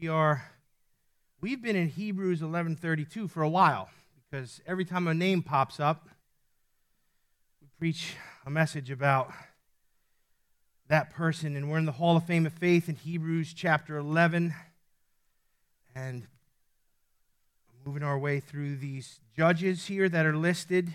we 0.00 0.08
are 0.08 0.44
we've 1.40 1.62
been 1.62 1.74
in 1.74 1.88
Hebrews 1.88 2.40
11:32 2.40 3.28
for 3.30 3.42
a 3.42 3.48
while 3.48 3.88
because 4.30 4.60
every 4.66 4.84
time 4.84 5.08
a 5.08 5.14
name 5.14 5.42
pops 5.42 5.80
up, 5.80 6.08
we 7.60 7.68
preach 7.78 8.14
a 8.46 8.50
message 8.50 8.90
about 8.90 9.32
that 10.88 11.10
person 11.10 11.56
and 11.56 11.70
we're 11.70 11.78
in 11.78 11.86
the 11.86 11.92
Hall 11.92 12.16
of 12.16 12.24
Fame 12.24 12.46
of 12.46 12.52
Faith 12.52 12.88
in 12.88 12.96
Hebrews 12.96 13.52
chapter 13.54 13.96
11 13.96 14.54
and 15.94 16.26
moving 17.84 18.02
our 18.02 18.18
way 18.18 18.40
through 18.40 18.76
these 18.76 19.20
judges 19.36 19.86
here 19.86 20.08
that 20.08 20.26
are 20.26 20.36
listed. 20.36 20.94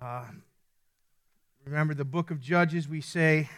Uh, 0.00 0.24
remember 1.64 1.94
the 1.94 2.04
book 2.04 2.30
of 2.30 2.40
Judges, 2.40 2.88
we 2.88 3.00
say 3.00 3.50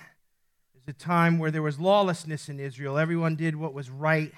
is 0.87 0.95
a 0.95 0.99
time 0.99 1.39
where 1.39 1.51
there 1.51 1.63
was 1.63 1.81
lawlessness 1.81 2.49
in 2.49 2.61
Israel. 2.61 2.99
Everyone 2.99 3.37
did 3.37 3.57
what 3.57 3.75
was 3.75 3.91
right 3.91 4.33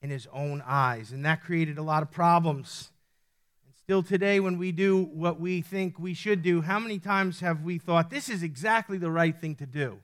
in 0.00 0.10
his 0.10 0.28
own 0.32 0.62
eyes, 0.66 1.12
and 1.12 1.24
that 1.24 1.42
created 1.42 1.78
a 1.78 1.82
lot 1.82 2.02
of 2.02 2.10
problems. 2.10 2.90
And 3.64 3.74
still 3.74 4.02
today, 4.02 4.40
when 4.40 4.58
we 4.58 4.72
do 4.72 5.02
what 5.02 5.40
we 5.40 5.60
think 5.60 5.98
we 5.98 6.14
should 6.14 6.42
do, 6.42 6.60
how 6.60 6.78
many 6.78 6.98
times 6.98 7.40
have 7.40 7.62
we 7.62 7.78
thought 7.78 8.10
this 8.10 8.28
is 8.28 8.42
exactly 8.42 8.98
the 8.98 9.10
right 9.10 9.38
thing 9.38 9.54
to 9.56 9.66
do? 9.66 9.98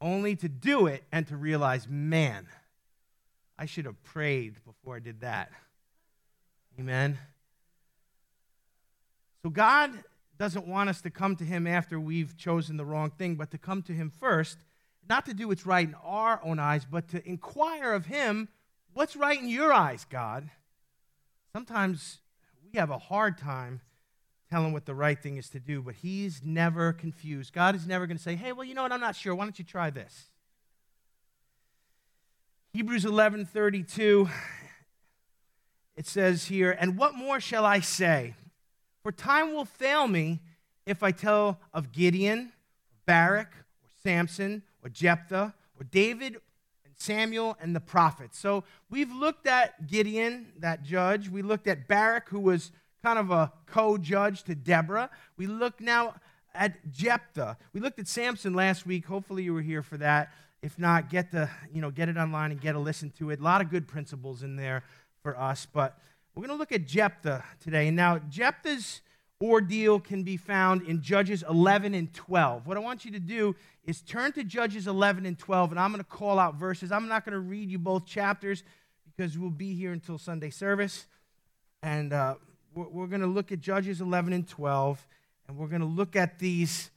Only 0.00 0.36
to 0.36 0.48
do 0.48 0.86
it 0.86 1.04
and 1.12 1.26
to 1.28 1.36
realize, 1.36 1.86
man, 1.88 2.46
I 3.58 3.66
should 3.66 3.84
have 3.84 4.02
prayed 4.02 4.56
before 4.64 4.96
I 4.96 5.00
did 5.00 5.20
that. 5.20 5.50
Amen. 6.78 7.18
So 9.42 9.50
God 9.50 9.92
doesn't 10.38 10.66
want 10.66 10.88
us 10.88 11.02
to 11.02 11.10
come 11.10 11.36
to 11.36 11.44
him 11.44 11.66
after 11.66 12.00
we've 12.00 12.36
chosen 12.38 12.78
the 12.78 12.84
wrong 12.86 13.10
thing, 13.10 13.34
but 13.34 13.50
to 13.50 13.58
come 13.58 13.82
to 13.82 13.92
him 13.92 14.10
first 14.10 14.56
not 15.10 15.26
to 15.26 15.34
do 15.34 15.48
what's 15.48 15.66
right 15.66 15.86
in 15.86 15.96
our 16.04 16.40
own 16.44 16.60
eyes, 16.60 16.86
but 16.88 17.08
to 17.08 17.28
inquire 17.28 17.92
of 17.92 18.06
Him, 18.06 18.48
what's 18.94 19.16
right 19.16 19.38
in 19.38 19.48
your 19.48 19.72
eyes, 19.72 20.06
God? 20.08 20.48
Sometimes 21.52 22.18
we 22.62 22.78
have 22.78 22.90
a 22.90 22.98
hard 22.98 23.36
time 23.36 23.80
telling 24.48 24.72
what 24.72 24.86
the 24.86 24.94
right 24.94 25.20
thing 25.20 25.36
is 25.36 25.50
to 25.50 25.58
do, 25.58 25.82
but 25.82 25.96
He's 25.96 26.42
never 26.44 26.92
confused. 26.92 27.52
God 27.52 27.74
is 27.74 27.88
never 27.88 28.06
going 28.06 28.18
to 28.18 28.22
say, 28.22 28.36
hey, 28.36 28.52
well, 28.52 28.64
you 28.64 28.72
know 28.72 28.84
what, 28.84 28.92
I'm 28.92 29.00
not 29.00 29.16
sure. 29.16 29.34
Why 29.34 29.44
don't 29.44 29.58
you 29.58 29.64
try 29.64 29.90
this? 29.90 30.26
Hebrews 32.72 33.04
11 33.04 33.46
32, 33.46 34.28
it 35.96 36.06
says 36.06 36.44
here, 36.44 36.76
And 36.78 36.96
what 36.96 37.16
more 37.16 37.40
shall 37.40 37.66
I 37.66 37.80
say? 37.80 38.34
For 39.02 39.10
time 39.10 39.52
will 39.52 39.64
fail 39.64 40.06
me 40.06 40.38
if 40.86 41.02
I 41.02 41.10
tell 41.10 41.58
of 41.74 41.90
Gideon, 41.90 42.52
Barak, 43.06 43.48
or 43.48 43.88
Samson, 44.04 44.62
or 44.82 44.90
Jephthah 44.90 45.54
or 45.78 45.84
David 45.84 46.36
and 46.84 46.94
Samuel 46.96 47.56
and 47.60 47.74
the 47.74 47.80
prophets. 47.80 48.38
So 48.38 48.64
we've 48.90 49.12
looked 49.12 49.46
at 49.46 49.86
Gideon, 49.86 50.52
that 50.58 50.82
judge. 50.82 51.28
We 51.28 51.42
looked 51.42 51.66
at 51.66 51.88
Barak, 51.88 52.28
who 52.28 52.40
was 52.40 52.72
kind 53.02 53.18
of 53.18 53.30
a 53.30 53.52
co 53.66 53.98
judge 53.98 54.42
to 54.44 54.54
Deborah. 54.54 55.10
We 55.36 55.46
look 55.46 55.80
now 55.80 56.14
at 56.54 56.90
Jephthah. 56.90 57.56
We 57.72 57.80
looked 57.80 57.98
at 57.98 58.08
Samson 58.08 58.54
last 58.54 58.86
week. 58.86 59.06
Hopefully 59.06 59.42
you 59.42 59.54
were 59.54 59.62
here 59.62 59.82
for 59.82 59.96
that. 59.98 60.30
If 60.62 60.78
not, 60.78 61.08
get 61.08 61.30
the, 61.30 61.48
you 61.72 61.80
know, 61.80 61.90
get 61.90 62.08
it 62.08 62.16
online 62.16 62.50
and 62.50 62.60
get 62.60 62.74
a 62.74 62.78
listen 62.78 63.10
to 63.18 63.30
it. 63.30 63.40
A 63.40 63.42
lot 63.42 63.60
of 63.60 63.70
good 63.70 63.88
principles 63.88 64.42
in 64.42 64.56
there 64.56 64.82
for 65.22 65.38
us. 65.38 65.66
But 65.72 65.98
we're 66.34 66.46
going 66.46 66.56
to 66.56 66.60
look 66.60 66.72
at 66.72 66.86
Jephthah 66.86 67.44
today. 67.60 67.90
Now, 67.90 68.18
Jephthah's 68.18 69.00
ordeal 69.42 69.98
can 69.98 70.22
be 70.22 70.36
found 70.36 70.82
in 70.82 71.00
Judges 71.00 71.42
11 71.48 71.94
and 71.94 72.12
12. 72.12 72.66
What 72.66 72.76
I 72.76 72.80
want 72.80 73.04
you 73.04 73.10
to 73.12 73.20
do 73.20 73.56
is 73.84 74.02
turn 74.02 74.32
to 74.32 74.44
Judges 74.44 74.86
11 74.86 75.24
and 75.24 75.38
12, 75.38 75.70
and 75.70 75.80
I'm 75.80 75.92
going 75.92 76.04
to 76.04 76.08
call 76.08 76.38
out 76.38 76.56
verses. 76.56 76.92
I'm 76.92 77.08
not 77.08 77.24
going 77.24 77.32
to 77.32 77.40
read 77.40 77.70
you 77.70 77.78
both 77.78 78.04
chapters 78.04 78.62
because 79.06 79.38
we'll 79.38 79.50
be 79.50 79.74
here 79.74 79.92
until 79.92 80.18
Sunday 80.18 80.50
service. 80.50 81.06
And 81.82 82.12
uh, 82.12 82.34
we're, 82.74 82.88
we're 82.88 83.06
going 83.06 83.22
to 83.22 83.26
look 83.26 83.50
at 83.50 83.60
Judges 83.60 84.00
11 84.02 84.32
and 84.34 84.46
12, 84.46 85.06
and 85.48 85.56
we're 85.56 85.68
going 85.68 85.80
to 85.80 85.86
look 85.86 86.16
at 86.16 86.38
these 86.38 86.90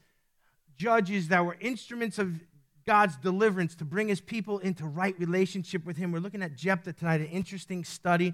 judges 0.77 1.29
that 1.29 1.45
were 1.45 1.55
instruments 1.61 2.19
of 2.19 2.41
God's 2.85 3.15
deliverance 3.15 3.75
to 3.75 3.85
bring 3.85 4.09
his 4.09 4.19
people 4.19 4.59
into 4.59 4.85
right 4.85 5.17
relationship 5.17 5.85
with 5.85 5.95
him. 5.95 6.11
We're 6.11 6.19
looking 6.19 6.43
at 6.43 6.55
Jephthah 6.55 6.93
tonight, 6.93 7.21
an 7.21 7.27
interesting 7.27 7.85
study. 7.85 8.33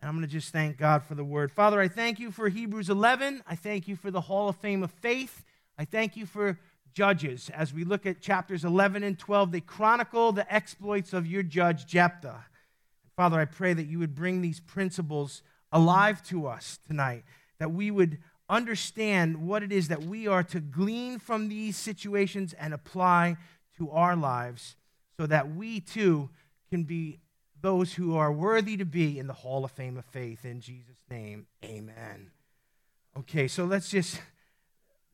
And 0.00 0.08
I'm 0.08 0.16
going 0.16 0.26
to 0.26 0.32
just 0.32 0.52
thank 0.52 0.78
God 0.78 1.02
for 1.02 1.14
the 1.14 1.24
word. 1.24 1.52
Father, 1.52 1.80
I 1.80 1.88
thank 1.88 2.18
you 2.18 2.30
for 2.30 2.48
Hebrews 2.48 2.88
11. 2.88 3.42
I 3.46 3.54
thank 3.54 3.86
you 3.86 3.96
for 3.96 4.10
the 4.10 4.22
Hall 4.22 4.48
of 4.48 4.56
Fame 4.56 4.82
of 4.82 4.90
Faith. 4.90 5.44
I 5.78 5.84
thank 5.84 6.16
you 6.16 6.24
for 6.26 6.58
Judges. 6.92 7.50
As 7.54 7.72
we 7.72 7.84
look 7.84 8.06
at 8.06 8.20
chapters 8.20 8.64
11 8.64 9.02
and 9.02 9.18
12, 9.18 9.52
they 9.52 9.60
chronicle 9.60 10.32
the 10.32 10.52
exploits 10.52 11.12
of 11.12 11.26
your 11.26 11.42
judge, 11.42 11.86
Jephthah. 11.86 12.44
Father, 13.16 13.38
I 13.38 13.44
pray 13.44 13.74
that 13.74 13.86
you 13.86 13.98
would 13.98 14.14
bring 14.14 14.40
these 14.40 14.60
principles 14.60 15.42
alive 15.70 16.22
to 16.24 16.46
us 16.46 16.78
tonight, 16.86 17.24
that 17.58 17.70
we 17.70 17.90
would 17.90 18.18
understand 18.48 19.46
what 19.46 19.62
it 19.62 19.70
is 19.70 19.88
that 19.88 20.02
we 20.02 20.26
are 20.26 20.42
to 20.42 20.60
glean 20.60 21.18
from 21.18 21.48
these 21.48 21.76
situations 21.76 22.52
and 22.54 22.74
apply 22.74 23.36
to 23.76 23.90
our 23.90 24.16
lives 24.16 24.74
so 25.18 25.26
that 25.26 25.54
we 25.54 25.80
too 25.80 26.28
can 26.70 26.82
be 26.82 27.20
those 27.62 27.94
who 27.94 28.16
are 28.16 28.32
worthy 28.32 28.76
to 28.76 28.84
be 28.84 29.18
in 29.18 29.26
the 29.26 29.32
Hall 29.32 29.64
of 29.64 29.70
Fame 29.70 29.96
of 29.96 30.04
Faith. 30.06 30.44
In 30.44 30.60
Jesus' 30.60 30.98
name, 31.10 31.46
amen. 31.64 32.30
Okay, 33.18 33.48
so 33.48 33.64
let's 33.64 33.90
just 33.90 34.20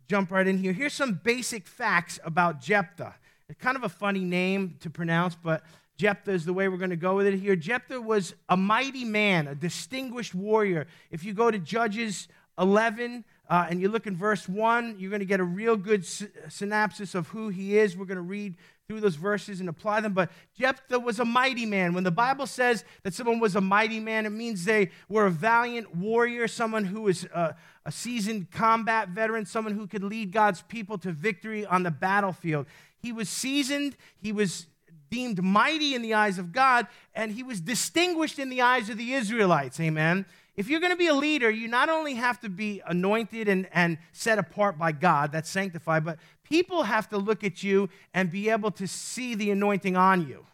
jump 0.09 0.31
right 0.31 0.47
in 0.47 0.59
here. 0.59 0.73
Here's 0.73 0.93
some 0.93 1.21
basic 1.23 1.67
facts 1.67 2.19
about 2.25 2.61
Jephthah. 2.61 3.15
It's 3.49 3.61
kind 3.61 3.77
of 3.77 3.85
a 3.85 3.89
funny 3.89 4.25
name 4.25 4.77
to 4.81 4.91
pronounce, 4.91 5.35
but 5.35 5.63
Jephthah 5.97 6.33
is 6.33 6.45
the 6.45 6.53
way 6.53 6.69
we're 6.69 6.77
going 6.77 6.91
to 6.91 6.97
go 6.97 7.17
with 7.17 7.27
it 7.27 7.39
here. 7.39 7.57
Jephthah 7.57 8.01
was 8.01 8.35
a 8.49 8.57
mighty 8.57 9.05
man, 9.05 9.49
a 9.49 9.55
distinguished 9.55 10.35
warrior. 10.35 10.87
If 11.11 11.25
you 11.25 11.33
go 11.33 11.51
to 11.51 11.59
Judges 11.59 12.29
11 12.59 13.25
uh, 13.49 13.67
and 13.71 13.81
you 13.81 13.89
look 13.89 14.07
in 14.07 14.17
verse 14.17 14.49
1, 14.49 14.97
you're 14.99 15.11
going 15.11 15.21
to 15.21 15.27
get 15.27 15.41
a 15.41 15.45
real 15.45 15.77
good 15.77 16.05
synopsis 16.49 17.15
of 17.15 17.29
who 17.29 17.49
he 17.49 17.79
is. 17.79 17.97
We're 17.97 18.05
going 18.05 18.17
to 18.17 18.23
read 18.23 18.57
through 18.89 19.01
those 19.01 19.17
verses 19.17 19.61
and 19.61 19.69
apply 19.69 20.01
them. 20.01 20.13
But 20.13 20.31
Jephthah 20.59 21.01
was 21.01 21.19
a 21.19 21.25
mighty 21.25 21.67
man. 21.67 21.93
When 21.93 22.05
the 22.05 22.11
Bible 22.11 22.47
says 22.47 22.85
that 23.03 23.15
someone 23.15 23.41
was 23.41 23.57
a 23.57 23.61
mighty 23.61 23.99
man, 23.99 24.27
it 24.27 24.31
means 24.31 24.65
they 24.65 24.91
were 25.09 25.27
a 25.27 25.31
valiant 25.31 25.97
warrior, 25.97 26.47
someone 26.47 26.85
who 26.85 27.03
was 27.03 27.25
a, 27.25 27.57
a 27.85 27.93
seasoned 27.93 28.51
combat 28.51 29.09
veteran, 29.09 29.45
someone 29.45 29.75
who 29.75 29.87
could 29.87 30.05
lead 30.05 30.33
God's 30.33 30.63
people 30.63 30.99
to 30.99 31.13
victory 31.13 31.67
on 31.67 31.83
the 31.83 31.91
battlefield. 31.91 32.67
He 32.99 33.13
was 33.13 33.29
seasoned, 33.29 33.97
he 34.21 34.33
was 34.33 34.67
deemed 35.11 35.43
mighty 35.43 35.95
in 35.95 36.03
the 36.03 36.15
eyes 36.15 36.39
of 36.39 36.53
God, 36.53 36.87
and 37.15 37.33
he 37.33 37.43
was 37.43 37.61
distinguished 37.61 38.39
in 38.39 38.51
the 38.51 38.63
eyes 38.63 38.89
of 38.89 38.99
the 38.99 39.15
Israelites. 39.15 39.79
Amen. 39.81 40.27
If 40.57 40.69
you're 40.69 40.81
going 40.81 40.93
to 40.93 40.97
be 40.97 41.09
a 41.09 41.15
leader, 41.15 41.51
you 41.51 41.69
not 41.69 41.91
only 41.91 42.15
have 42.15 42.41
to 42.41 42.49
be 42.49 42.81
anointed 42.87 43.47
and, 43.47 43.69
and 43.73 43.99
set 44.13 44.39
apart 44.39 44.79
by 44.79 44.93
God, 44.93 45.31
that's 45.31 45.51
sanctified, 45.51 46.03
but 46.05 46.19
people 46.49 46.85
have 46.85 47.09
to 47.09 47.19
look 47.19 47.45
at 47.45 47.63
you 47.63 47.89
and 48.15 48.31
be 48.31 48.51
able 48.51 48.71
to 48.73 48.87
see 48.87 49.35
the 49.35 49.51
anointing 49.51 49.97
on 49.97 50.27
you. 50.27 50.47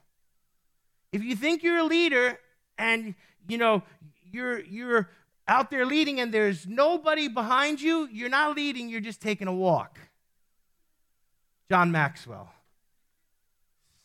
If 1.12 1.22
you 1.22 1.36
think 1.36 1.62
you're 1.62 1.78
a 1.78 1.84
leader 1.84 2.38
and 2.78 3.14
you 3.48 3.58
know 3.58 3.82
you're 4.31 4.60
you're 4.60 5.10
out 5.47 5.70
there 5.70 5.84
leading 5.84 6.20
and 6.20 6.32
there's 6.32 6.66
nobody 6.66 7.28
behind 7.28 7.81
you, 7.81 8.08
you're 8.12 8.31
not 8.31 8.56
leading, 8.56 8.88
you're 8.88 9.00
just 9.00 9.20
taking 9.20 9.48
a 9.48 9.54
walk. 9.54 9.98
John 11.70 11.91
Maxwell. 11.91 12.50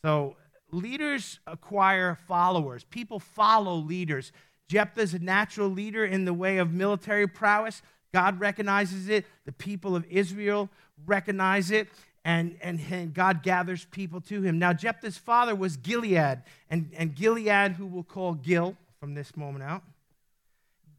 So 0.02 0.36
leaders 0.70 1.40
acquire 1.46 2.18
followers. 2.26 2.84
People 2.84 3.20
follow 3.20 3.76
leaders. 3.76 4.32
Jephthah's 4.68 5.14
a 5.14 5.18
natural 5.18 5.68
leader 5.68 6.04
in 6.04 6.24
the 6.24 6.34
way 6.34 6.58
of 6.58 6.72
military 6.72 7.26
prowess. 7.26 7.82
God 8.12 8.40
recognizes 8.40 9.08
it. 9.08 9.24
The 9.44 9.52
people 9.52 9.96
of 9.96 10.04
Israel 10.08 10.68
recognize 11.06 11.70
it. 11.70 11.88
And, 12.24 12.58
and, 12.60 12.80
and, 12.90 13.14
God 13.14 13.42
gathers 13.42 13.86
people 13.86 14.20
to 14.22 14.42
him. 14.42 14.58
Now, 14.58 14.74
Jephthah's 14.74 15.16
father 15.16 15.54
was 15.54 15.78
Gilead, 15.78 16.42
and, 16.68 16.90
and 16.94 17.14
Gilead, 17.14 17.72
who 17.72 17.86
we'll 17.86 18.02
call 18.02 18.34
Gil 18.34 18.76
from 19.00 19.14
this 19.14 19.34
moment 19.34 19.64
out. 19.64 19.82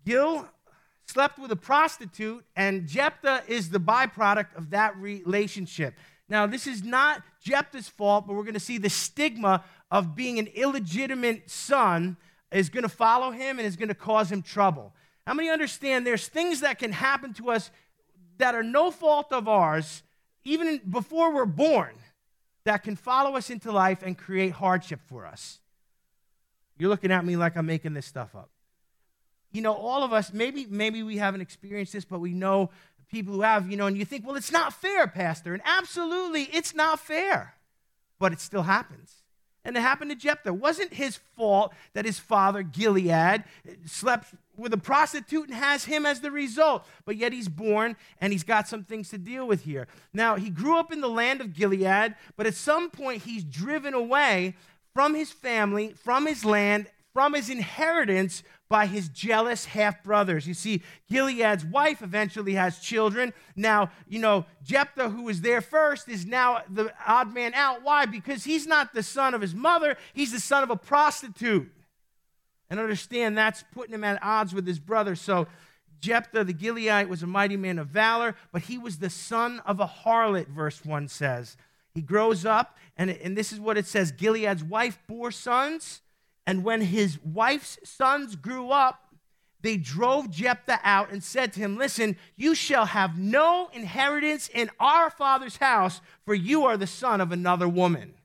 Gil 0.06 0.48
slept 1.06 1.38
with 1.38 1.52
a 1.52 1.56
prostitute, 1.56 2.44
and 2.56 2.88
Jephthah 2.88 3.44
is 3.48 3.70
the 3.70 3.80
byproduct 3.80 4.56
of 4.56 4.72
that 4.72 4.96
relationship. 4.98 5.94
Now, 6.30 6.46
this 6.48 6.66
is 6.66 6.84
not 6.84 7.22
Jephthah's 7.42 7.90
fault, 7.90 8.26
but 8.26 8.36
we're 8.36 8.44
going 8.44 8.54
to 8.54 8.60
see 8.60 8.78
the 8.78 8.90
stigma 8.90 9.64
of 9.92 10.16
being 10.16 10.40
an 10.40 10.48
illegitimate 10.48 11.50
son 11.50 12.18
is 12.52 12.70
going 12.70 12.84
to 12.84 12.90
follow 12.90 13.32
him 13.32 13.60
and 13.60 13.68
is 13.68 13.76
going 13.76 13.90
to 13.90 13.96
cause 13.96 14.32
him 14.32 14.42
trouble. 14.42 14.94
How 15.26 15.34
many 15.34 15.50
understand 15.50 16.06
there's 16.06 16.28
things 16.28 16.62
that 16.62 16.80
can 16.80 16.92
happen 16.92 17.34
to 17.36 17.52
us 17.52 17.72
that 18.40 18.56
are 18.56 18.64
no 18.64 18.90
fault 18.90 19.32
of 19.32 19.48
ours, 19.48 20.04
even 20.44 20.82
before 20.90 21.34
we're 21.34 21.46
born, 21.46 21.94
that 22.66 22.84
can 22.84 22.96
follow 22.96 23.36
us 23.36 23.50
into 23.50 23.72
life 23.72 24.02
and 24.04 24.18
create 24.18 24.52
hardship 24.54 25.00
for 25.08 25.26
us? 25.26 25.60
You're 26.78 26.90
looking 26.90 27.12
at 27.12 27.24
me 27.24 27.36
like 27.36 27.56
I'm 27.56 27.66
making 27.66 27.94
this 27.94 28.06
stuff 28.06 28.36
up. 28.36 28.50
You 29.52 29.62
know, 29.62 29.74
all 29.74 30.04
of 30.04 30.14
us, 30.14 30.32
maybe, 30.32 30.66
maybe 30.70 31.04
we 31.04 31.18
haven't 31.18 31.42
experienced 31.42 31.94
this, 31.94 32.06
but 32.06 32.20
we 32.20 32.34
know 32.34 32.70
people 33.10 33.34
who 33.34 33.42
have, 33.42 33.70
you 33.70 33.78
know, 33.78 33.88
and 33.88 33.98
you 33.98 34.06
think, 34.06 34.26
well, 34.26 34.36
it's 34.36 34.52
not 34.52 34.74
fair, 34.74 35.08
Pastor. 35.08 35.54
And 35.54 35.62
absolutely, 35.66 36.44
it's 36.44 36.74
not 36.74 37.00
fair, 37.00 37.56
but 38.20 38.32
it 38.32 38.40
still 38.40 38.64
happens. 38.64 39.19
And 39.70 39.78
it 39.78 39.82
happened 39.82 40.10
to 40.10 40.18
Jephthah. 40.18 40.50
It 40.50 40.56
wasn't 40.56 40.96
his 40.96 41.18
fault 41.38 41.76
that 41.94 42.04
his 42.04 42.18
father, 42.18 42.64
Gilead, 42.64 43.44
slept 43.86 44.34
with 44.58 44.74
a 44.74 44.78
prostitute 44.78 45.48
and 45.48 45.54
has 45.54 45.86
him 45.86 46.08
as 46.08 46.22
the 46.22 46.32
result. 46.32 46.88
But 47.06 47.18
yet 47.18 47.34
he's 47.34 47.48
born 47.48 47.96
and 48.20 48.34
he's 48.34 48.44
got 48.44 48.68
some 48.68 48.84
things 48.84 49.10
to 49.10 49.20
deal 49.20 49.46
with 49.46 49.66
here. 49.66 49.88
Now, 50.12 50.38
he 50.38 50.50
grew 50.50 50.80
up 50.80 50.92
in 50.92 51.02
the 51.02 51.08
land 51.08 51.40
of 51.40 51.54
Gilead, 51.54 52.16
but 52.36 52.48
at 52.48 52.56
some 52.56 52.90
point 52.90 53.22
he's 53.26 53.44
driven 53.44 53.94
away 53.94 54.56
from 54.96 55.14
his 55.14 55.32
family, 55.32 55.94
from 55.94 56.26
his 56.26 56.44
land, 56.44 56.88
from 57.14 57.36
his 57.36 57.52
inheritance 57.52 58.42
by 58.70 58.86
his 58.86 59.10
jealous 59.10 59.66
half 59.66 60.04
brothers. 60.04 60.48
You 60.48 60.54
see, 60.54 60.84
Gilead's 61.12 61.66
wife 61.66 62.04
eventually 62.04 62.54
has 62.54 62.78
children. 62.80 63.34
Now, 63.56 63.90
you 64.08 64.20
know, 64.20 64.46
Jephthah, 64.64 65.10
who 65.10 65.24
was 65.24 65.42
there 65.42 65.60
first, 65.60 66.08
is 66.08 66.26
now 66.26 66.62
the 66.70 66.94
odd 67.06 67.34
man 67.34 67.56
out. 67.56 67.84
Why? 67.84 68.06
Because 68.06 68.44
he's 68.44 68.68
not 68.68 68.94
the 68.94 69.02
son 69.02 69.34
of 69.34 69.42
his 69.42 69.56
mother, 69.56 69.98
he's 70.14 70.32
the 70.32 70.40
son 70.40 70.62
of 70.62 70.70
a 70.70 70.76
prostitute. 70.76 71.72
And 72.70 72.80
understand 72.80 73.36
that's 73.36 73.64
putting 73.74 73.96
him 73.96 74.04
at 74.04 74.22
odds 74.22 74.54
with 74.54 74.68
his 74.68 74.80
brother. 74.80 75.16
So, 75.16 75.48
Jephthah 76.00 76.46
the 76.46 76.54
Gileadite 76.54 77.10
was 77.10 77.24
a 77.24 77.28
mighty 77.28 77.58
man 77.58 77.80
of 77.80 77.88
valor, 77.88 78.36
but 78.54 78.62
he 78.62 78.78
was 78.78 79.00
the 79.00 79.10
son 79.10 79.62
of 79.66 79.80
a 79.80 79.88
harlot, 79.88 80.48
verse 80.48 80.86
1 80.86 81.08
says. 81.10 81.58
He 81.94 82.02
grows 82.02 82.46
up, 82.46 82.78
and, 82.96 83.10
and 83.10 83.36
this 83.36 83.52
is 83.52 83.60
what 83.60 83.78
it 83.78 83.88
says 83.88 84.12
Gilead's 84.12 84.64
wife 84.64 85.00
bore 85.08 85.32
sons 85.32 86.02
and 86.50 86.64
when 86.64 86.82
his 86.82 87.20
wife's 87.24 87.78
sons 87.84 88.36
grew 88.36 88.72
up, 88.72 89.14
they 89.62 89.78
drove 89.78 90.32
Jephthah 90.32 90.80
out 90.84 91.12
and 91.12 91.24
said 91.24 91.54
to 91.54 91.60
him, 91.60 91.78
Listen, 91.78 92.18
you 92.36 92.56
shall 92.56 92.88
have 92.88 93.20
no 93.20 93.70
inheritance 93.72 94.50
in 94.52 94.72
our 94.80 95.12
father's 95.12 95.58
house, 95.58 96.02
for 96.26 96.34
you 96.34 96.66
are 96.66 96.76
the 96.76 96.88
son 96.88 97.22
of 97.22 97.32
another 97.32 97.70
woman. 97.70 98.16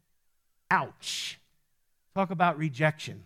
Ouch. 0.71 1.39
Talk 2.15 2.31
about 2.31 2.57
rejection. 2.57 3.25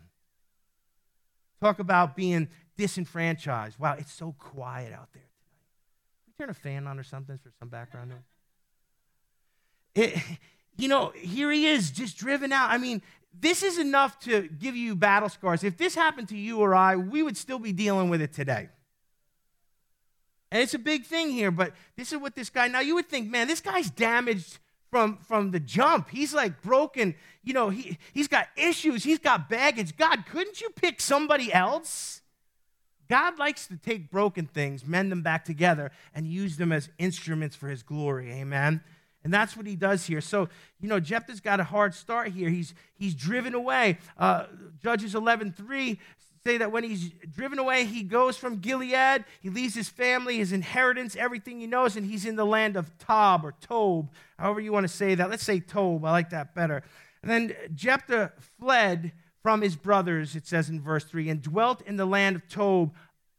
Talk 1.63 1.79
about 1.79 2.17
being 2.17 2.49
disenfranchised. 2.77 3.79
Wow, 3.79 3.95
it's 4.01 4.13
so 4.13 4.35
quiet 4.37 4.93
out 4.93 5.13
there 5.13 5.23
tonight. 5.23 6.25
Can 6.25 6.27
you 6.27 6.33
turn 6.41 6.51
a 6.51 6.55
fan 6.55 6.89
on 6.89 6.99
or 6.99 7.05
something 7.05 7.39
for 7.39 7.53
some 7.61 7.69
background 7.69 8.11
noise? 8.11 8.19
It, 9.95 10.21
you 10.79 10.89
know, 10.89 11.13
here 11.15 11.51
he 11.51 11.67
is 11.67 11.91
just 11.91 12.17
driven 12.17 12.53
out. 12.53 12.71
I 12.71 12.79
mean, 12.79 13.03
this 13.39 13.63
is 13.63 13.79
enough 13.79 14.19
to 14.21 14.49
give 14.49 14.77
you 14.77 14.97
battle 14.97 15.29
scars. 15.29 15.65
If 15.65 15.77
this 15.77 15.95
happened 15.95 16.29
to 16.31 16.37
you 16.37 16.61
or 16.61 16.75
I, 16.75 16.97
we 16.97 17.23
would 17.23 17.37
still 17.37 17.59
be 17.59 17.73
dealing 17.73 18.09
with 18.09 18.23
it 18.23 18.33
today. 18.33 18.69
And 20.51 20.63
it's 20.63 20.75
a 20.75 20.79
big 20.79 21.05
thing 21.05 21.31
here, 21.31 21.51
but 21.51 21.73
this 21.97 22.13
is 22.13 22.19
what 22.19 22.35
this 22.35 22.49
guy, 22.49 22.69
now 22.69 22.81
you 22.81 22.95
would 22.95 23.09
think, 23.09 23.29
man, 23.29 23.49
this 23.49 23.61
guy's 23.61 23.91
damaged 23.91 24.59
from, 24.91 25.19
from 25.19 25.51
the 25.51 25.61
jump. 25.61 26.09
He's 26.09 26.33
like 26.33 26.63
broken, 26.63 27.15
you 27.43 27.53
know, 27.53 27.69
he, 27.69 27.99
he's 28.15 28.29
got 28.29 28.47
issues, 28.57 29.05
he's 29.05 29.19
got 29.19 29.51
baggage. 29.51 29.97
God, 29.97 30.25
couldn't 30.27 30.61
you 30.61 30.71
pick 30.71 31.01
somebody 31.01 31.53
else? 31.53 32.23
God 33.09 33.39
likes 33.39 33.67
to 33.67 33.77
take 33.77 34.11
broken 34.11 34.47
things, 34.47 34.87
mend 34.87 35.13
them 35.13 35.23
back 35.23 35.45
together, 35.45 35.91
and 36.15 36.27
use 36.27 36.57
them 36.57 36.73
as 36.73 36.89
instruments 36.99 37.57
for 37.57 37.69
his 37.69 37.83
glory. 37.83 38.33
Amen. 38.33 38.83
And 39.25 39.35
that's 39.35 39.57
what 39.57 39.67
he 39.67 39.77
does 39.77 40.07
here. 40.07 40.21
So, 40.21 40.49
you 40.81 40.89
know, 40.89 41.01
Jephthah's 41.01 41.41
got 41.41 41.61
a 41.61 41.65
hard 41.65 41.95
start 41.95 42.29
here. 42.29 42.49
He's, 42.49 42.75
he's 42.95 43.15
driven 43.15 43.55
away. 43.55 43.99
Uh, 44.17 44.45
Judges 44.83 45.15
11.3 45.15 45.99
say 46.47 46.59
that 46.59 46.73
when 46.73 46.85
he's 46.85 47.11
driven 47.11 47.59
away, 47.59 47.85
he 47.85 48.03
goes 48.03 48.37
from 48.37 48.59
Gilead. 48.59 49.25
He 49.41 49.51
leaves 49.51 49.75
his 49.75 49.89
family, 49.89 50.39
his 50.39 50.53
inheritance, 50.53 51.17
everything 51.17 51.61
he 51.61 51.67
knows, 51.67 51.97
and 51.97 52.07
he's 52.07 52.25
in 52.25 52.37
the 52.37 52.47
land 52.47 52.77
of 52.77 52.97
Tob 52.99 53.45
or 53.45 53.55
Tob, 53.61 54.11
however 54.39 54.61
you 54.61 54.73
want 54.73 54.85
to 54.85 54.93
say 54.93 55.15
that. 55.15 55.31
Let's 55.31 55.43
say 55.43 55.61
Tob. 55.61 56.05
I 56.05 56.11
like 56.13 56.31
that 56.31 56.55
better. 56.55 56.83
And 57.23 57.31
then 57.31 57.57
Jephthah 57.75 58.33
fled 58.59 59.13
from 59.43 59.61
his 59.61 59.77
brothers, 59.77 60.37
it 60.37 60.47
says 60.47 60.69
in 60.69 60.81
verse 60.81 61.05
3, 61.05 61.29
and 61.29 61.43
dwelt 61.43 61.83
in 61.83 61.97
the 61.97 62.07
land 62.07 62.37
of 62.37 62.49
Tob 62.49 62.95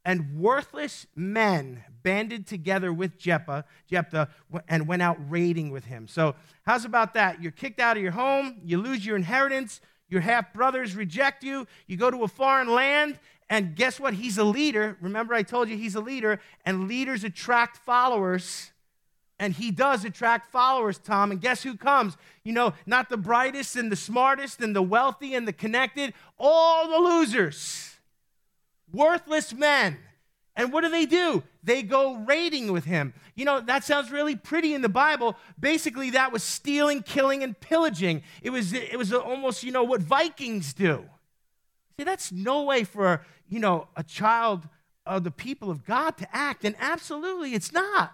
and 0.06 0.40
worthless 0.40 1.06
men 1.16 1.84
banded 2.04 2.48
together 2.48 2.92
with 2.94 3.18
Jephthah, 3.18 3.66
Jephthah 3.90 4.30
and 4.68 4.88
went 4.88 5.02
out 5.02 5.18
raiding 5.30 5.72
with 5.72 5.86
him. 5.86 6.08
So, 6.08 6.36
how's 6.66 6.86
about 6.86 7.14
that? 7.16 7.42
You're 7.42 7.52
kicked 7.52 7.80
out 7.80 7.98
of 7.98 8.04
your 8.04 8.14
home, 8.14 8.62
you 8.64 8.78
lose 8.78 9.06
your 9.06 9.16
inheritance, 9.16 9.82
your 10.08 10.22
half 10.22 10.54
brothers 10.54 10.96
reject 10.96 11.44
you, 11.44 11.68
you 11.88 11.98
go 11.98 12.10
to 12.10 12.24
a 12.24 12.28
foreign 12.28 12.70
land, 12.70 13.20
and 13.50 13.76
guess 13.76 14.00
what? 14.00 14.14
He's 14.14 14.38
a 14.38 14.44
leader. 14.44 14.98
Remember, 15.02 15.34
I 15.34 15.44
told 15.44 15.70
you 15.70 15.78
he's 15.78 15.96
a 15.96 16.02
leader, 16.02 16.40
and 16.66 16.88
leaders 16.88 17.24
attract 17.24 17.78
followers. 17.78 18.72
And 19.42 19.54
he 19.54 19.72
does 19.72 20.04
attract 20.04 20.52
followers, 20.52 20.98
Tom. 20.98 21.32
And 21.32 21.40
guess 21.40 21.64
who 21.64 21.78
comes? 21.78 22.18
You 22.44 22.52
know, 22.52 22.74
not 22.86 23.10
the 23.10 23.18
brightest 23.18 23.76
and 23.78 23.92
the 23.92 23.96
smartest 23.96 24.60
and 24.60 24.76
the 24.76 24.82
wealthy 24.82 25.34
and 25.34 25.48
the 25.48 25.54
connected, 25.54 26.14
all 26.38 26.90
the 26.90 27.10
losers 27.10 27.89
worthless 28.92 29.54
men. 29.54 29.98
And 30.56 30.74
what 30.74 30.84
do 30.84 30.90
they 30.90 31.06
do? 31.06 31.44
They 31.64 31.84
go 31.84 32.16
raiding 32.16 32.72
with 32.74 32.84
him. 32.84 33.14
You 33.36 33.46
know, 33.46 33.62
that 33.62 33.86
sounds 33.86 34.12
really 34.12 34.36
pretty 34.36 34.74
in 34.74 34.82
the 34.82 34.90
Bible. 34.90 35.38
Basically, 35.58 36.10
that 36.10 36.34
was 36.34 36.44
stealing, 36.44 37.02
killing, 37.02 37.44
and 37.44 37.58
pillaging. 37.58 38.24
It 38.42 38.50
was, 38.50 38.74
it 38.74 38.98
was 38.98 39.14
almost, 39.14 39.64
you 39.64 39.72
know, 39.72 39.84
what 39.84 40.02
Vikings 40.02 40.74
do. 40.74 41.06
See, 41.98 42.04
that's 42.04 42.32
no 42.32 42.64
way 42.64 42.84
for, 42.84 43.26
you 43.48 43.60
know, 43.60 43.88
a 43.96 44.04
child 44.04 44.68
of 45.06 45.24
the 45.24 45.32
people 45.32 45.72
of 45.72 45.86
God 45.86 46.18
to 46.18 46.36
act. 46.36 46.66
And 46.66 46.76
absolutely, 46.80 47.54
it's 47.54 47.72
not. 47.72 48.14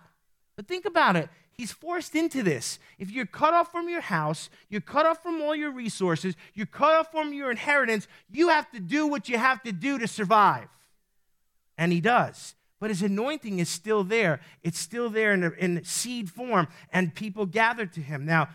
But 0.55 0.67
think 0.67 0.85
about 0.85 1.15
it. 1.15 1.29
He's 1.57 1.71
forced 1.71 2.15
into 2.15 2.43
this. 2.43 2.79
If 2.99 3.09
you're 3.11 3.25
cut 3.25 3.53
off 3.53 3.71
from 3.71 3.87
your 3.87 4.01
house, 4.01 4.49
you're 4.69 4.81
cut 4.81 5.05
off 5.05 5.23
from 5.23 5.41
all 5.41 5.55
your 5.55 5.71
resources, 5.71 6.35
you're 6.53 6.65
cut 6.65 6.95
off 6.95 7.11
from 7.11 7.33
your 7.33 7.49
inheritance, 7.49 8.07
you 8.29 8.49
have 8.49 8.69
to 8.71 8.79
do 8.79 9.07
what 9.07 9.29
you 9.29 9.37
have 9.37 9.63
to 9.63 9.71
do 9.71 9.97
to 9.97 10.07
survive. 10.07 10.67
And 11.77 11.93
he 11.93 12.01
does. 12.01 12.55
But 12.79 12.89
his 12.89 13.01
anointing 13.01 13.59
is 13.59 13.69
still 13.69 14.03
there. 14.03 14.41
It's 14.63 14.79
still 14.79 15.09
there 15.09 15.33
in, 15.33 15.43
in 15.57 15.83
seed 15.85 16.29
form, 16.29 16.67
and 16.91 17.15
people 17.15 17.45
gather 17.45 17.85
to 17.85 18.01
him. 18.01 18.25
Now, 18.25 18.49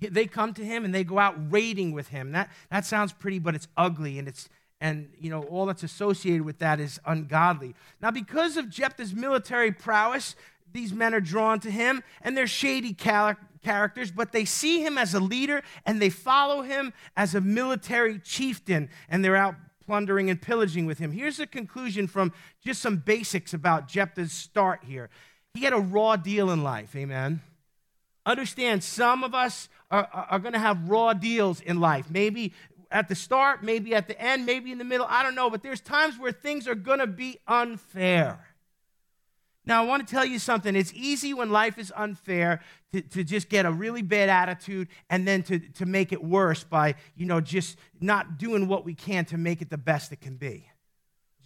they 0.00 0.26
come 0.26 0.54
to 0.54 0.64
him 0.64 0.84
and 0.84 0.94
they 0.94 1.02
go 1.02 1.18
out 1.18 1.34
raiding 1.50 1.92
with 1.92 2.08
him. 2.08 2.32
That, 2.32 2.50
that 2.70 2.84
sounds 2.84 3.12
pretty, 3.12 3.40
but 3.40 3.54
it's 3.54 3.68
ugly 3.76 4.18
and 4.18 4.28
it's 4.28 4.48
and 4.80 5.08
you 5.18 5.30
know 5.30 5.42
all 5.44 5.64
that's 5.64 5.82
associated 5.82 6.42
with 6.42 6.58
that 6.58 6.78
is 6.78 7.00
ungodly. 7.06 7.74
Now, 8.02 8.10
because 8.10 8.58
of 8.58 8.68
Jephthah's 8.68 9.14
military 9.14 9.72
prowess, 9.72 10.36
these 10.74 10.92
men 10.92 11.14
are 11.14 11.20
drawn 11.20 11.60
to 11.60 11.70
him, 11.70 12.02
and 12.20 12.36
they're 12.36 12.46
shady 12.46 12.92
characters, 12.92 14.10
but 14.10 14.32
they 14.32 14.44
see 14.44 14.84
him 14.84 14.98
as 14.98 15.14
a 15.14 15.20
leader 15.20 15.62
and 15.86 16.02
they 16.02 16.10
follow 16.10 16.60
him 16.62 16.92
as 17.16 17.34
a 17.34 17.40
military 17.40 18.18
chieftain, 18.18 18.90
and 19.08 19.24
they're 19.24 19.36
out 19.36 19.54
plundering 19.86 20.28
and 20.28 20.42
pillaging 20.42 20.84
with 20.84 20.98
him. 20.98 21.12
Here's 21.12 21.38
a 21.38 21.46
conclusion 21.46 22.06
from 22.06 22.32
just 22.62 22.82
some 22.82 22.96
basics 22.98 23.54
about 23.54 23.86
Jephthah's 23.86 24.32
start 24.32 24.80
here. 24.84 25.10
He 25.54 25.62
had 25.64 25.72
a 25.72 25.78
raw 25.78 26.16
deal 26.16 26.50
in 26.50 26.62
life, 26.62 26.96
amen. 26.96 27.40
Understand, 28.26 28.82
some 28.82 29.22
of 29.22 29.34
us 29.34 29.68
are, 29.90 30.08
are 30.12 30.38
going 30.38 30.54
to 30.54 30.58
have 30.58 30.88
raw 30.88 31.12
deals 31.12 31.60
in 31.60 31.78
life. 31.78 32.10
Maybe 32.10 32.52
at 32.90 33.08
the 33.08 33.14
start, 33.14 33.62
maybe 33.62 33.94
at 33.94 34.08
the 34.08 34.20
end, 34.20 34.46
maybe 34.46 34.72
in 34.72 34.78
the 34.78 34.84
middle, 34.84 35.06
I 35.08 35.22
don't 35.22 35.34
know, 35.34 35.50
but 35.50 35.62
there's 35.62 35.80
times 35.80 36.18
where 36.18 36.32
things 36.32 36.66
are 36.66 36.74
going 36.74 36.98
to 36.98 37.06
be 37.06 37.38
unfair. 37.46 38.40
Now, 39.66 39.82
I 39.82 39.86
want 39.86 40.06
to 40.06 40.14
tell 40.14 40.24
you 40.24 40.38
something. 40.38 40.76
It's 40.76 40.92
easy 40.94 41.32
when 41.32 41.50
life 41.50 41.78
is 41.78 41.92
unfair 41.96 42.60
to, 42.92 43.00
to 43.00 43.24
just 43.24 43.48
get 43.48 43.64
a 43.64 43.72
really 43.72 44.02
bad 44.02 44.28
attitude 44.28 44.88
and 45.08 45.26
then 45.26 45.42
to, 45.44 45.58
to 45.58 45.86
make 45.86 46.12
it 46.12 46.22
worse 46.22 46.64
by, 46.64 46.96
you 47.16 47.24
know, 47.24 47.40
just 47.40 47.78
not 48.00 48.38
doing 48.38 48.68
what 48.68 48.84
we 48.84 48.94
can 48.94 49.24
to 49.26 49.38
make 49.38 49.62
it 49.62 49.70
the 49.70 49.78
best 49.78 50.12
it 50.12 50.20
can 50.20 50.36
be. 50.36 50.68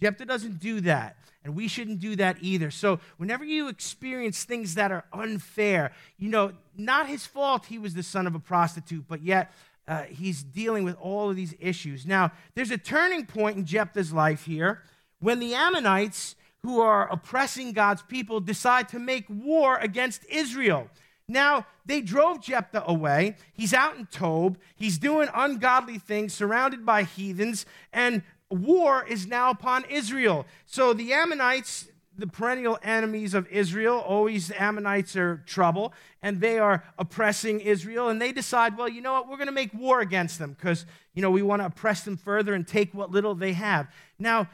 Jephthah 0.01 0.25
doesn't 0.25 0.59
do 0.59 0.81
that, 0.81 1.17
and 1.43 1.55
we 1.55 1.67
shouldn't 1.67 1.99
do 1.99 2.15
that 2.17 2.37
either. 2.41 2.71
So, 2.71 2.99
whenever 3.17 3.43
you 3.43 3.67
experience 3.67 4.43
things 4.43 4.75
that 4.75 4.91
are 4.91 5.03
unfair, 5.11 5.91
you 6.17 6.29
know, 6.29 6.53
not 6.77 7.07
his 7.07 7.25
fault 7.25 7.65
he 7.65 7.77
was 7.77 7.93
the 7.93 8.03
son 8.03 8.25
of 8.25 8.33
a 8.33 8.39
prostitute, 8.39 9.05
but 9.07 9.21
yet 9.21 9.51
uh, 9.87 10.03
he's 10.03 10.41
dealing 10.43 10.83
with 10.83 10.95
all 11.01 11.29
of 11.29 11.35
these 11.35 11.53
issues. 11.59 12.05
Now, 12.05 12.31
there's 12.55 12.71
a 12.71 12.77
turning 12.77 13.25
point 13.25 13.57
in 13.57 13.65
Jephthah's 13.65 14.13
life 14.13 14.45
here 14.45 14.83
when 15.19 15.39
the 15.39 15.53
Ammonites 15.53 16.35
who 16.63 16.81
are 16.81 17.11
oppressing 17.11 17.73
God's 17.73 18.01
people 18.01 18.39
decide 18.39 18.89
to 18.89 18.99
make 18.99 19.25
war 19.29 19.77
against 19.77 20.25
Israel. 20.29 20.89
Now, 21.27 21.67
they 21.85 22.01
drove 22.01 22.41
Jephthah 22.41 22.83
away. 22.87 23.35
He's 23.53 23.73
out 23.73 23.97
in 23.97 24.07
Tob. 24.07 24.57
He's 24.75 24.97
doing 24.97 25.29
ungodly 25.33 25.99
things, 25.99 26.33
surrounded 26.33 26.85
by 26.85 27.03
heathens, 27.03 27.65
and 27.93 28.23
war 28.49 29.05
is 29.07 29.27
now 29.27 29.51
upon 29.51 29.85
Israel. 29.85 30.47
So 30.65 30.91
the 30.91 31.13
Ammonites, 31.13 31.87
the 32.17 32.25
perennial 32.25 32.79
enemies 32.81 33.35
of 33.35 33.47
Israel, 33.49 33.99
always 33.99 34.47
the 34.47 34.61
Ammonites 34.61 35.15
are 35.15 35.43
trouble, 35.45 35.93
and 36.23 36.41
they 36.41 36.57
are 36.57 36.83
oppressing 36.97 37.59
Israel. 37.61 38.09
And 38.09 38.19
they 38.19 38.31
decide, 38.31 38.75
well, 38.75 38.89
you 38.89 39.01
know 39.01 39.13
what? 39.13 39.29
We're 39.29 39.37
going 39.37 39.47
to 39.47 39.53
make 39.53 39.73
war 39.73 40.01
against 40.01 40.39
them 40.39 40.53
because, 40.53 40.85
you 41.13 41.21
know, 41.21 41.29
we 41.29 41.43
want 41.43 41.61
to 41.61 41.67
oppress 41.67 42.01
them 42.01 42.17
further 42.17 42.55
and 42.55 42.67
take 42.67 42.91
what 42.93 43.11
little 43.11 43.35
they 43.35 43.53
have. 43.53 43.87
Now, 44.17 44.49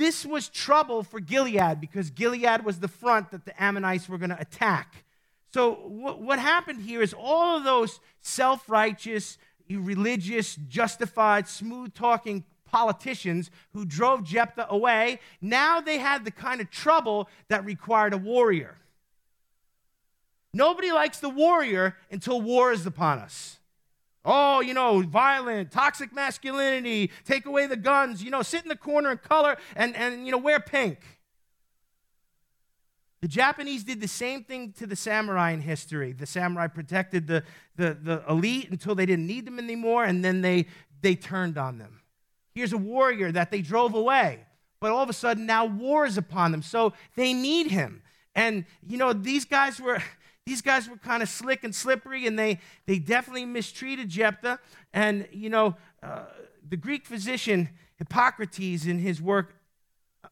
this 0.00 0.24
was 0.24 0.48
trouble 0.48 1.02
for 1.02 1.20
Gilead 1.20 1.78
because 1.78 2.08
Gilead 2.10 2.64
was 2.64 2.80
the 2.80 2.88
front 2.88 3.30
that 3.32 3.44
the 3.44 3.62
Ammonites 3.62 4.08
were 4.08 4.16
going 4.16 4.30
to 4.30 4.40
attack. 4.40 5.04
So, 5.52 5.74
what 5.74 6.38
happened 6.38 6.80
here 6.80 7.02
is 7.02 7.14
all 7.16 7.58
of 7.58 7.64
those 7.64 8.00
self 8.22 8.70
righteous, 8.70 9.36
religious, 9.68 10.56
justified, 10.68 11.48
smooth 11.48 11.92
talking 11.92 12.44
politicians 12.64 13.50
who 13.74 13.84
drove 13.84 14.24
Jephthah 14.24 14.68
away. 14.70 15.20
Now 15.42 15.80
they 15.80 15.98
had 15.98 16.24
the 16.24 16.30
kind 16.30 16.62
of 16.62 16.70
trouble 16.70 17.28
that 17.48 17.64
required 17.64 18.14
a 18.14 18.18
warrior. 18.18 18.78
Nobody 20.54 20.92
likes 20.92 21.18
the 21.18 21.28
warrior 21.28 21.96
until 22.10 22.40
war 22.40 22.72
is 22.72 22.86
upon 22.86 23.18
us. 23.18 23.59
Oh, 24.24 24.60
you 24.60 24.74
know, 24.74 25.00
violent, 25.00 25.70
toxic 25.70 26.12
masculinity, 26.12 27.10
take 27.24 27.46
away 27.46 27.66
the 27.66 27.76
guns, 27.76 28.22
you 28.22 28.30
know, 28.30 28.42
sit 28.42 28.62
in 28.62 28.68
the 28.68 28.76
corner 28.76 29.10
and 29.10 29.22
color 29.22 29.56
and, 29.74 29.96
and 29.96 30.26
you 30.26 30.32
know, 30.32 30.38
wear 30.38 30.60
pink. 30.60 30.98
The 33.22 33.28
Japanese 33.28 33.84
did 33.84 34.00
the 34.00 34.08
same 34.08 34.44
thing 34.44 34.72
to 34.78 34.86
the 34.86 34.96
samurai 34.96 35.52
in 35.52 35.60
history. 35.60 36.12
The 36.12 36.26
samurai 36.26 36.66
protected 36.66 37.26
the, 37.26 37.44
the, 37.76 37.96
the 38.00 38.22
elite 38.28 38.70
until 38.70 38.94
they 38.94 39.06
didn't 39.06 39.26
need 39.26 39.46
them 39.46 39.58
anymore, 39.58 40.04
and 40.04 40.24
then 40.24 40.42
they, 40.42 40.66
they 41.00 41.14
turned 41.14 41.56
on 41.56 41.78
them. 41.78 42.00
Here's 42.54 42.72
a 42.72 42.78
warrior 42.78 43.32
that 43.32 43.50
they 43.50 43.62
drove 43.62 43.94
away, 43.94 44.40
but 44.80 44.90
all 44.90 45.02
of 45.02 45.08
a 45.08 45.14
sudden 45.14 45.46
now 45.46 45.64
war 45.64 46.04
is 46.04 46.18
upon 46.18 46.50
them, 46.50 46.62
so 46.62 46.92
they 47.14 47.32
need 47.32 47.70
him. 47.70 48.02
And, 48.34 48.64
you 48.86 48.98
know, 48.98 49.12
these 49.14 49.46
guys 49.46 49.80
were. 49.80 50.02
These 50.46 50.62
guys 50.62 50.88
were 50.88 50.96
kind 50.96 51.22
of 51.22 51.28
slick 51.28 51.64
and 51.64 51.74
slippery, 51.74 52.26
and 52.26 52.38
they, 52.38 52.60
they 52.86 52.98
definitely 52.98 53.44
mistreated 53.44 54.08
Jephthah. 54.08 54.58
And, 54.92 55.28
you 55.32 55.50
know, 55.50 55.76
uh, 56.02 56.24
the 56.68 56.76
Greek 56.76 57.06
physician 57.06 57.68
Hippocrates, 57.96 58.86
in 58.86 58.98
his 58.98 59.20
work 59.20 59.54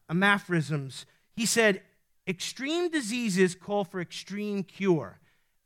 Aphorisms, 0.09 1.05
he 1.35 1.45
said, 1.45 1.81
Extreme 2.27 2.91
diseases 2.91 3.55
call 3.55 3.83
for 3.83 4.01
extreme 4.01 4.63
cure. 4.63 5.19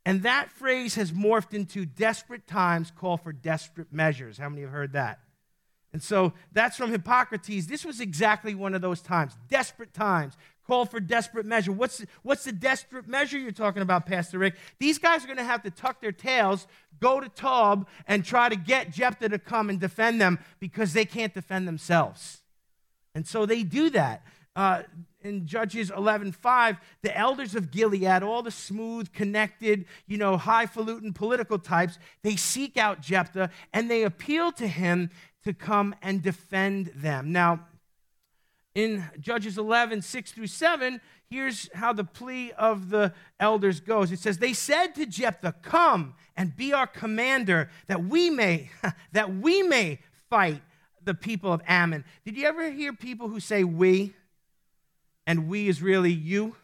And 0.06 0.22
that 0.22 0.50
phrase 0.50 0.94
has 0.96 1.12
morphed 1.12 1.54
into 1.54 1.86
desperate 1.86 2.46
times 2.46 2.90
call 2.90 3.16
for 3.16 3.32
desperate 3.32 3.92
measures. 3.92 4.38
How 4.38 4.48
many 4.48 4.62
have 4.62 4.70
heard 4.70 4.92
that? 4.92 5.20
And 5.92 6.02
so 6.02 6.32
that's 6.52 6.76
from 6.76 6.90
Hippocrates. 6.90 7.66
This 7.66 7.84
was 7.84 8.00
exactly 8.00 8.54
one 8.54 8.74
of 8.74 8.80
those 8.80 9.00
times. 9.00 9.36
Desperate 9.48 9.94
times 9.94 10.36
call 10.66 10.86
for 10.86 11.00
desperate 11.00 11.46
measure. 11.46 11.72
What's, 11.72 12.04
what's 12.22 12.44
the 12.44 12.52
desperate 12.52 13.06
measure 13.06 13.38
you're 13.38 13.52
talking 13.52 13.82
about, 13.82 14.06
Pastor 14.06 14.38
Rick? 14.38 14.56
These 14.78 14.98
guys 14.98 15.24
are 15.24 15.26
going 15.26 15.38
to 15.38 15.44
have 15.44 15.62
to 15.62 15.70
tuck 15.70 16.00
their 16.00 16.12
tails, 16.12 16.66
go 17.00 17.20
to 17.20 17.28
Tob, 17.28 17.88
and 18.06 18.24
try 18.24 18.48
to 18.48 18.56
get 18.56 18.90
Jephthah 18.90 19.28
to 19.30 19.38
come 19.38 19.70
and 19.70 19.78
defend 19.78 20.20
them 20.20 20.38
because 20.60 20.92
they 20.92 21.04
can't 21.04 21.34
defend 21.34 21.68
themselves. 21.68 22.42
And 23.14 23.26
so 23.26 23.46
they 23.46 23.62
do 23.62 23.90
that. 23.90 24.24
Uh, 24.56 24.82
in 25.22 25.46
Judges 25.46 25.90
11:5, 25.90 26.78
the 27.02 27.16
elders 27.16 27.54
of 27.54 27.70
Gilead, 27.70 28.22
all 28.22 28.42
the 28.42 28.50
smooth, 28.50 29.12
connected, 29.12 29.86
you 30.06 30.18
know, 30.18 30.36
highfalutin 30.36 31.12
political 31.12 31.58
types, 31.58 31.98
they 32.22 32.36
seek 32.36 32.76
out 32.76 33.00
Jephthah 33.00 33.50
and 33.72 33.90
they 33.90 34.02
appeal 34.04 34.52
to 34.52 34.68
him 34.68 35.10
to 35.42 35.52
come 35.52 35.94
and 36.02 36.22
defend 36.22 36.92
them. 36.94 37.32
Now, 37.32 37.66
in 38.74 39.04
Judges 39.20 39.56
11, 39.58 40.02
6 40.02 40.32
through 40.32 40.48
7, 40.48 41.00
here's 41.30 41.70
how 41.74 41.92
the 41.92 42.04
plea 42.04 42.52
of 42.52 42.90
the 42.90 43.12
elders 43.38 43.80
goes. 43.80 44.10
It 44.10 44.18
says, 44.18 44.38
They 44.38 44.52
said 44.52 44.94
to 44.96 45.06
Jephthah, 45.06 45.54
Come 45.62 46.14
and 46.36 46.56
be 46.56 46.72
our 46.72 46.86
commander, 46.86 47.70
that 47.86 48.04
we 48.04 48.30
may, 48.30 48.70
that 49.12 49.34
we 49.34 49.62
may 49.62 50.00
fight 50.28 50.62
the 51.02 51.14
people 51.14 51.52
of 51.52 51.62
Ammon. 51.66 52.04
Did 52.24 52.36
you 52.36 52.46
ever 52.46 52.70
hear 52.70 52.92
people 52.92 53.28
who 53.28 53.40
say 53.40 53.62
we? 53.62 54.14
and 55.26 55.48
we 55.48 55.68
is 55.68 55.82
really 55.82 56.12
you. 56.12 56.56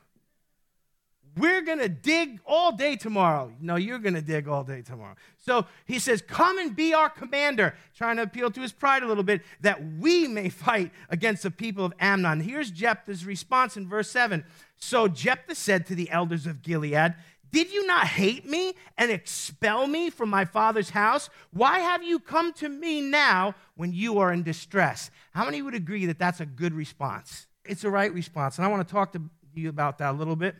We're 1.37 1.62
going 1.62 1.78
to 1.78 1.88
dig 1.88 2.40
all 2.44 2.72
day 2.72 2.96
tomorrow. 2.96 3.52
No, 3.60 3.76
you're 3.76 3.99
going 3.99 4.14
to 4.14 4.22
dig 4.22 4.49
all 4.49 4.64
day 4.64 4.82
tomorrow. 4.82 5.14
So 5.38 5.66
he 5.87 5.99
says, 5.99 6.22
Come 6.22 6.58
and 6.58 6.75
be 6.75 6.92
our 6.92 7.08
commander, 7.08 7.75
trying 7.96 8.16
to 8.16 8.22
appeal 8.22 8.50
to 8.50 8.60
his 8.60 8.72
pride 8.72 9.02
a 9.02 9.06
little 9.06 9.22
bit, 9.22 9.42
that 9.60 9.80
we 9.99 10.26
may 10.26 10.49
fight 10.49 10.90
against 11.08 11.42
the 11.44 11.50
people 11.50 11.84
of 11.84 11.92
Ammon. 12.00 12.40
Here's 12.40 12.70
Jephthah's 12.70 13.25
response 13.25 13.76
in 13.76 13.88
verse 13.88 14.10
7. 14.10 14.44
So 14.76 15.08
Jephthah 15.08 15.54
said 15.54 15.87
to 15.87 15.94
the 15.94 16.10
elders 16.10 16.46
of 16.46 16.62
Gilead, 16.62 17.14
Did 17.52 17.72
you 17.72 17.87
not 17.87 18.06
hate 18.06 18.44
me 18.44 18.75
and 18.99 19.10
expel 19.10 19.87
me 19.87 20.10
from 20.10 20.30
my 20.30 20.44
father's 20.44 20.90
house? 20.90 21.30
Why 21.52 21.78
have 21.78 22.02
you 22.02 22.18
come 22.18 22.52
to 22.54 22.68
me 22.68 23.00
now 23.00 23.54
when 23.76 23.92
you 23.92 24.18
are 24.18 24.32
in 24.32 24.42
distress? 24.42 25.10
How 25.32 25.44
many 25.44 25.62
would 25.62 25.75
agree 25.75 26.06
that 26.06 26.18
that's 26.18 26.40
a 26.40 26.46
good 26.46 26.75
response? 26.75 27.46
it's 27.70 27.84
a 27.84 27.90
right 27.90 28.12
response. 28.12 28.58
And 28.58 28.66
I 28.66 28.68
want 28.68 28.87
to 28.87 28.92
talk 28.92 29.12
to 29.12 29.22
you 29.54 29.68
about 29.68 29.99
that 29.99 30.10
a 30.10 30.16
little 30.16 30.37
bit. 30.37 30.56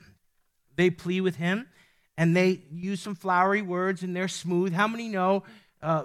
They 0.81 0.89
plea 0.89 1.21
with 1.21 1.37
him 1.37 1.69
and 2.17 2.35
they 2.35 2.63
use 2.73 3.03
some 3.03 3.15
flowery 3.15 3.61
words 3.61 4.03
and 4.03 4.17
they're 4.17 4.29
smooth. 4.29 4.73
How 4.73 4.89
many 4.89 5.09
know 5.09 5.43
uh, 5.83 6.05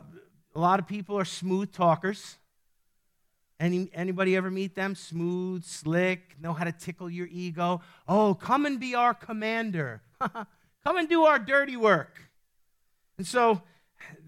a 0.53 0.59
lot 0.59 0.81
of 0.81 0.85
people 0.85 1.17
are 1.17 1.23
smooth 1.23 1.71
talkers? 1.71 2.35
Any, 3.57 3.89
anybody 3.93 4.35
ever 4.35 4.51
meet 4.51 4.75
them? 4.75 4.93
Smooth, 4.93 5.63
slick, 5.63 6.35
know 6.41 6.51
how 6.51 6.65
to 6.65 6.73
tickle 6.73 7.09
your 7.09 7.27
ego. 7.31 7.79
Oh, 8.05 8.33
come 8.33 8.65
and 8.65 8.77
be 8.77 8.95
our 8.95 9.13
commander. 9.13 10.01
come 10.19 10.97
and 10.97 11.07
do 11.07 11.23
our 11.23 11.39
dirty 11.39 11.77
work. 11.77 12.19
And 13.17 13.25
so 13.25 13.61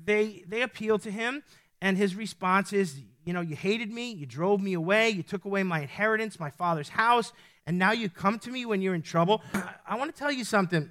they, 0.05 0.45
they 0.47 0.61
appeal 0.61 0.97
to 0.99 1.11
him, 1.11 1.43
and 1.81 1.97
his 1.97 2.15
response 2.15 2.71
is, 2.71 3.01
you 3.27 3.33
know, 3.33 3.41
you 3.41 3.57
hated 3.57 3.91
me, 3.91 4.11
you 4.11 4.25
drove 4.25 4.61
me 4.61 4.73
away, 4.73 5.09
you 5.09 5.21
took 5.21 5.43
away 5.43 5.61
my 5.61 5.81
inheritance, 5.81 6.39
my 6.39 6.49
father's 6.49 6.87
house, 6.87 7.33
and 7.65 7.77
now 7.77 7.91
you 7.91 8.09
come 8.09 8.39
to 8.39 8.49
me 8.49 8.65
when 8.65 8.81
you're 8.81 8.95
in 8.95 9.01
trouble. 9.01 9.41
I 9.85 9.97
want 9.97 10.15
to 10.15 10.17
tell 10.17 10.31
you 10.31 10.45
something. 10.45 10.89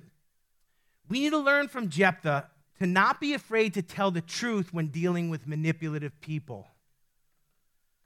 We 1.09 1.21
need 1.21 1.31
to 1.31 1.38
learn 1.38 1.69
from 1.69 1.88
Jephthah 1.88 2.50
to 2.78 2.87
not 2.87 3.23
be 3.23 3.33
afraid 3.33 3.73
to 3.73 3.81
tell 3.81 4.11
the 4.11 4.21
truth 4.21 4.75
when 4.75 4.88
dealing 4.88 5.31
with 5.31 5.47
manipulative 5.47 6.21
people. 6.21 6.69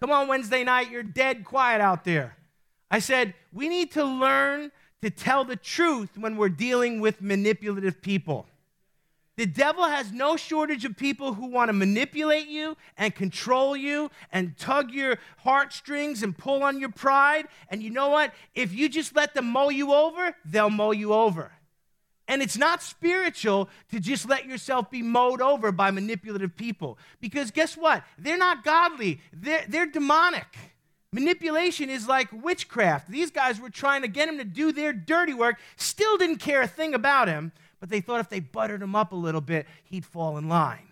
Come 0.01 0.13
on, 0.13 0.29
Wednesday 0.29 0.63
night, 0.63 0.93
you're 0.93 1.03
dead 1.03 1.45
quiet 1.45 1.81
out 1.81 2.05
there. 2.05 2.37
I 2.89 3.01
said, 3.01 3.35
we 3.53 3.69
need 3.69 3.91
to 3.93 4.05
learn 4.05 4.71
to 5.03 5.11
tell 5.11 5.45
the 5.45 5.57
truth 5.57 6.17
when 6.17 6.37
we're 6.37 6.51
dealing 6.51 7.01
with 7.01 7.21
manipulative 7.21 8.01
people. 8.01 8.47
The 9.41 9.47
devil 9.47 9.85
has 9.85 10.13
no 10.13 10.37
shortage 10.37 10.85
of 10.85 10.99
people 10.99 11.33
who 11.33 11.47
want 11.47 11.71
to 11.71 11.73
manipulate 11.73 12.49
you 12.49 12.77
and 12.99 13.15
control 13.15 13.75
you 13.75 14.11
and 14.31 14.55
tug 14.59 14.91
your 14.91 15.17
heartstrings 15.39 16.23
and 16.23 16.37
pull 16.37 16.63
on 16.63 16.79
your 16.79 16.91
pride. 16.91 17.47
And 17.71 17.83
you 17.83 17.89
know 17.89 18.11
what? 18.11 18.35
If 18.55 18.75
you 18.75 18.91
just 18.91 19.17
let 19.17 19.33
them 19.33 19.47
mow 19.47 19.71
you 19.71 19.95
over, 19.95 20.37
they'll 20.45 20.69
mow 20.69 20.91
you 20.91 21.15
over. 21.15 21.53
And 22.29 22.43
it's 22.43 22.59
not 22.59 22.83
spiritual 22.83 23.71
to 23.91 23.99
just 23.99 24.29
let 24.29 24.45
yourself 24.45 24.91
be 24.91 25.01
mowed 25.01 25.41
over 25.41 25.73
by 25.73 25.91
manipulative 25.91 26.55
people. 26.55 26.99
Because 27.23 27.51
guess 27.51 27.79
what? 27.79 28.05
They're 28.19 28.37
not 28.37 28.63
godly, 28.63 29.23
they're, 29.33 29.65
they're 29.67 29.87
demonic. 29.87 30.55
Manipulation 31.15 31.89
is 31.89 32.07
like 32.07 32.29
witchcraft. 32.31 33.11
These 33.11 33.31
guys 33.31 33.59
were 33.59 33.71
trying 33.71 34.03
to 34.03 34.09
get 34.09 34.29
him 34.29 34.37
to 34.37 34.45
do 34.45 34.71
their 34.71 34.93
dirty 34.93 35.33
work, 35.33 35.59
still 35.77 36.19
didn't 36.19 36.41
care 36.41 36.61
a 36.61 36.69
thing 36.69 36.93
about 36.93 37.27
him 37.27 37.53
but 37.81 37.89
they 37.89 38.01
thought 38.01 38.21
if 38.21 38.29
they 38.29 38.41
buttered 38.41 38.83
him 38.83 38.95
up 38.95 39.13
a 39.13 39.17
little 39.17 39.41
bit, 39.41 39.67
he'd 39.83 40.05
fall 40.05 40.37
in 40.39 40.49
line. 40.49 40.91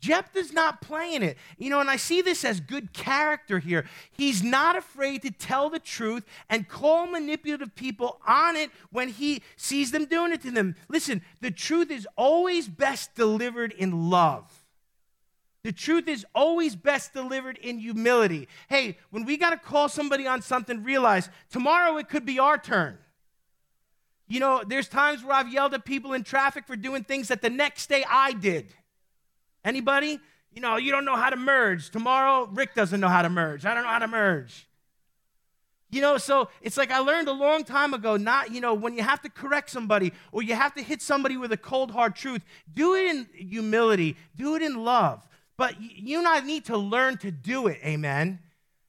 Jephthah's 0.00 0.52
not 0.52 0.80
playing 0.80 1.22
it. 1.22 1.36
You 1.56 1.70
know, 1.70 1.80
and 1.80 1.90
I 1.90 1.96
see 1.96 2.22
this 2.22 2.44
as 2.44 2.60
good 2.60 2.92
character 2.92 3.58
here. 3.58 3.84
He's 4.12 4.42
not 4.42 4.76
afraid 4.76 5.22
to 5.22 5.30
tell 5.30 5.70
the 5.70 5.80
truth 5.80 6.24
and 6.48 6.68
call 6.68 7.06
manipulative 7.06 7.74
people 7.74 8.20
on 8.26 8.56
it 8.56 8.70
when 8.90 9.08
he 9.08 9.42
sees 9.56 9.90
them 9.90 10.04
doing 10.04 10.32
it 10.32 10.42
to 10.42 10.50
them. 10.50 10.76
Listen, 10.88 11.22
the 11.40 11.50
truth 11.50 11.90
is 11.90 12.06
always 12.16 12.68
best 12.68 13.14
delivered 13.14 13.72
in 13.72 14.08
love. 14.08 14.64
The 15.64 15.72
truth 15.72 16.06
is 16.06 16.24
always 16.34 16.76
best 16.76 17.12
delivered 17.12 17.58
in 17.58 17.78
humility. 17.78 18.48
Hey, 18.68 18.96
when 19.10 19.24
we 19.24 19.36
got 19.36 19.50
to 19.50 19.56
call 19.56 19.88
somebody 19.88 20.26
on 20.26 20.40
something, 20.40 20.84
realize 20.84 21.28
tomorrow 21.50 21.96
it 21.96 22.08
could 22.08 22.24
be 22.24 22.38
our 22.38 22.56
turn. 22.56 22.98
You 24.28 24.40
know, 24.40 24.62
there's 24.66 24.88
times 24.88 25.24
where 25.24 25.32
I've 25.34 25.52
yelled 25.52 25.74
at 25.74 25.84
people 25.84 26.12
in 26.12 26.22
traffic 26.22 26.66
for 26.66 26.76
doing 26.76 27.02
things 27.02 27.28
that 27.28 27.40
the 27.40 27.50
next 27.50 27.88
day 27.88 28.04
I 28.08 28.32
did. 28.32 28.74
Anybody? 29.64 30.20
You 30.52 30.60
know, 30.60 30.76
you 30.76 30.92
don't 30.92 31.04
know 31.04 31.16
how 31.16 31.30
to 31.30 31.36
merge. 31.36 31.90
Tomorrow, 31.90 32.48
Rick 32.52 32.74
doesn't 32.74 33.00
know 33.00 33.08
how 33.08 33.22
to 33.22 33.30
merge. 33.30 33.64
I 33.64 33.74
don't 33.74 33.84
know 33.84 33.90
how 33.90 33.98
to 33.98 34.08
merge. 34.08 34.68
You 35.90 36.02
know, 36.02 36.18
so 36.18 36.50
it's 36.60 36.76
like 36.76 36.90
I 36.90 36.98
learned 36.98 37.28
a 37.28 37.32
long 37.32 37.64
time 37.64 37.94
ago, 37.94 38.18
not, 38.18 38.52
you 38.52 38.60
know, 38.60 38.74
when 38.74 38.94
you 38.94 39.02
have 39.02 39.22
to 39.22 39.30
correct 39.30 39.70
somebody 39.70 40.12
or 40.32 40.42
you 40.42 40.54
have 40.54 40.74
to 40.74 40.82
hit 40.82 41.00
somebody 41.00 41.38
with 41.38 41.50
a 41.50 41.56
cold, 41.56 41.90
hard 41.90 42.14
truth, 42.14 42.42
do 42.72 42.94
it 42.94 43.06
in 43.06 43.26
humility, 43.32 44.16
do 44.36 44.54
it 44.54 44.60
in 44.60 44.84
love. 44.84 45.26
But 45.56 45.80
you 45.80 46.18
and 46.18 46.28
I 46.28 46.40
need 46.40 46.66
to 46.66 46.76
learn 46.76 47.16
to 47.18 47.30
do 47.30 47.66
it, 47.68 47.78
amen? 47.82 48.40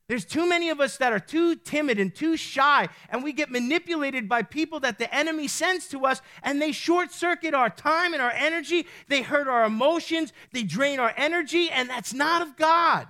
There's 0.09 0.25
too 0.25 0.49
many 0.49 0.69
of 0.71 0.81
us 0.81 0.97
that 0.97 1.13
are 1.13 1.19
too 1.19 1.55
timid 1.55 1.99
and 1.99 2.13
too 2.13 2.35
shy, 2.35 2.89
and 3.11 3.23
we 3.23 3.31
get 3.31 3.51
manipulated 3.51 4.27
by 4.27 4.41
people 4.41 4.79
that 4.79 4.97
the 4.97 5.13
enemy 5.13 5.47
sends 5.47 5.87
to 5.89 6.03
us, 6.07 6.19
and 6.41 6.59
they 6.59 6.71
short 6.71 7.11
circuit 7.11 7.53
our 7.53 7.69
time 7.69 8.13
and 8.13 8.21
our 8.21 8.31
energy. 8.31 8.87
They 9.07 9.21
hurt 9.21 9.47
our 9.47 9.65
emotions, 9.65 10.33
they 10.51 10.63
drain 10.63 10.99
our 10.99 11.13
energy, 11.15 11.69
and 11.69 11.87
that's 11.87 12.11
not 12.11 12.41
of 12.41 12.57
God. 12.57 13.07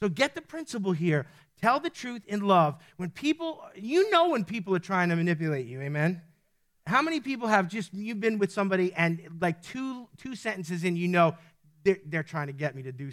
So 0.00 0.08
get 0.08 0.34
the 0.34 0.42
principle 0.42 0.90
here. 0.90 1.28
Tell 1.62 1.78
the 1.78 1.88
truth 1.88 2.22
in 2.26 2.40
love. 2.40 2.74
When 2.96 3.10
people, 3.10 3.62
you 3.76 4.10
know 4.10 4.30
when 4.30 4.44
people 4.44 4.74
are 4.74 4.80
trying 4.80 5.10
to 5.10 5.16
manipulate 5.16 5.66
you, 5.66 5.80
amen? 5.80 6.20
How 6.88 7.00
many 7.00 7.20
people 7.20 7.46
have 7.46 7.68
just, 7.68 7.94
you've 7.94 8.20
been 8.20 8.40
with 8.40 8.50
somebody 8.50 8.92
and 8.92 9.20
like 9.40 9.62
two, 9.62 10.08
two 10.16 10.34
sentences 10.34 10.82
in, 10.82 10.96
you 10.96 11.06
know, 11.06 11.36
they're, 11.84 12.00
they're 12.04 12.22
trying 12.24 12.48
to 12.48 12.52
get 12.52 12.74
me 12.74 12.82
to 12.82 12.92
do 12.92 13.12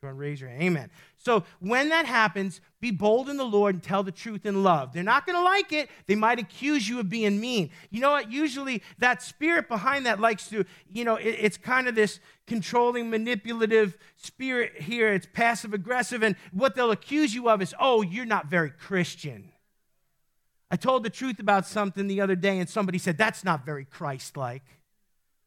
go 0.00 0.08
and 0.08 0.18
raise 0.18 0.40
your 0.40 0.50
hand. 0.50 0.62
Amen. 0.62 0.90
So 1.16 1.44
when 1.60 1.88
that 1.88 2.06
happens 2.06 2.60
be 2.80 2.92
bold 2.92 3.28
in 3.28 3.36
the 3.36 3.44
lord 3.44 3.74
and 3.74 3.82
tell 3.82 4.04
the 4.04 4.12
truth 4.12 4.46
in 4.46 4.62
love. 4.62 4.92
They're 4.92 5.02
not 5.02 5.26
going 5.26 5.36
to 5.36 5.42
like 5.42 5.72
it. 5.72 5.90
They 6.06 6.14
might 6.14 6.38
accuse 6.38 6.88
you 6.88 7.00
of 7.00 7.08
being 7.08 7.40
mean. 7.40 7.70
You 7.90 8.00
know 8.00 8.12
what? 8.12 8.30
Usually 8.30 8.82
that 8.98 9.22
spirit 9.22 9.68
behind 9.68 10.06
that 10.06 10.20
likes 10.20 10.48
to 10.50 10.64
you 10.92 11.04
know 11.04 11.16
it, 11.16 11.36
it's 11.40 11.56
kind 11.56 11.88
of 11.88 11.96
this 11.96 12.20
controlling 12.46 13.10
manipulative 13.10 13.98
spirit 14.16 14.80
here. 14.80 15.12
It's 15.12 15.26
passive 15.32 15.74
aggressive 15.74 16.22
and 16.22 16.36
what 16.52 16.76
they'll 16.76 16.92
accuse 16.92 17.34
you 17.34 17.48
of 17.50 17.60
is 17.60 17.74
oh 17.80 18.02
you're 18.02 18.24
not 18.24 18.46
very 18.46 18.70
christian. 18.70 19.50
I 20.70 20.76
told 20.76 21.02
the 21.02 21.10
truth 21.10 21.40
about 21.40 21.66
something 21.66 22.08
the 22.08 22.20
other 22.20 22.36
day, 22.36 22.58
and 22.58 22.68
somebody 22.68 22.98
said, 22.98 23.16
That's 23.16 23.42
not 23.42 23.64
very 23.64 23.84
Christ 23.84 24.36
like. 24.36 24.62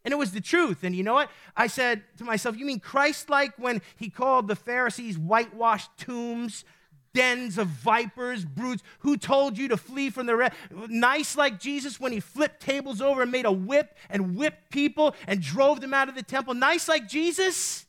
And 0.04 0.12
it 0.12 0.18
was 0.18 0.32
the 0.32 0.42
truth. 0.42 0.84
And 0.84 0.96
you 0.96 1.04
know 1.04 1.14
what? 1.14 1.30
I 1.56 1.68
said 1.68 2.04
to 2.18 2.24
myself, 2.24 2.58
You 2.58 2.66
mean 2.66 2.80
Christ 2.80 3.30
like 3.30 3.58
when 3.58 3.82
he 3.98 4.10
called 4.10 4.48
the 4.48 4.56
Pharisees 4.56 5.18
whitewashed 5.18 5.92
tombs, 5.98 6.66
dens 7.14 7.58
of 7.58 7.68
vipers, 7.68 8.46
brutes? 8.46 8.84
Who 9.00 9.18
told 9.18 9.58
you 9.58 9.68
to 9.68 9.78
flee 9.78 10.10
from 10.10 10.26
the 10.26 10.36
red? 10.36 10.54
Nice 10.88 11.36
like 11.36 11.60
Jesus 11.60 12.00
when 12.00 12.12
he 12.12 12.20
flipped 12.20 12.62
tables 12.62 13.02
over 13.02 13.22
and 13.22 13.32
made 13.32 13.46
a 13.46 13.52
whip 13.52 13.96
and 14.10 14.36
whipped 14.36 14.72
people 14.72 15.16
and 15.28 15.42
drove 15.42 15.82
them 15.82 15.94
out 15.94 16.10
of 16.10 16.16
the 16.16 16.24
temple? 16.24 16.54
Nice 16.54 16.88
like 16.88 17.08
Jesus? 17.08 17.86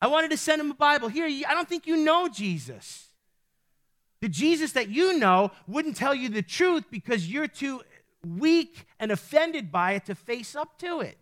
I 0.00 0.06
wanted 0.06 0.30
to 0.30 0.36
send 0.36 0.60
him 0.60 0.70
a 0.70 0.74
Bible. 0.74 1.08
Here, 1.08 1.26
I 1.26 1.54
don't 1.54 1.68
think 1.68 1.86
you 1.86 1.96
know 1.96 2.28
Jesus. 2.28 3.08
The 4.20 4.28
Jesus 4.28 4.72
that 4.72 4.88
you 4.88 5.18
know 5.18 5.50
wouldn't 5.66 5.96
tell 5.96 6.14
you 6.14 6.30
the 6.30 6.42
truth 6.42 6.84
because 6.90 7.30
you're 7.30 7.48
too 7.48 7.82
weak 8.26 8.86
and 8.98 9.10
offended 9.10 9.70
by 9.70 9.92
it 9.92 10.06
to 10.06 10.14
face 10.14 10.56
up 10.56 10.78
to 10.78 11.00
it. 11.00 11.18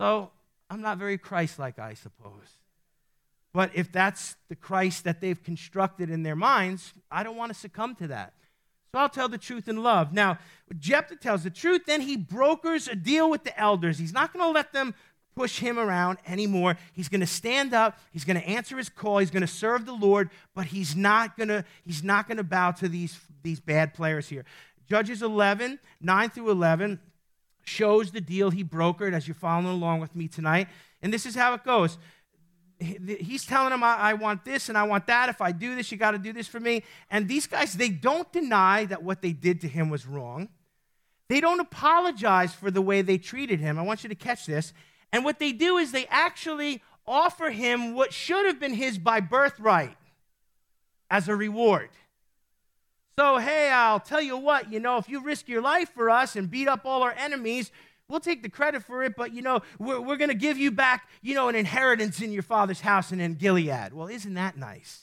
So 0.00 0.30
I'm 0.70 0.80
not 0.80 0.96
very 0.96 1.18
Christ 1.18 1.58
like, 1.58 1.78
I 1.78 1.92
suppose. 1.92 2.56
But 3.52 3.70
if 3.74 3.92
that's 3.92 4.34
the 4.48 4.56
Christ 4.56 5.04
that 5.04 5.20
they've 5.20 5.42
constructed 5.42 6.08
in 6.08 6.22
their 6.22 6.34
minds, 6.34 6.94
I 7.10 7.22
don't 7.22 7.36
want 7.36 7.52
to 7.52 7.58
succumb 7.58 7.94
to 7.96 8.06
that. 8.06 8.32
So 8.92 8.98
I'll 8.98 9.10
tell 9.10 9.28
the 9.28 9.36
truth 9.36 9.68
in 9.68 9.82
love. 9.82 10.14
Now, 10.14 10.38
Jephthah 10.78 11.16
tells 11.16 11.42
the 11.42 11.50
truth, 11.50 11.82
then 11.86 12.00
he 12.00 12.16
brokers 12.16 12.88
a 12.88 12.96
deal 12.96 13.28
with 13.28 13.44
the 13.44 13.56
elders. 13.60 13.98
He's 13.98 14.14
not 14.14 14.32
going 14.32 14.42
to 14.42 14.50
let 14.50 14.72
them 14.72 14.94
push 15.36 15.58
him 15.58 15.78
around 15.78 16.16
anymore. 16.26 16.78
He's 16.94 17.10
going 17.10 17.20
to 17.20 17.26
stand 17.26 17.74
up, 17.74 17.98
he's 18.10 18.24
going 18.24 18.40
to 18.40 18.48
answer 18.48 18.78
his 18.78 18.88
call, 18.88 19.18
he's 19.18 19.30
going 19.30 19.42
to 19.42 19.46
serve 19.46 19.84
the 19.84 19.92
Lord, 19.92 20.30
but 20.54 20.66
he's 20.66 20.96
not 20.96 21.36
going 21.36 21.48
to 21.48 21.64
he's 21.84 22.02
not 22.02 22.26
going 22.26 22.38
to 22.38 22.44
bow 22.44 22.70
to 22.72 22.88
these 22.88 23.20
these 23.42 23.60
bad 23.60 23.92
players 23.92 24.28
here. 24.30 24.46
Judges 24.88 25.22
11, 25.22 25.78
9 26.00 26.30
through 26.30 26.50
11 26.50 26.98
shows 27.64 28.10
the 28.10 28.20
deal 28.20 28.50
he 28.50 28.64
brokered 28.64 29.12
as 29.12 29.26
you're 29.26 29.34
following 29.34 29.66
along 29.66 30.00
with 30.00 30.14
me 30.14 30.28
tonight. 30.28 30.68
And 31.02 31.12
this 31.12 31.26
is 31.26 31.34
how 31.34 31.54
it 31.54 31.64
goes. 31.64 31.98
He's 32.78 33.44
telling 33.44 33.72
I, 33.82 33.96
I 33.96 34.14
want 34.14 34.44
this 34.44 34.68
and 34.68 34.78
I 34.78 34.84
want 34.84 35.06
that. 35.06 35.28
If 35.28 35.40
I 35.40 35.52
do 35.52 35.74
this, 35.76 35.92
you 35.92 35.98
got 35.98 36.12
to 36.12 36.18
do 36.18 36.32
this 36.32 36.48
for 36.48 36.60
me. 36.60 36.82
And 37.10 37.28
these 37.28 37.46
guys, 37.46 37.74
they 37.74 37.90
don't 37.90 38.30
deny 38.32 38.86
that 38.86 39.02
what 39.02 39.20
they 39.20 39.32
did 39.32 39.60
to 39.62 39.68
him 39.68 39.90
was 39.90 40.06
wrong. 40.06 40.48
They 41.28 41.40
don't 41.40 41.60
apologize 41.60 42.54
for 42.54 42.70
the 42.70 42.82
way 42.82 43.02
they 43.02 43.18
treated 43.18 43.60
him. 43.60 43.78
I 43.78 43.82
want 43.82 44.02
you 44.02 44.08
to 44.08 44.14
catch 44.14 44.46
this. 44.46 44.72
And 45.12 45.24
what 45.24 45.38
they 45.38 45.52
do 45.52 45.76
is 45.76 45.92
they 45.92 46.06
actually 46.06 46.82
offer 47.06 47.50
him 47.50 47.94
what 47.94 48.12
should 48.12 48.46
have 48.46 48.58
been 48.58 48.74
his 48.74 48.98
by 48.98 49.20
birthright 49.20 49.96
as 51.10 51.28
a 51.28 51.36
reward. 51.36 51.90
So, 53.20 53.36
hey, 53.36 53.68
I'll 53.70 54.00
tell 54.00 54.22
you 54.22 54.38
what, 54.38 54.72
you 54.72 54.80
know, 54.80 54.96
if 54.96 55.06
you 55.06 55.20
risk 55.20 55.46
your 55.46 55.60
life 55.60 55.90
for 55.90 56.08
us 56.08 56.36
and 56.36 56.50
beat 56.50 56.68
up 56.68 56.86
all 56.86 57.02
our 57.02 57.12
enemies, 57.18 57.70
we'll 58.08 58.18
take 58.18 58.42
the 58.42 58.48
credit 58.48 58.82
for 58.82 59.02
it, 59.02 59.14
but, 59.14 59.34
you 59.34 59.42
know, 59.42 59.60
we're, 59.78 60.00
we're 60.00 60.16
going 60.16 60.30
to 60.30 60.34
give 60.34 60.56
you 60.56 60.70
back, 60.70 61.06
you 61.20 61.34
know, 61.34 61.50
an 61.50 61.54
inheritance 61.54 62.22
in 62.22 62.32
your 62.32 62.42
father's 62.42 62.80
house 62.80 63.12
and 63.12 63.20
in 63.20 63.34
Gilead. 63.34 63.92
Well, 63.92 64.08
isn't 64.08 64.32
that 64.32 64.56
nice? 64.56 65.02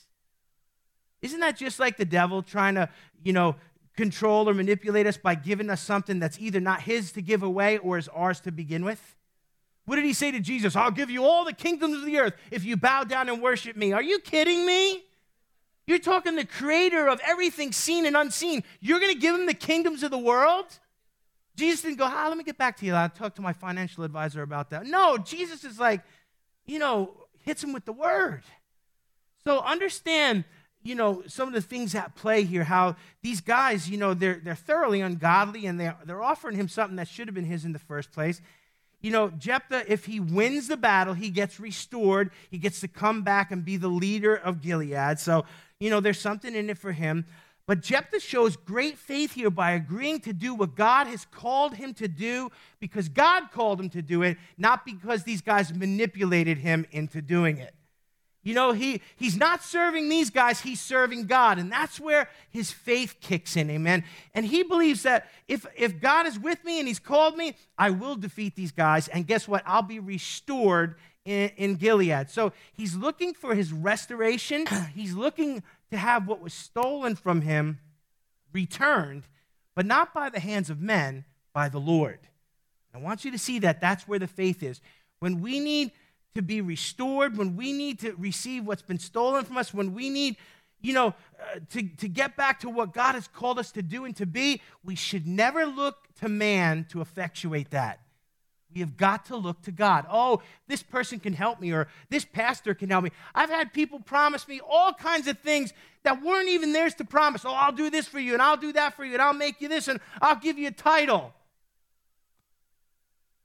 Isn't 1.22 1.38
that 1.38 1.56
just 1.56 1.78
like 1.78 1.96
the 1.96 2.04
devil 2.04 2.42
trying 2.42 2.74
to, 2.74 2.88
you 3.22 3.32
know, 3.32 3.54
control 3.96 4.48
or 4.48 4.54
manipulate 4.54 5.06
us 5.06 5.16
by 5.16 5.36
giving 5.36 5.70
us 5.70 5.80
something 5.80 6.18
that's 6.18 6.40
either 6.40 6.58
not 6.58 6.80
his 6.80 7.12
to 7.12 7.22
give 7.22 7.44
away 7.44 7.78
or 7.78 7.98
is 7.98 8.08
ours 8.08 8.40
to 8.40 8.50
begin 8.50 8.84
with? 8.84 9.14
What 9.84 9.94
did 9.94 10.04
he 10.04 10.12
say 10.12 10.32
to 10.32 10.40
Jesus? 10.40 10.74
I'll 10.74 10.90
give 10.90 11.08
you 11.08 11.24
all 11.24 11.44
the 11.44 11.52
kingdoms 11.52 11.94
of 11.94 12.04
the 12.04 12.18
earth 12.18 12.34
if 12.50 12.64
you 12.64 12.76
bow 12.76 13.04
down 13.04 13.28
and 13.28 13.40
worship 13.40 13.76
me. 13.76 13.92
Are 13.92 14.02
you 14.02 14.18
kidding 14.18 14.66
me? 14.66 15.04
You're 15.88 15.98
talking 15.98 16.36
the 16.36 16.44
creator 16.44 17.08
of 17.08 17.18
everything 17.24 17.72
seen 17.72 18.04
and 18.04 18.14
unseen. 18.14 18.62
You're 18.78 19.00
going 19.00 19.14
to 19.14 19.18
give 19.18 19.34
him 19.34 19.46
the 19.46 19.54
kingdoms 19.54 20.02
of 20.02 20.10
the 20.10 20.18
world? 20.18 20.66
Jesus 21.56 21.80
didn't 21.80 21.96
go, 21.96 22.04
ah, 22.04 22.26
let 22.28 22.36
me 22.36 22.44
get 22.44 22.58
back 22.58 22.76
to 22.76 22.86
you. 22.86 22.92
I'll 22.92 23.08
talk 23.08 23.34
to 23.36 23.42
my 23.42 23.54
financial 23.54 24.04
advisor 24.04 24.42
about 24.42 24.68
that. 24.68 24.84
No, 24.84 25.16
Jesus 25.16 25.64
is 25.64 25.80
like, 25.80 26.02
you 26.66 26.78
know, 26.78 27.14
hits 27.42 27.64
him 27.64 27.72
with 27.72 27.86
the 27.86 27.94
word. 27.94 28.42
So 29.44 29.60
understand, 29.60 30.44
you 30.82 30.94
know, 30.94 31.22
some 31.26 31.48
of 31.48 31.54
the 31.54 31.62
things 31.62 31.94
at 31.94 32.14
play 32.14 32.42
here, 32.42 32.64
how 32.64 32.96
these 33.22 33.40
guys, 33.40 33.88
you 33.88 33.96
know, 33.96 34.12
they're, 34.12 34.42
they're 34.44 34.54
thoroughly 34.54 35.00
ungodly 35.00 35.64
and 35.64 35.80
they're, 35.80 35.96
they're 36.04 36.22
offering 36.22 36.54
him 36.54 36.68
something 36.68 36.96
that 36.96 37.08
should 37.08 37.28
have 37.28 37.34
been 37.34 37.46
his 37.46 37.64
in 37.64 37.72
the 37.72 37.78
first 37.78 38.12
place 38.12 38.42
you 39.00 39.12
know, 39.12 39.30
Jephthah, 39.30 39.90
if 39.90 40.06
he 40.06 40.18
wins 40.18 40.66
the 40.66 40.76
battle, 40.76 41.14
he 41.14 41.30
gets 41.30 41.60
restored. 41.60 42.30
He 42.50 42.58
gets 42.58 42.80
to 42.80 42.88
come 42.88 43.22
back 43.22 43.52
and 43.52 43.64
be 43.64 43.76
the 43.76 43.88
leader 43.88 44.34
of 44.34 44.60
Gilead. 44.60 45.20
So, 45.20 45.44
you 45.80 45.90
know, 45.90 46.00
there's 46.00 46.20
something 46.20 46.54
in 46.54 46.70
it 46.70 46.78
for 46.78 46.92
him. 46.92 47.26
But 47.66 47.82
Jephthah 47.82 48.20
shows 48.20 48.56
great 48.56 48.96
faith 48.96 49.34
here 49.34 49.50
by 49.50 49.72
agreeing 49.72 50.20
to 50.20 50.32
do 50.32 50.54
what 50.54 50.74
God 50.74 51.06
has 51.06 51.26
called 51.26 51.74
him 51.74 51.92
to 51.94 52.08
do 52.08 52.50
because 52.80 53.10
God 53.10 53.50
called 53.52 53.78
him 53.78 53.90
to 53.90 54.00
do 54.00 54.22
it, 54.22 54.38
not 54.56 54.86
because 54.86 55.24
these 55.24 55.42
guys 55.42 55.74
manipulated 55.74 56.58
him 56.58 56.86
into 56.92 57.20
doing 57.20 57.58
it. 57.58 57.74
You 58.42 58.54
know, 58.54 58.72
he, 58.72 59.02
he's 59.16 59.36
not 59.36 59.62
serving 59.62 60.08
these 60.08 60.30
guys, 60.30 60.60
he's 60.60 60.80
serving 60.80 61.26
God. 61.26 61.58
And 61.58 61.70
that's 61.70 62.00
where 62.00 62.30
his 62.48 62.70
faith 62.70 63.16
kicks 63.20 63.54
in, 63.54 63.68
amen. 63.68 64.04
And 64.32 64.46
he 64.46 64.62
believes 64.62 65.02
that 65.02 65.28
if, 65.46 65.66
if 65.76 66.00
God 66.00 66.26
is 66.26 66.38
with 66.38 66.64
me 66.64 66.78
and 66.78 66.88
he's 66.88 66.98
called 66.98 67.36
me, 67.36 67.54
I 67.76 67.90
will 67.90 68.16
defeat 68.16 68.56
these 68.56 68.72
guys. 68.72 69.08
And 69.08 69.26
guess 69.26 69.46
what? 69.46 69.62
I'll 69.66 69.82
be 69.82 69.98
restored 70.00 70.94
in, 71.28 71.50
in 71.56 71.74
Gilead. 71.76 72.30
So 72.30 72.52
he's 72.72 72.96
looking 72.96 73.34
for 73.34 73.54
his 73.54 73.72
restoration. 73.72 74.66
he's 74.94 75.14
looking 75.14 75.62
to 75.90 75.98
have 75.98 76.26
what 76.26 76.40
was 76.40 76.54
stolen 76.54 77.14
from 77.14 77.42
him 77.42 77.78
returned, 78.52 79.24
but 79.74 79.84
not 79.84 80.14
by 80.14 80.30
the 80.30 80.40
hands 80.40 80.70
of 80.70 80.80
men, 80.80 81.26
by 81.52 81.68
the 81.68 81.78
Lord. 81.78 82.18
I 82.94 82.98
want 82.98 83.24
you 83.24 83.30
to 83.30 83.38
see 83.38 83.58
that 83.60 83.80
that's 83.80 84.08
where 84.08 84.18
the 84.18 84.26
faith 84.26 84.62
is. 84.62 84.80
When 85.18 85.42
we 85.42 85.60
need 85.60 85.92
to 86.34 86.40
be 86.40 86.62
restored, 86.62 87.36
when 87.36 87.56
we 87.56 87.72
need 87.72 88.00
to 88.00 88.14
receive 88.16 88.64
what's 88.64 88.82
been 88.82 88.98
stolen 88.98 89.44
from 89.44 89.58
us, 89.58 89.74
when 89.74 89.92
we 89.92 90.08
need, 90.08 90.36
you 90.80 90.94
know, 90.94 91.08
uh, 91.08 91.58
to, 91.70 91.82
to 91.82 92.08
get 92.08 92.36
back 92.36 92.60
to 92.60 92.70
what 92.70 92.94
God 92.94 93.14
has 93.14 93.28
called 93.28 93.58
us 93.58 93.70
to 93.72 93.82
do 93.82 94.06
and 94.06 94.16
to 94.16 94.24
be, 94.24 94.62
we 94.82 94.94
should 94.94 95.26
never 95.26 95.66
look 95.66 96.08
to 96.20 96.28
man 96.28 96.86
to 96.90 97.02
effectuate 97.02 97.70
that. 97.70 98.00
We 98.74 98.80
have 98.80 98.96
got 98.96 99.24
to 99.26 99.36
look 99.36 99.62
to 99.62 99.72
God. 99.72 100.06
Oh, 100.10 100.42
this 100.66 100.82
person 100.82 101.20
can 101.20 101.32
help 101.32 101.60
me, 101.60 101.72
or 101.72 101.88
this 102.10 102.24
pastor 102.24 102.74
can 102.74 102.90
help 102.90 103.04
me. 103.04 103.10
I've 103.34 103.48
had 103.48 103.72
people 103.72 103.98
promise 104.00 104.46
me 104.46 104.60
all 104.60 104.92
kinds 104.92 105.26
of 105.26 105.38
things 105.38 105.72
that 106.02 106.22
weren't 106.22 106.48
even 106.48 106.72
theirs 106.72 106.94
to 106.96 107.04
promise. 107.04 107.44
Oh, 107.44 107.52
I'll 107.52 107.72
do 107.72 107.88
this 107.88 108.06
for 108.06 108.18
you, 108.18 108.34
and 108.34 108.42
I'll 108.42 108.58
do 108.58 108.72
that 108.74 108.94
for 108.94 109.04
you, 109.04 109.14
and 109.14 109.22
I'll 109.22 109.32
make 109.32 109.60
you 109.60 109.68
this, 109.68 109.88
and 109.88 110.00
I'll 110.20 110.36
give 110.36 110.58
you 110.58 110.68
a 110.68 110.72
title. 110.72 111.32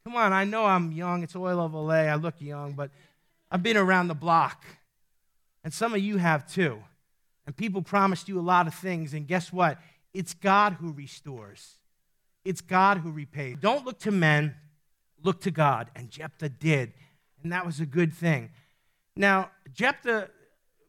Come 0.04 0.18
on, 0.18 0.34
I 0.34 0.44
know 0.44 0.66
I'm 0.66 0.92
young. 0.92 1.24
It's 1.24 1.36
oil 1.36 1.62
of 1.62 1.72
Olay. 1.72 2.10
I 2.10 2.16
look 2.16 2.36
young, 2.40 2.74
but 2.74 2.92
I've 3.50 3.64
been 3.64 3.78
around 3.78 4.10
the 4.10 4.14
block. 4.14 4.66
And 5.64 5.74
some 5.74 5.94
of 5.94 6.02
you 6.02 6.18
have 6.18 6.52
too. 6.52 6.84
And 7.46 7.56
people 7.56 7.82
promised 7.82 8.28
you 8.28 8.38
a 8.38 8.42
lot 8.42 8.68
of 8.68 8.74
things. 8.74 9.14
And 9.14 9.26
guess 9.26 9.54
what? 9.54 9.78
It's 10.14 10.34
God 10.34 10.74
who 10.74 10.92
restores, 10.92 11.78
it's 12.44 12.60
God 12.60 12.98
who 12.98 13.12
repays. 13.12 13.56
Don't 13.62 13.86
look 13.86 14.00
to 14.00 14.12
men, 14.12 14.56
look 15.24 15.42
to 15.42 15.52
God. 15.52 15.90
And 15.96 16.10
Jephthah 16.10 16.50
did. 16.50 16.94
And 17.42 17.52
that 17.52 17.66
was 17.66 17.80
a 17.80 17.86
good 17.86 18.14
thing. 18.14 18.52
Now, 19.16 19.52
Jephthah, 19.74 20.30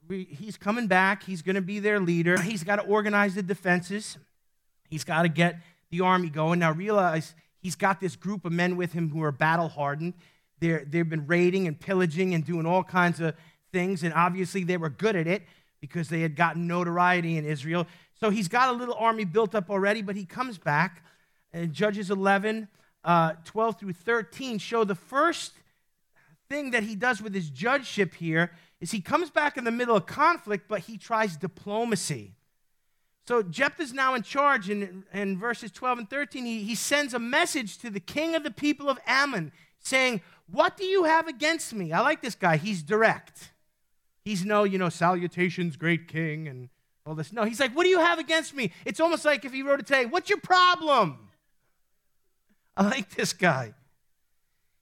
he's 0.08 0.56
coming 0.56 0.86
back. 0.86 1.22
He's 1.22 1.42
going 1.42 1.56
to 1.56 1.62
be 1.62 1.78
their 1.78 2.00
leader. 2.00 2.40
He's 2.40 2.62
got 2.62 2.76
to 2.76 2.82
organize 2.82 3.34
the 3.34 3.42
defenses, 3.42 4.18
he's 4.88 5.04
got 5.04 5.22
to 5.22 5.28
get 5.28 5.56
the 5.90 6.00
army 6.00 6.28
going. 6.28 6.58
Now, 6.58 6.72
realize 6.72 7.34
He's 7.64 7.76
got 7.76 7.98
this 7.98 8.14
group 8.14 8.44
of 8.44 8.52
men 8.52 8.76
with 8.76 8.92
him 8.92 9.08
who 9.08 9.22
are 9.22 9.32
battle 9.32 9.70
hardened. 9.70 10.12
They're, 10.60 10.84
they've 10.86 11.08
been 11.08 11.26
raiding 11.26 11.66
and 11.66 11.80
pillaging 11.80 12.34
and 12.34 12.44
doing 12.44 12.66
all 12.66 12.84
kinds 12.84 13.20
of 13.20 13.34
things, 13.72 14.02
and 14.02 14.12
obviously 14.12 14.64
they 14.64 14.76
were 14.76 14.90
good 14.90 15.16
at 15.16 15.26
it 15.26 15.44
because 15.80 16.10
they 16.10 16.20
had 16.20 16.36
gotten 16.36 16.66
notoriety 16.66 17.38
in 17.38 17.46
Israel. 17.46 17.86
So 18.20 18.28
he's 18.28 18.48
got 18.48 18.68
a 18.68 18.72
little 18.72 18.94
army 18.96 19.24
built 19.24 19.54
up 19.54 19.70
already, 19.70 20.02
but 20.02 20.14
he 20.14 20.26
comes 20.26 20.58
back. 20.58 21.02
And 21.54 21.72
Judges 21.72 22.10
11, 22.10 22.68
uh, 23.04 23.34
12 23.44 23.80
through 23.80 23.92
13 23.92 24.58
show 24.58 24.84
the 24.84 24.94
first 24.94 25.52
thing 26.48 26.70
that 26.70 26.82
he 26.82 26.94
does 26.94 27.20
with 27.22 27.34
his 27.34 27.50
judgeship 27.50 28.14
here 28.14 28.52
is 28.80 28.90
he 28.90 29.00
comes 29.00 29.30
back 29.30 29.56
in 29.56 29.64
the 29.64 29.70
middle 29.70 29.96
of 29.96 30.06
conflict, 30.06 30.66
but 30.68 30.80
he 30.80 30.98
tries 30.98 31.36
diplomacy. 31.36 32.34
So 33.26 33.42
Jephthah's 33.42 33.92
now 33.92 34.14
in 34.14 34.22
charge. 34.22 34.68
In, 34.68 35.04
in 35.12 35.38
verses 35.38 35.70
12 35.70 35.98
and 36.00 36.10
13, 36.10 36.44
he, 36.44 36.62
he 36.62 36.74
sends 36.74 37.14
a 37.14 37.18
message 37.18 37.78
to 37.78 37.90
the 37.90 38.00
king 38.00 38.34
of 38.34 38.44
the 38.44 38.50
people 38.50 38.90
of 38.90 38.98
Ammon 39.06 39.52
saying, 39.78 40.20
What 40.50 40.76
do 40.76 40.84
you 40.84 41.04
have 41.04 41.26
against 41.26 41.72
me? 41.72 41.92
I 41.92 42.00
like 42.00 42.20
this 42.20 42.34
guy. 42.34 42.58
He's 42.58 42.82
direct. 42.82 43.52
He's 44.24 44.44
no, 44.44 44.64
you 44.64 44.78
know, 44.78 44.88
salutations, 44.88 45.76
great 45.76 46.08
king, 46.08 46.48
and 46.48 46.68
all 47.06 47.14
this. 47.14 47.32
No, 47.32 47.44
he's 47.44 47.60
like, 47.60 47.74
What 47.74 47.84
do 47.84 47.88
you 47.88 48.00
have 48.00 48.18
against 48.18 48.54
me? 48.54 48.72
It's 48.84 49.00
almost 49.00 49.24
like 49.24 49.44
if 49.46 49.52
he 49.52 49.62
wrote 49.62 49.80
it 49.80 49.86
today, 49.86 50.04
What's 50.04 50.28
your 50.28 50.40
problem? 50.40 51.23
I 52.76 52.84
like 52.84 53.14
this 53.14 53.32
guy. 53.32 53.74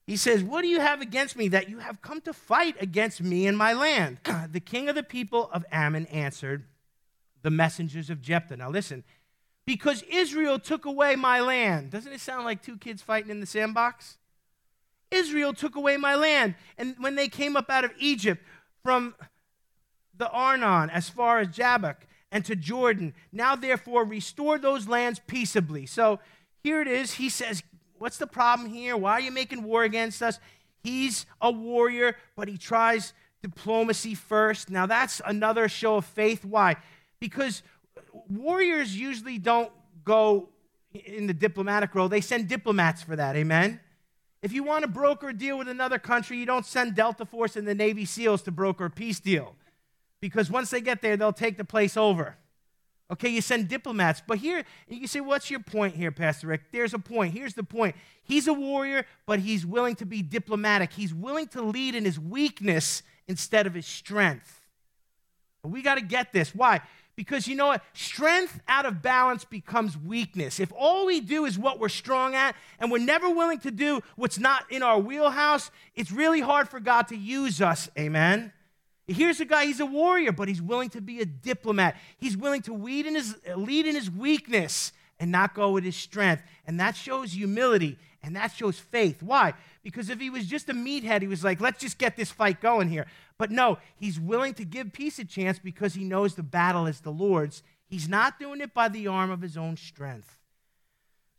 He 0.07 0.17
says, 0.17 0.43
What 0.43 0.63
do 0.63 0.69
you 0.69 0.81
have 0.81 1.01
against 1.01 1.37
me 1.37 1.49
that 1.49 1.69
you 1.69 1.79
have 1.79 2.03
come 2.03 2.21
to 2.23 2.33
fight 2.33 2.77
against 2.81 3.23
me 3.23 3.47
and 3.47 3.57
my 3.57 3.73
land? 3.73 4.19
the 4.51 4.61
king 4.61 4.89
of 4.89 4.95
the 4.95 5.03
people 5.03 5.51
of 5.53 5.65
Ammon 5.71 6.07
answered 6.07 6.65
the 7.43 7.51
messengers 7.51 8.11
of 8.11 8.23
Jephthah. 8.23 8.57
Now 8.57 8.71
listen, 8.71 9.05
because 9.65 10.03
Israel 10.11 10.59
took 10.59 10.85
away 10.85 11.17
my 11.17 11.41
land. 11.41 11.91
Doesn't 11.91 12.13
it 12.13 12.21
sound 12.21 12.45
like 12.45 12.63
two 12.63 12.77
kids 12.77 13.03
fighting 13.03 13.31
in 13.31 13.41
the 13.41 13.47
sandbox? 13.47 14.19
Israel 15.11 15.53
took 15.53 15.77
away 15.77 15.97
my 15.97 16.15
land. 16.15 16.55
And 16.79 16.97
when 16.99 17.15
they 17.15 17.29
came 17.29 17.57
up 17.57 17.71
out 17.71 17.85
of 17.85 17.93
Egypt 17.99 18.43
from 18.83 19.15
the 20.17 20.29
Arnon 20.31 20.91
as 20.91 21.09
far 21.09 21.39
as 21.39 21.49
Jabbok 21.49 22.07
and 22.31 22.45
to 22.45 22.57
Jordan, 22.57 23.15
now 23.31 23.55
therefore 23.55 24.05
restore 24.05 24.59
those 24.59 24.89
lands 24.89 25.21
peaceably. 25.27 25.87
So 25.87 26.19
here 26.63 26.81
it 26.81 26.89
is. 26.89 27.15
He 27.15 27.29
says, 27.29 27.63
What's 28.03 28.17
the 28.17 28.27
problem 28.27 28.69
here? 28.69 28.97
Why 28.97 29.13
are 29.13 29.21
you 29.21 29.31
making 29.31 29.63
war 29.63 29.85
against 29.85 30.25
us? 30.25 30.41
He's 30.83 31.25
a 31.41 31.53
warrior, 31.53 32.17
but 32.35 32.49
he 32.49 32.59
tries 32.59 33.13
diplomacy 33.43 34.17
first. 34.17 34.71
Now 34.71 34.87
that's 34.87 35.23
another 35.25 35.69
show 35.69 35.99
of 35.99 36.05
faith. 36.05 36.45
Why? 36.45 36.79
Because 37.21 37.63
warriors 38.29 38.97
usually 38.97 39.39
don't 39.39 39.71
go 40.03 40.49
in 40.93 41.29
the 41.29 41.33
diplomatic 41.33 41.95
role, 41.95 42.09
they 42.09 42.21
send 42.21 42.49
diplomats 42.49 43.05
for 43.05 43.15
that. 43.15 43.37
Amen? 43.37 43.79
If 44.43 44.53
you 44.53 44.65
want 44.65 44.83
to 44.83 44.89
broker 44.89 45.29
a 45.29 45.33
deal 45.33 45.57
with 45.57 45.69
another 45.69 46.01
country, 46.01 46.39
you 46.39 46.45
don't 46.45 46.67
send 46.67 46.97
Delta 46.97 47.25
Force 47.25 47.55
and 47.55 47.69
the 47.69 47.75
Navy 47.75 48.05
SEALs 48.05 48.43
to 48.43 48.51
broker 48.51 48.87
a 48.87 48.91
peace 48.91 49.21
deal. 49.21 49.55
Because 50.21 50.51
once 50.51 50.71
they 50.71 50.81
get 50.81 51.03
there, 51.03 51.17
they'll 51.17 51.33
take 51.33 51.57
the 51.57 51.65
place 51.65 51.97
over. 51.97 52.37
Okay, 53.11 53.29
you 53.29 53.43
send 53.43 53.69
diplomats. 53.69 54.23
But 54.27 54.39
here, 54.39 54.65
you 54.89 55.07
say, 55.07 55.21
what's 55.21 55.51
your 55.51 55.61
point 55.61 55.95
here, 55.95 56.11
Pastor 56.11 56.47
Rick? 56.47 56.63
There's 56.73 56.95
a 56.95 56.99
point. 56.99 57.35
Here's 57.35 57.55
the 57.55 57.63
point. 57.63 57.95
He's 58.23 58.47
a 58.47 58.55
warrior, 58.55 59.05
but 59.27 59.41
he's 59.41 59.67
willing 59.67 59.97
to 59.97 60.07
be 60.07 60.23
diplomatic. 60.23 60.93
He's 60.93 61.13
willing 61.13 61.49
to 61.49 61.63
lead 61.63 61.95
in 61.95 62.05
his 62.05 62.19
weakness 62.19 63.03
instead 63.29 63.67
of 63.67 63.75
his 63.75 63.87
strength. 63.87 64.61
We 65.65 65.83
got 65.83 65.97
to 65.97 66.01
get 66.01 66.33
this. 66.33 66.55
Why? 66.55 66.81
Because 67.15 67.47
you 67.47 67.55
know 67.55 67.67
what? 67.67 67.85
Strength 67.93 68.61
out 68.67 68.87
of 68.87 69.03
balance 69.03 69.45
becomes 69.45 69.97
weakness. 69.99 70.59
If 70.59 70.73
all 70.77 71.05
we 71.07 71.21
do 71.21 71.45
is 71.45 71.59
what 71.59 71.79
we're 71.79 71.91
strong 71.91 72.35
at 72.35 72.57
and 72.79 72.91
we're 72.91 72.99
never 72.99 73.29
willing 73.29 73.59
to 73.61 73.71
do 73.71 74.01
what's 74.17 74.39
not 74.39 74.65
in 74.73 74.83
our 74.83 74.99
wheelhouse, 74.99 75.71
it's 75.95 76.11
really 76.11 76.41
hard 76.41 76.69
for 76.69 76.81
God 76.81 77.09
to 77.09 77.17
use 77.17 77.61
us. 77.61 77.91
Amen. 77.99 78.53
Here's 79.07 79.41
a 79.41 79.45
guy, 79.45 79.67
he's 79.67 79.81
a 79.81 79.87
warrior, 79.87 80.33
but 80.33 80.49
he's 80.49 80.63
willing 80.63 80.89
to 80.91 81.01
be 81.01 81.21
a 81.21 81.27
diplomat. 81.27 81.97
He's 82.19 82.37
willing 82.37 82.63
to 82.63 82.73
lead 82.73 83.07
in 83.07 83.15
his, 83.15 83.37
lead 83.57 83.87
in 83.87 83.95
his 83.95 84.11
weakness 84.11 84.93
and 85.19 85.31
not 85.31 85.55
go 85.55 85.71
with 85.71 85.85
his 85.85 85.97
strength. 85.97 86.43
And 86.67 86.79
that 86.81 86.97
shows 86.97 87.33
humility 87.33 87.99
and 88.23 88.37
that 88.37 88.53
shows 88.53 88.79
faith. 88.79 89.23
Why? 89.23 89.55
Because 89.83 90.09
if 90.09 90.21
he 90.21 90.31
was 90.31 90.47
just 90.47 90.69
a 90.69 90.73
meathead, 90.73 91.23
he 91.23 91.29
was 91.29 91.43
like, 91.43 91.61
let's 91.61 91.81
just 91.81 91.99
get 91.99 92.17
this 92.17 92.31
fight 92.31 92.61
going 92.61 92.89
here. 92.89 93.07
But 93.39 93.51
no, 93.51 93.79
he's 93.97 94.21
willing 94.21 94.55
to 94.55 94.65
give 94.65 94.93
peace 94.93 95.19
a 95.19 95.25
chance 95.25 95.59
because 95.59 95.95
he 95.95 96.05
knows 96.05 96.35
the 96.35 96.45
battle 96.45 96.87
is 96.87 97.01
the 97.01 97.11
Lord's. 97.11 97.65
He's 97.89 98.09
not 98.09 98.39
doing 98.39 98.61
it 98.61 98.73
by 98.73 98.89
the 98.89 99.09
arm 99.09 99.31
of 99.31 99.43
his 99.43 99.57
own 99.57 99.77
strength. 99.77 100.39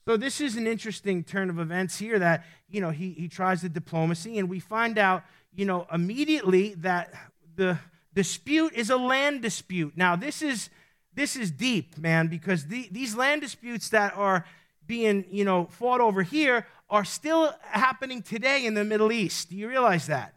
So 0.06 0.18
this 0.18 0.42
is 0.42 0.58
an 0.58 0.68
interesting 0.68 1.24
turn 1.24 1.50
of 1.50 1.60
events 1.60 1.98
here 1.98 2.20
that, 2.20 2.44
you 2.70 2.82
know, 2.82 2.90
he, 2.90 3.12
he 3.12 3.30
tries 3.30 3.62
the 3.62 3.70
diplomacy, 3.70 4.38
and 4.38 4.50
we 4.50 4.60
find 4.60 4.98
out, 4.98 5.24
you 5.56 5.66
know, 5.66 5.88
immediately 5.94 6.74
that 6.76 7.14
the 7.56 7.80
dispute 8.14 8.74
is 8.74 8.90
a 8.90 8.98
land 8.98 9.42
dispute. 9.42 9.94
Now, 9.96 10.16
this 10.16 10.42
is 10.42 10.70
this 11.16 11.36
is 11.36 11.52
deep, 11.52 11.98
man, 11.98 12.28
because 12.28 12.66
the, 12.66 12.90
these 12.92 13.16
land 13.16 13.42
disputes 13.42 13.90
that 13.90 14.16
are 14.18 14.46
being, 14.86 15.26
you 15.30 15.46
know, 15.46 15.66
fought 15.66 16.02
over 16.02 16.24
here 16.24 16.66
are 16.90 17.06
still 17.06 17.54
happening 17.62 18.22
today 18.22 18.66
in 18.66 18.74
the 18.74 18.84
Middle 18.84 19.12
East. 19.12 19.50
Do 19.50 19.56
you 19.56 19.68
realize 19.68 20.08
that? 20.08 20.34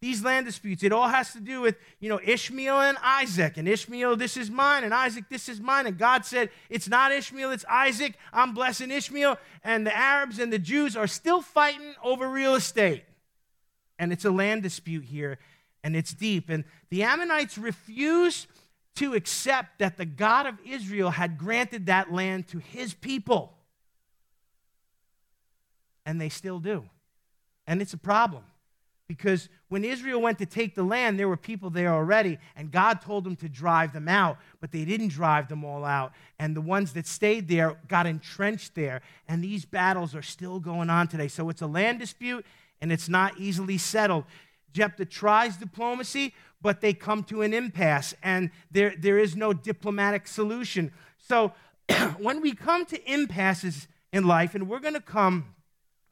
These 0.00 0.22
land 0.22 0.46
disputes, 0.46 0.82
it 0.82 0.92
all 0.92 1.08
has 1.08 1.32
to 1.32 1.40
do 1.40 1.60
with, 1.62 1.76
you 2.00 2.08
know, 2.08 2.20
Ishmael 2.22 2.80
and 2.80 2.98
Isaac. 3.02 3.56
And 3.56 3.66
Ishmael, 3.66 4.16
this 4.16 4.36
is 4.36 4.50
mine, 4.50 4.84
and 4.84 4.92
Isaac, 4.92 5.24
this 5.30 5.48
is 5.48 5.60
mine. 5.60 5.86
And 5.86 5.96
God 5.96 6.24
said, 6.24 6.50
it's 6.68 6.88
not 6.88 7.12
Ishmael, 7.12 7.50
it's 7.50 7.64
Isaac. 7.68 8.14
I'm 8.32 8.52
blessing 8.52 8.90
Ishmael. 8.90 9.38
And 9.64 9.86
the 9.86 9.96
Arabs 9.96 10.38
and 10.38 10.52
the 10.52 10.58
Jews 10.58 10.96
are 10.96 11.06
still 11.06 11.40
fighting 11.40 11.94
over 12.02 12.28
real 12.28 12.54
estate. 12.54 13.04
And 13.98 14.12
it's 14.12 14.26
a 14.26 14.30
land 14.30 14.62
dispute 14.62 15.04
here 15.04 15.38
and 15.86 15.94
it's 15.94 16.12
deep. 16.12 16.50
And 16.50 16.64
the 16.90 17.04
Ammonites 17.04 17.56
refuse 17.56 18.48
to 18.96 19.14
accept 19.14 19.78
that 19.78 19.96
the 19.96 20.04
God 20.04 20.46
of 20.46 20.58
Israel 20.66 21.10
had 21.10 21.38
granted 21.38 21.86
that 21.86 22.12
land 22.12 22.48
to 22.48 22.58
his 22.58 22.92
people. 22.92 23.56
And 26.04 26.20
they 26.20 26.28
still 26.28 26.58
do. 26.58 26.82
And 27.68 27.80
it's 27.80 27.92
a 27.92 27.98
problem. 27.98 28.42
Because 29.06 29.48
when 29.68 29.84
Israel 29.84 30.20
went 30.20 30.38
to 30.38 30.46
take 30.46 30.74
the 30.74 30.82
land, 30.82 31.20
there 31.20 31.28
were 31.28 31.36
people 31.36 31.70
there 31.70 31.94
already, 31.94 32.38
and 32.56 32.72
God 32.72 33.00
told 33.00 33.22
them 33.22 33.36
to 33.36 33.48
drive 33.48 33.92
them 33.92 34.08
out, 34.08 34.38
but 34.60 34.72
they 34.72 34.84
didn't 34.84 35.10
drive 35.10 35.48
them 35.48 35.64
all 35.64 35.84
out. 35.84 36.10
And 36.40 36.56
the 36.56 36.60
ones 36.60 36.94
that 36.94 37.06
stayed 37.06 37.46
there 37.46 37.76
got 37.86 38.08
entrenched 38.08 38.74
there, 38.74 39.02
and 39.28 39.44
these 39.44 39.64
battles 39.64 40.16
are 40.16 40.22
still 40.22 40.58
going 40.58 40.90
on 40.90 41.06
today. 41.06 41.28
So 41.28 41.48
it's 41.48 41.62
a 41.62 41.68
land 41.68 42.00
dispute, 42.00 42.44
and 42.80 42.90
it's 42.90 43.08
not 43.08 43.38
easily 43.38 43.78
settled. 43.78 44.24
Jephthah 44.76 45.06
tries 45.06 45.56
diplomacy, 45.56 46.34
but 46.60 46.82
they 46.82 46.92
come 46.92 47.24
to 47.24 47.40
an 47.40 47.54
impasse, 47.54 48.12
and 48.22 48.50
there, 48.70 48.94
there 48.98 49.18
is 49.18 49.34
no 49.34 49.54
diplomatic 49.54 50.28
solution. 50.28 50.92
So 51.16 51.52
when 52.18 52.42
we 52.42 52.52
come 52.52 52.84
to 52.86 53.10
impasses 53.10 53.88
in 54.12 54.26
life, 54.26 54.54
and 54.54 54.68
we're 54.68 54.80
going 54.80 54.92
to 54.92 55.00
come 55.00 55.54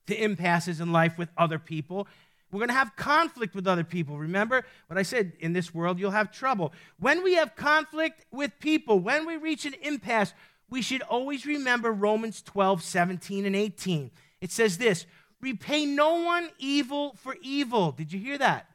to 0.07 0.17
impasses 0.17 0.81
in 0.81 0.93
life 0.93 1.19
with 1.19 1.29
other 1.37 1.59
people, 1.59 2.09
we're 2.51 2.61
going 2.61 2.69
to 2.69 2.75
have 2.75 2.97
conflict 2.97 3.55
with 3.55 3.67
other 3.67 3.85
people. 3.85 4.17
Remember 4.17 4.65
what 4.87 4.99
I 4.99 5.03
said 5.03 5.35
in 5.41 5.53
this 5.53 5.75
world, 5.75 5.99
you'll 5.99 6.13
have 6.13 6.33
trouble. 6.33 6.73
When 6.99 7.23
we 7.23 7.35
have 7.35 7.57
conflict 7.57 8.25
with 8.31 8.59
people, 8.61 8.99
when 8.99 9.27
we 9.27 9.37
reach 9.37 9.67
an 9.67 9.75
impasse, 9.83 10.33
we 10.71 10.81
should 10.81 11.03
always 11.03 11.45
remember 11.45 11.93
Romans 11.93 12.41
12, 12.41 12.83
17, 12.83 13.45
and 13.45 13.55
18. 13.55 14.11
It 14.41 14.51
says 14.51 14.79
this 14.79 15.05
Repay 15.41 15.85
no 15.85 16.23
one 16.23 16.49
evil 16.59 17.15
for 17.17 17.37
evil. 17.43 17.93
Did 17.93 18.13
you 18.13 18.19
hear 18.19 18.39
that? 18.39 18.67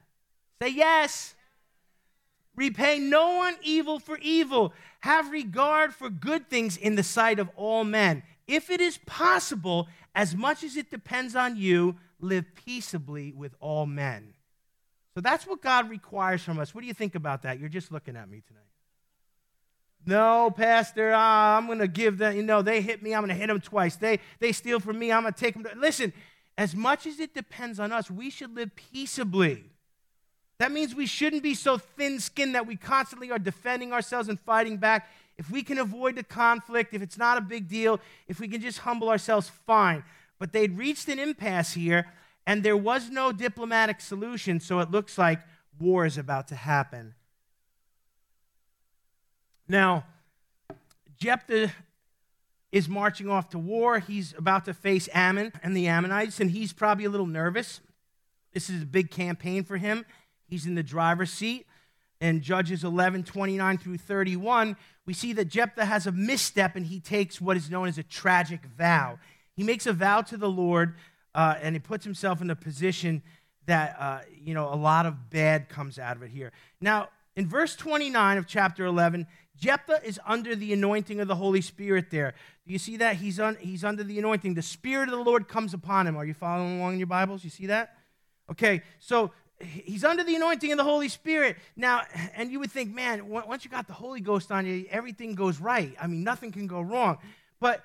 Say 0.61 0.69
yes. 0.69 1.35
Repay 2.55 2.99
no 2.99 3.37
one 3.37 3.55
evil 3.63 3.99
for 3.99 4.17
evil. 4.21 4.73
Have 5.01 5.31
regard 5.31 5.93
for 5.93 6.09
good 6.09 6.49
things 6.49 6.77
in 6.77 6.95
the 6.95 7.03
sight 7.03 7.39
of 7.39 7.49
all 7.55 7.83
men. 7.83 8.23
If 8.47 8.69
it 8.69 8.81
is 8.81 8.97
possible, 9.05 9.87
as 10.13 10.35
much 10.35 10.63
as 10.63 10.75
it 10.75 10.89
depends 10.89 11.35
on 11.35 11.55
you, 11.55 11.95
live 12.19 12.45
peaceably 12.55 13.31
with 13.31 13.55
all 13.59 13.85
men. 13.85 14.33
So 15.15 15.21
that's 15.21 15.47
what 15.47 15.61
God 15.61 15.89
requires 15.89 16.43
from 16.43 16.59
us. 16.59 16.75
What 16.75 16.81
do 16.81 16.87
you 16.87 16.93
think 16.93 17.15
about 17.15 17.43
that? 17.43 17.59
You're 17.59 17.69
just 17.69 17.91
looking 17.91 18.15
at 18.15 18.29
me 18.29 18.41
tonight. 18.47 18.63
No, 20.05 20.49
Pastor, 20.49 21.13
uh, 21.13 21.17
I'm 21.17 21.67
going 21.67 21.79
to 21.79 21.87
give 21.87 22.17
them, 22.17 22.35
you 22.35 22.43
know, 22.43 22.61
they 22.61 22.81
hit 22.81 23.03
me, 23.03 23.13
I'm 23.13 23.21
going 23.21 23.29
to 23.29 23.35
hit 23.35 23.47
them 23.47 23.59
twice. 23.59 23.95
They, 23.95 24.19
they 24.39 24.51
steal 24.53 24.79
from 24.79 24.97
me, 24.97 25.11
I'm 25.11 25.23
going 25.23 25.33
to 25.33 25.39
take 25.39 25.53
them. 25.55 25.63
To, 25.63 25.71
listen, 25.77 26.13
as 26.59 26.75
much 26.75 27.07
as 27.07 27.21
it 27.21 27.33
depends 27.33 27.79
on 27.79 27.93
us, 27.93 28.11
we 28.11 28.29
should 28.29 28.53
live 28.53 28.75
peaceably. 28.75 29.63
That 30.57 30.73
means 30.73 30.93
we 30.93 31.05
shouldn't 31.05 31.41
be 31.41 31.55
so 31.55 31.77
thin 31.77 32.19
skinned 32.19 32.53
that 32.53 32.67
we 32.67 32.75
constantly 32.75 33.31
are 33.31 33.39
defending 33.39 33.93
ourselves 33.93 34.27
and 34.27 34.37
fighting 34.37 34.75
back. 34.75 35.07
If 35.37 35.49
we 35.49 35.63
can 35.63 35.77
avoid 35.77 36.17
the 36.17 36.23
conflict, 36.23 36.93
if 36.93 37.01
it's 37.01 37.17
not 37.17 37.37
a 37.37 37.41
big 37.41 37.69
deal, 37.69 38.01
if 38.27 38.41
we 38.41 38.49
can 38.49 38.59
just 38.59 38.79
humble 38.79 39.07
ourselves, 39.07 39.49
fine. 39.65 40.03
But 40.37 40.51
they'd 40.51 40.77
reached 40.77 41.07
an 41.07 41.17
impasse 41.17 41.71
here, 41.75 42.07
and 42.45 42.61
there 42.61 42.75
was 42.75 43.09
no 43.09 43.31
diplomatic 43.31 44.01
solution, 44.01 44.59
so 44.59 44.81
it 44.81 44.91
looks 44.91 45.17
like 45.17 45.39
war 45.79 46.05
is 46.05 46.17
about 46.17 46.49
to 46.49 46.55
happen. 46.55 47.13
Now, 49.65 50.03
Jephthah 51.21 51.71
is 52.71 52.87
marching 52.87 53.29
off 53.29 53.49
to 53.49 53.59
war. 53.59 53.99
He's 53.99 54.33
about 54.37 54.65
to 54.65 54.73
face 54.73 55.09
Ammon 55.13 55.53
and 55.63 55.75
the 55.75 55.87
Ammonites, 55.87 56.39
and 56.39 56.51
he's 56.51 56.73
probably 56.73 57.05
a 57.05 57.09
little 57.09 57.25
nervous. 57.25 57.81
This 58.53 58.69
is 58.69 58.83
a 58.83 58.85
big 58.85 59.11
campaign 59.11 59.63
for 59.63 59.77
him. 59.77 60.05
He's 60.47 60.65
in 60.65 60.75
the 60.75 60.83
driver's 60.83 61.31
seat. 61.31 61.65
In 62.21 62.41
Judges 62.41 62.83
11, 62.83 63.23
29 63.23 63.77
through 63.77 63.97
31, 63.97 64.75
we 65.05 65.13
see 65.13 65.31
that 65.33 65.45
Jephthah 65.45 65.85
has 65.85 66.05
a 66.05 66.11
misstep 66.11 66.75
and 66.75 66.85
he 66.85 66.99
takes 66.99 67.39
what 67.39 67.55
is 67.55 67.71
known 67.71 67.87
as 67.87 67.97
a 67.97 68.03
tragic 68.03 68.65
vow. 68.77 69.19
He 69.55 69.63
makes 69.63 69.87
a 69.87 69.93
vow 69.93 70.21
to 70.23 70.35
the 70.35 70.49
Lord 70.49 70.95
uh, 71.33 71.55
and 71.61 71.75
he 71.75 71.79
puts 71.79 72.03
himself 72.03 72.41
in 72.41 72.49
a 72.49 72.55
position 72.55 73.23
that, 73.67 73.95
uh, 73.99 74.19
you 74.43 74.53
know, 74.53 74.73
a 74.73 74.75
lot 74.75 75.05
of 75.05 75.29
bad 75.29 75.69
comes 75.69 75.97
out 75.97 76.17
of 76.17 76.23
it 76.23 76.31
here. 76.31 76.51
Now, 76.81 77.09
in 77.35 77.47
verse 77.47 77.75
29 77.75 78.37
of 78.37 78.47
chapter 78.47 78.85
11, 78.85 79.25
Jephthah 79.59 80.01
is 80.03 80.19
under 80.25 80.55
the 80.55 80.73
anointing 80.73 81.19
of 81.19 81.27
the 81.27 81.35
Holy 81.35 81.61
Spirit 81.61 82.09
there. 82.09 82.33
Do 82.65 82.73
you 82.73 82.79
see 82.79 82.97
that? 82.97 83.17
He's, 83.17 83.39
un, 83.39 83.57
he's 83.59 83.83
under 83.83 84.03
the 84.03 84.17
anointing. 84.17 84.53
The 84.53 84.61
Spirit 84.61 85.09
of 85.09 85.17
the 85.17 85.23
Lord 85.23 85.47
comes 85.47 85.73
upon 85.73 86.07
him. 86.07 86.15
Are 86.15 86.25
you 86.25 86.33
following 86.33 86.79
along 86.79 86.93
in 86.93 86.99
your 86.99 87.07
Bibles? 87.07 87.43
You 87.43 87.49
see 87.49 87.67
that? 87.67 87.95
Okay, 88.49 88.81
so 88.99 89.31
he's 89.59 90.03
under 90.03 90.23
the 90.23 90.35
anointing 90.35 90.71
of 90.71 90.77
the 90.77 90.83
Holy 90.83 91.09
Spirit. 91.09 91.57
Now, 91.75 92.03
and 92.35 92.51
you 92.51 92.59
would 92.59 92.71
think, 92.71 92.95
man, 92.95 93.27
once 93.27 93.65
you 93.65 93.69
got 93.69 93.87
the 93.87 93.93
Holy 93.93 94.21
Ghost 94.21 94.51
on 94.51 94.65
you, 94.65 94.85
everything 94.89 95.35
goes 95.35 95.59
right. 95.59 95.95
I 96.01 96.07
mean, 96.07 96.23
nothing 96.23 96.51
can 96.51 96.65
go 96.65 96.81
wrong. 96.81 97.17
But 97.59 97.83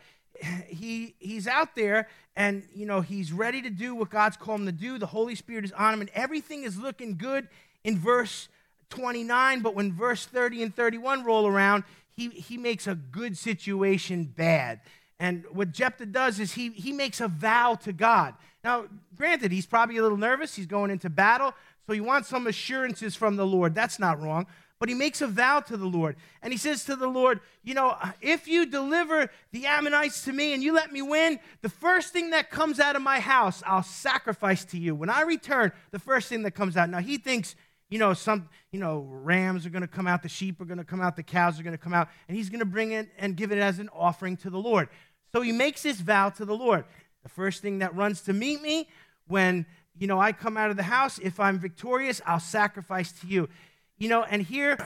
he 0.67 1.15
he's 1.19 1.47
out 1.47 1.75
there 1.77 2.09
and 2.37 2.65
you 2.75 2.87
know 2.87 3.01
he's 3.01 3.33
ready 3.33 3.63
to 3.63 3.71
do 3.71 3.95
what 3.95 4.11
God's 4.11 4.37
called 4.37 4.61
him 4.61 4.67
to 4.67 4.73
do. 4.73 4.99
The 4.99 5.07
Holy 5.07 5.35
Spirit 5.35 5.65
is 5.65 5.73
on 5.73 5.95
him, 5.95 6.01
and 6.01 6.11
everything 6.15 6.65
is 6.65 6.79
looking 6.79 7.17
good 7.17 7.49
in 7.83 7.99
verse 7.99 8.49
29. 8.95 9.61
But 9.61 9.75
when 9.75 9.93
verse 9.93 10.25
30 10.27 10.63
and 10.63 10.75
31 10.75 11.25
roll 11.25 11.47
around, 11.47 11.85
he, 12.17 12.29
he 12.29 12.57
makes 12.57 12.87
a 12.87 12.95
good 12.95 13.37
situation 13.37 14.25
bad. 14.25 14.81
And 15.19 15.45
what 15.53 15.73
Jephthah 15.73 16.07
does 16.07 16.41
is 16.41 16.53
he, 16.53 16.71
he 16.71 16.93
makes 16.93 17.21
a 17.21 17.29
vow 17.29 17.75
to 17.83 17.93
God. 17.93 18.35
Now, 18.63 18.87
granted, 19.17 19.53
he's 19.53 19.67
probably 19.67 19.97
a 19.97 20.03
little 20.03 20.19
nervous. 20.19 20.55
He's 20.55 20.67
going 20.67 20.91
into 20.91 21.11
battle. 21.11 21.55
So 21.87 21.93
he 21.93 22.01
wants 22.01 22.29
some 22.29 22.47
assurances 22.47 23.15
from 23.15 23.37
the 23.37 23.47
Lord. 23.47 23.75
That's 23.75 23.99
not 23.99 24.21
wrong. 24.21 24.47
But 24.81 24.89
he 24.89 24.95
makes 24.95 25.23
a 25.23 25.27
vow 25.27 25.61
to 25.61 25.77
the 25.77 25.87
Lord. 25.87 26.17
And 26.43 26.53
he 26.53 26.59
says 26.59 26.85
to 26.87 26.97
the 26.97 27.07
Lord, 27.07 27.41
You 27.63 27.75
know, 27.75 27.97
if 28.21 28.49
you 28.49 28.67
deliver 28.67 29.31
the 29.53 29.67
Ammonites 29.67 30.25
to 30.25 30.33
me 30.33 30.53
and 30.53 30.63
you 30.63 30.75
let 30.75 30.93
me 30.93 31.01
win, 31.01 31.39
the 31.63 31.69
first 31.69 32.13
thing 32.13 32.31
that 32.31 32.51
comes 32.51 32.81
out 32.81 32.97
of 32.97 33.03
my 33.03 33.21
house, 33.21 33.63
I'll 33.67 33.83
sacrifice 33.83 34.65
to 34.67 34.79
you. 34.79 34.95
When 34.95 35.11
I 35.11 35.23
return, 35.23 35.73
the 35.91 35.99
first 35.99 36.29
thing 36.29 36.43
that 36.43 36.53
comes 36.53 36.77
out. 36.77 36.91
Now, 36.91 36.99
he 36.99 37.19
thinks, 37.19 37.55
you 37.95 38.01
know, 38.01 38.13
some, 38.13 38.49
you 38.73 38.81
know, 38.81 39.07
rams 39.09 39.65
are 39.65 39.71
going 39.71 39.83
to 39.83 39.87
come 39.87 40.09
out, 40.09 40.21
the 40.25 40.29
sheep 40.29 40.61
are 40.61 40.65
going 40.65 40.79
to 40.79 40.85
come 40.85 41.01
out, 41.01 41.15
the 41.15 41.23
cows 41.23 41.61
are 41.61 41.63
going 41.63 41.77
to 41.77 41.79
come 41.79 41.95
out, 41.95 42.09
and 42.27 42.37
he's 42.37 42.51
going 42.51 42.59
to 42.59 42.65
bring 42.65 42.91
it 42.91 43.09
and 43.19 43.37
give 43.37 43.53
it 43.53 43.59
as 43.59 43.79
an 43.79 43.89
offering 43.95 44.37
to 44.39 44.51
the 44.51 44.59
Lord. 44.59 44.89
So 45.31 45.43
he 45.43 45.53
makes 45.53 45.85
this 45.85 46.01
vow 46.01 46.31
to 46.31 46.45
the 46.45 46.57
Lord. 46.57 46.87
The 47.23 47.29
first 47.29 47.63
thing 47.63 47.79
that 47.79 47.95
runs 47.95 48.23
to 48.23 48.33
meet 48.33 48.61
me 48.61 48.89
when, 49.29 49.65
you 49.97 50.09
know, 50.09 50.19
I 50.19 50.33
come 50.33 50.57
out 50.57 50.73
of 50.73 50.77
the 50.77 50.83
house, 50.83 51.21
if 51.21 51.39
I'm 51.39 51.61
victorious, 51.61 52.21
I'll 52.27 52.41
sacrifice 52.41 53.13
to 53.21 53.29
you. 53.29 53.49
You 53.97 54.09
know, 54.09 54.25
and 54.25 54.43
here 54.43 54.77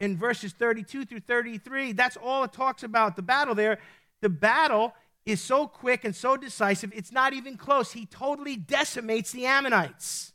in 0.00 0.16
verses 0.16 0.54
32 0.54 1.04
through 1.04 1.20
33, 1.20 1.92
that's 1.92 2.16
all 2.16 2.44
it 2.44 2.54
talks 2.54 2.82
about 2.82 3.14
the 3.14 3.20
battle 3.20 3.54
there. 3.54 3.78
The 4.22 4.30
battle 4.30 4.94
is 5.26 5.42
so 5.42 5.66
quick 5.66 6.02
and 6.02 6.16
so 6.16 6.38
decisive, 6.38 6.94
it's 6.94 7.12
not 7.12 7.34
even 7.34 7.58
close. 7.58 7.92
He 7.92 8.06
totally 8.06 8.56
decimates 8.56 9.32
the 9.32 9.44
Ammonites. 9.44 10.32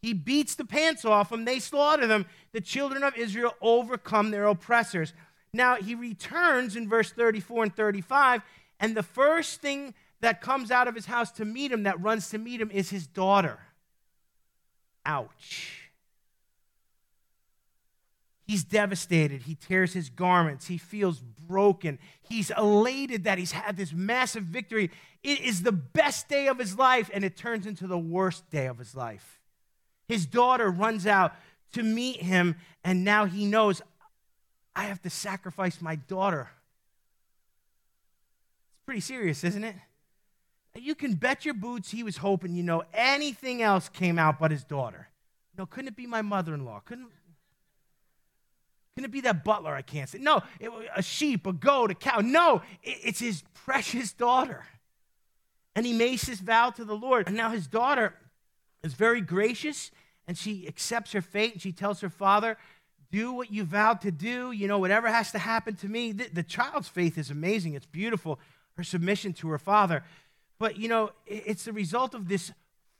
He 0.00 0.12
beats 0.12 0.54
the 0.54 0.64
pants 0.64 1.04
off 1.04 1.30
them, 1.30 1.44
they 1.44 1.58
slaughter 1.58 2.06
them. 2.06 2.26
The 2.52 2.60
children 2.60 3.02
of 3.02 3.16
Israel 3.16 3.54
overcome 3.60 4.30
their 4.30 4.46
oppressors. 4.46 5.12
Now, 5.52 5.76
he 5.76 5.94
returns 5.94 6.76
in 6.76 6.88
verse 6.88 7.10
34 7.10 7.64
and 7.64 7.76
35, 7.76 8.42
and 8.80 8.96
the 8.96 9.02
first 9.02 9.60
thing 9.60 9.94
that 10.20 10.40
comes 10.40 10.70
out 10.70 10.88
of 10.88 10.94
his 10.94 11.06
house 11.06 11.30
to 11.32 11.44
meet 11.44 11.72
him, 11.72 11.84
that 11.84 12.00
runs 12.00 12.30
to 12.30 12.38
meet 12.38 12.60
him, 12.60 12.70
is 12.70 12.90
his 12.90 13.06
daughter. 13.06 13.58
Ouch. 15.06 15.88
He's 18.46 18.64
devastated. 18.64 19.42
He 19.42 19.54
tears 19.54 19.92
his 19.92 20.08
garments. 20.08 20.66
He 20.66 20.78
feels 20.78 21.20
broken. 21.20 21.98
He's 22.22 22.50
elated 22.56 23.24
that 23.24 23.38
he's 23.38 23.52
had 23.52 23.76
this 23.76 23.92
massive 23.92 24.44
victory. 24.44 24.90
It 25.22 25.40
is 25.40 25.62
the 25.62 25.72
best 25.72 26.28
day 26.28 26.46
of 26.48 26.58
his 26.58 26.78
life, 26.78 27.10
and 27.12 27.24
it 27.24 27.36
turns 27.36 27.66
into 27.66 27.86
the 27.86 27.98
worst 27.98 28.48
day 28.50 28.66
of 28.66 28.78
his 28.78 28.94
life. 28.94 29.37
His 30.08 30.26
daughter 30.26 30.70
runs 30.70 31.06
out 31.06 31.34
to 31.72 31.82
meet 31.82 32.22
him, 32.22 32.56
and 32.82 33.04
now 33.04 33.26
he 33.26 33.44
knows 33.44 33.82
I 34.74 34.84
have 34.84 35.02
to 35.02 35.10
sacrifice 35.10 35.82
my 35.82 35.96
daughter. 35.96 36.48
It's 38.72 38.84
pretty 38.86 39.00
serious, 39.00 39.44
isn't 39.44 39.64
it? 39.64 39.74
You 40.74 40.94
can 40.94 41.14
bet 41.14 41.44
your 41.44 41.54
boots 41.54 41.90
he 41.90 42.02
was 42.02 42.18
hoping, 42.18 42.54
you 42.54 42.62
know, 42.62 42.84
anything 42.94 43.62
else 43.62 43.88
came 43.88 44.18
out 44.18 44.38
but 44.38 44.50
his 44.50 44.64
daughter. 44.64 45.08
No, 45.56 45.66
couldn't 45.66 45.88
it 45.88 45.96
be 45.96 46.06
my 46.06 46.22
mother 46.22 46.54
in 46.54 46.64
law? 46.64 46.80
Couldn't, 46.84 47.08
couldn't 48.94 49.10
it 49.10 49.12
be 49.12 49.20
that 49.22 49.44
butler 49.44 49.74
I 49.74 49.82
can't 49.82 50.08
say? 50.08 50.18
No, 50.18 50.42
it, 50.60 50.70
a 50.94 51.02
sheep, 51.02 51.46
a 51.46 51.52
goat, 51.52 51.90
a 51.90 51.94
cow. 51.94 52.20
No, 52.20 52.62
it, 52.82 52.98
it's 53.02 53.18
his 53.18 53.42
precious 53.54 54.12
daughter. 54.12 54.64
And 55.74 55.84
he 55.84 55.92
makes 55.92 56.26
his 56.26 56.40
vow 56.40 56.70
to 56.70 56.84
the 56.84 56.94
Lord. 56.94 57.26
And 57.26 57.36
now 57.36 57.50
his 57.50 57.66
daughter 57.66 58.14
is 58.82 58.94
very 58.94 59.20
gracious 59.20 59.90
and 60.26 60.36
she 60.36 60.66
accepts 60.68 61.12
her 61.12 61.22
fate 61.22 61.54
and 61.54 61.62
she 61.62 61.72
tells 61.72 62.00
her 62.00 62.10
father, 62.10 62.56
Do 63.10 63.32
what 63.32 63.50
you 63.50 63.64
vowed 63.64 64.00
to 64.02 64.10
do. 64.10 64.52
You 64.52 64.68
know, 64.68 64.78
whatever 64.78 65.08
has 65.08 65.32
to 65.32 65.38
happen 65.38 65.74
to 65.76 65.88
me. 65.88 66.12
The, 66.12 66.28
the 66.32 66.42
child's 66.42 66.88
faith 66.88 67.18
is 67.18 67.30
amazing. 67.30 67.74
It's 67.74 67.86
beautiful, 67.86 68.38
her 68.76 68.84
submission 68.84 69.32
to 69.34 69.48
her 69.48 69.58
father. 69.58 70.04
But, 70.58 70.76
you 70.76 70.88
know, 70.88 71.12
it's 71.26 71.64
the 71.64 71.72
result 71.72 72.14
of 72.14 72.28
this 72.28 72.52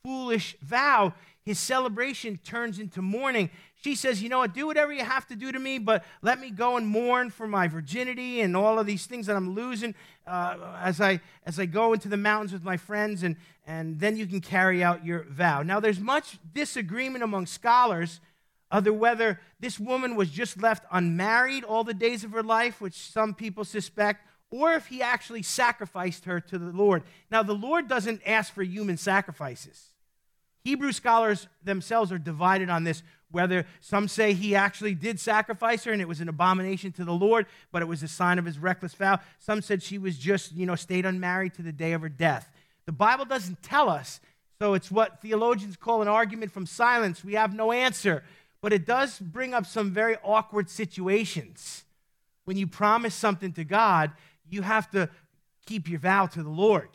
foolish 0.02 0.56
vow. 0.62 1.12
His 1.48 1.58
celebration 1.58 2.38
turns 2.44 2.78
into 2.78 3.00
mourning. 3.00 3.48
She 3.82 3.94
says, 3.94 4.22
You 4.22 4.28
know 4.28 4.40
what? 4.40 4.52
Do 4.52 4.66
whatever 4.66 4.92
you 4.92 5.02
have 5.02 5.26
to 5.28 5.34
do 5.34 5.50
to 5.50 5.58
me, 5.58 5.78
but 5.78 6.04
let 6.20 6.38
me 6.38 6.50
go 6.50 6.76
and 6.76 6.86
mourn 6.86 7.30
for 7.30 7.46
my 7.46 7.68
virginity 7.68 8.42
and 8.42 8.54
all 8.54 8.78
of 8.78 8.84
these 8.84 9.06
things 9.06 9.28
that 9.28 9.34
I'm 9.34 9.54
losing 9.54 9.94
uh, 10.26 10.58
as, 10.78 11.00
I, 11.00 11.22
as 11.46 11.58
I 11.58 11.64
go 11.64 11.94
into 11.94 12.06
the 12.10 12.18
mountains 12.18 12.52
with 12.52 12.64
my 12.64 12.76
friends, 12.76 13.22
and, 13.22 13.34
and 13.66 13.98
then 13.98 14.18
you 14.18 14.26
can 14.26 14.42
carry 14.42 14.84
out 14.84 15.06
your 15.06 15.22
vow. 15.22 15.62
Now, 15.62 15.80
there's 15.80 15.98
much 15.98 16.38
disagreement 16.52 17.24
among 17.24 17.46
scholars 17.46 18.20
other 18.70 18.92
whether 18.92 19.40
this 19.58 19.80
woman 19.80 20.16
was 20.16 20.28
just 20.28 20.60
left 20.60 20.84
unmarried 20.92 21.64
all 21.64 21.82
the 21.82 21.94
days 21.94 22.24
of 22.24 22.32
her 22.32 22.42
life, 22.42 22.78
which 22.82 22.92
some 22.92 23.32
people 23.32 23.64
suspect, 23.64 24.22
or 24.50 24.74
if 24.74 24.88
he 24.88 25.00
actually 25.00 25.42
sacrificed 25.42 26.26
her 26.26 26.40
to 26.40 26.58
the 26.58 26.72
Lord. 26.72 27.04
Now, 27.30 27.42
the 27.42 27.54
Lord 27.54 27.88
doesn't 27.88 28.20
ask 28.26 28.52
for 28.52 28.62
human 28.62 28.98
sacrifices. 28.98 29.94
Hebrew 30.64 30.92
scholars 30.92 31.46
themselves 31.64 32.12
are 32.12 32.18
divided 32.18 32.68
on 32.70 32.84
this, 32.84 33.02
whether 33.30 33.66
some 33.80 34.08
say 34.08 34.32
he 34.32 34.54
actually 34.54 34.94
did 34.94 35.20
sacrifice 35.20 35.84
her 35.84 35.92
and 35.92 36.02
it 36.02 36.08
was 36.08 36.20
an 36.20 36.28
abomination 36.28 36.92
to 36.92 37.04
the 37.04 37.12
Lord, 37.12 37.46
but 37.72 37.82
it 37.82 37.86
was 37.86 38.02
a 38.02 38.08
sign 38.08 38.38
of 38.38 38.44
his 38.44 38.58
reckless 38.58 38.94
vow. 38.94 39.20
Some 39.38 39.62
said 39.62 39.82
she 39.82 39.98
was 39.98 40.18
just, 40.18 40.52
you 40.52 40.66
know, 40.66 40.74
stayed 40.74 41.06
unmarried 41.06 41.54
to 41.54 41.62
the 41.62 41.72
day 41.72 41.92
of 41.92 42.02
her 42.02 42.08
death. 42.08 42.50
The 42.86 42.92
Bible 42.92 43.24
doesn't 43.24 43.62
tell 43.62 43.88
us, 43.88 44.20
so 44.58 44.74
it's 44.74 44.90
what 44.90 45.20
theologians 45.20 45.76
call 45.76 46.02
an 46.02 46.08
argument 46.08 46.52
from 46.52 46.66
silence. 46.66 47.24
We 47.24 47.34
have 47.34 47.54
no 47.54 47.72
answer, 47.72 48.24
but 48.60 48.72
it 48.72 48.86
does 48.86 49.18
bring 49.18 49.54
up 49.54 49.66
some 49.66 49.90
very 49.90 50.16
awkward 50.24 50.70
situations. 50.70 51.84
When 52.44 52.56
you 52.56 52.66
promise 52.66 53.14
something 53.14 53.52
to 53.52 53.64
God 53.64 54.12
you 54.50 54.62
have 54.62 54.90
to 54.90 55.08
keep 55.66 55.88
your 55.88 56.00
vow 56.00 56.26
to 56.26 56.42
the 56.42 56.48
Lord. 56.48 56.88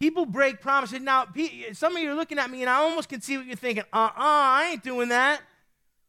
People 0.00 0.26
break 0.26 0.60
promises. 0.60 1.00
Now, 1.00 1.26
some 1.72 1.96
of 1.96 2.02
you 2.02 2.10
are 2.10 2.14
looking 2.14 2.38
at 2.38 2.50
me, 2.50 2.62
and 2.62 2.70
I 2.70 2.76
almost 2.76 3.08
can 3.08 3.20
see 3.20 3.36
what 3.36 3.46
you're 3.46 3.56
thinking. 3.56 3.84
Uh 3.92 4.10
uh 4.10 4.10
I 4.16 4.70
ain't 4.72 4.82
doing 4.82 5.08
that. 5.10 5.40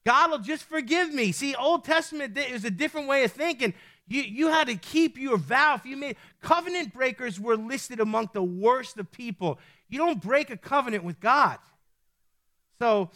God 0.06 0.32
will 0.32 0.39
just 0.39 0.63
forgive 0.63 1.13
me. 1.13 1.32
See, 1.32 1.56
Old 1.56 1.84
Testament 1.84 2.38
is 2.38 2.65
a 2.65 2.71
different 2.71 3.08
way 3.08 3.24
of 3.24 3.32
thinking. 3.32 3.74
You, 4.08 4.21
you 4.21 4.48
had 4.50 4.67
to 4.67 4.76
keep 4.76 5.17
your 5.17 5.38
vow. 5.38 5.76
If 5.76 5.86
you 5.86 5.98
made 5.98 6.17
covenant 6.41 6.93
breakers 6.93 7.39
were 7.39 7.58
listed 7.58 8.00
among 8.00 8.30
the 8.34 8.43
worst 8.43 8.98
of 8.98 9.12
people. 9.12 9.60
You 9.89 9.98
don't 9.98 10.21
break 10.21 10.52
a 10.52 10.58
covenant 10.58 11.04
with 11.04 11.19
God. 11.19 11.58
So, 12.80 13.10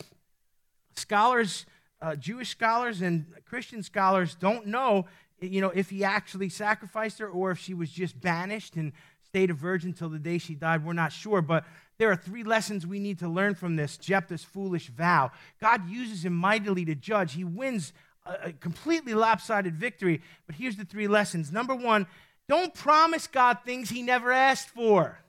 scholars, 0.95 1.65
uh, 2.01 2.15
Jewish 2.15 2.49
scholars 2.49 3.01
and 3.01 3.25
Christian 3.45 3.84
scholars 3.84 4.36
don't 4.36 4.67
know 4.67 5.05
you 5.41 5.62
know, 5.62 5.69
if 5.69 5.89
he 5.89 6.03
actually 6.03 6.49
sacrificed 6.49 7.19
her 7.19 7.27
or 7.27 7.51
if 7.51 7.60
she 7.60 7.73
was 7.73 7.89
just 7.89 8.19
banished 8.19 8.75
and 8.75 8.91
stayed 9.29 9.51
a 9.51 9.53
virgin 9.53 9.93
till 9.93 10.09
the 10.09 10.19
day 10.19 10.39
she 10.39 10.55
died, 10.55 10.83
we're 10.83 10.93
not 10.93 11.11
sure. 11.11 11.41
But 11.41 11.63
there 11.99 12.11
are 12.11 12.15
three 12.15 12.43
lessons 12.43 12.87
we 12.87 12.99
need 12.99 13.19
to 13.19 13.29
learn 13.29 13.53
from 13.55 13.75
this 13.75 13.97
Jephthah's 13.97 14.43
foolish 14.43 14.89
vow. 14.89 15.31
God 15.61 15.87
uses 15.87 16.25
him 16.25 16.33
mightily 16.33 16.83
to 16.85 16.95
judge. 16.95 17.33
He 17.33 17.43
wins 17.43 17.93
a, 18.25 18.51
completely 18.53 19.13
lopsided 19.13 19.75
victory. 19.75 20.21
But 20.47 20.55
here's 20.55 20.77
the 20.77 20.85
three 20.85 21.07
lessons. 21.07 21.51
Number 21.51 21.75
one, 21.75 22.07
don't 22.47 22.73
promise 22.73 23.27
God 23.27 23.59
things 23.63 23.89
he 23.89 24.01
never 24.01 24.31
asked 24.31 24.69
for. 24.69 25.19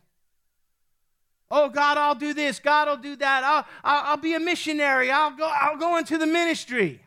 Oh, 1.50 1.68
God, 1.68 1.98
I'll 1.98 2.14
do 2.14 2.32
this. 2.32 2.58
God, 2.58 2.88
I'll 2.88 2.96
do 2.96 3.16
that. 3.16 3.44
I'll, 3.44 3.66
I'll, 3.84 4.12
I'll 4.12 4.16
be 4.16 4.34
a 4.34 4.40
missionary. 4.40 5.10
I'll 5.10 5.36
go, 5.36 5.50
I'll 5.52 5.76
go 5.76 5.98
into 5.98 6.16
the 6.16 6.26
ministry. 6.26 7.00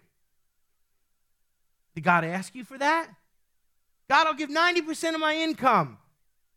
Did 1.96 2.04
God 2.04 2.24
ask 2.26 2.54
you 2.54 2.64
for 2.64 2.78
that? 2.78 3.08
God, 4.10 4.28
I'll 4.28 4.34
give 4.34 4.50
90% 4.50 5.16
of 5.16 5.20
my 5.22 5.36
income. 5.36 5.98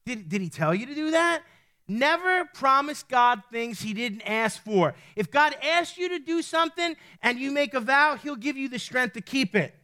Did, 0.07 0.29
did 0.29 0.40
he 0.40 0.49
tell 0.49 0.75
you 0.75 0.87
to 0.87 0.95
do 0.95 1.11
that? 1.11 1.42
Never 1.88 2.47
promise 2.47 3.03
God 3.03 3.42
things 3.53 3.81
he 3.81 3.92
didn't 3.92 4.23
ask 4.23 4.62
for. 4.64 4.95
If 5.14 5.31
God 5.31 5.55
asks 5.62 5.99
you 5.99 6.09
to 6.11 6.19
do 6.19 6.42
something 6.42 6.97
and 7.23 7.38
you 7.38 7.51
make 7.51 7.75
a 7.75 7.81
vow, 7.81 8.16
he'll 8.16 8.37
give 8.37 8.57
you 8.57 8.69
the 8.69 8.79
strength 8.79 9.14
to 9.14 9.21
keep 9.21 9.55
it. 9.55 9.75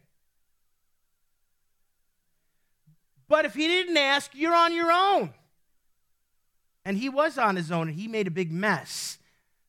But 3.27 3.45
if 3.45 3.53
he 3.53 3.67
didn't 3.67 3.97
ask, 3.97 4.31
you're 4.33 4.55
on 4.55 4.73
your 4.73 4.91
own. 4.91 5.33
And 6.85 6.97
he 6.97 7.09
was 7.09 7.37
on 7.37 7.55
his 7.55 7.71
own 7.71 7.89
and 7.89 7.97
he 7.97 8.07
made 8.07 8.27
a 8.27 8.31
big 8.31 8.51
mess. 8.51 9.17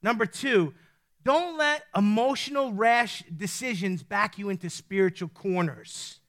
Number 0.03 0.27
two, 0.27 0.75
don't 1.25 1.57
let 1.57 1.85
emotional, 1.97 2.73
rash 2.73 3.25
decisions 3.35 4.03
back 4.03 4.39
you 4.39 4.51
into 4.51 4.69
spiritual 4.69 5.29
corners. 5.29 6.21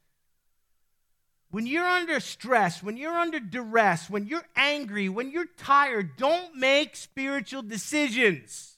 When 1.55 1.65
you're 1.65 1.87
under 1.87 2.19
stress, 2.19 2.83
when 2.83 2.97
you're 2.97 3.17
under 3.17 3.39
duress, 3.39 4.09
when 4.09 4.27
you're 4.27 4.45
angry, 4.57 5.07
when 5.07 5.31
you're 5.31 5.47
tired, 5.55 6.17
don't 6.17 6.53
make 6.53 6.97
spiritual 6.97 7.61
decisions. 7.61 8.75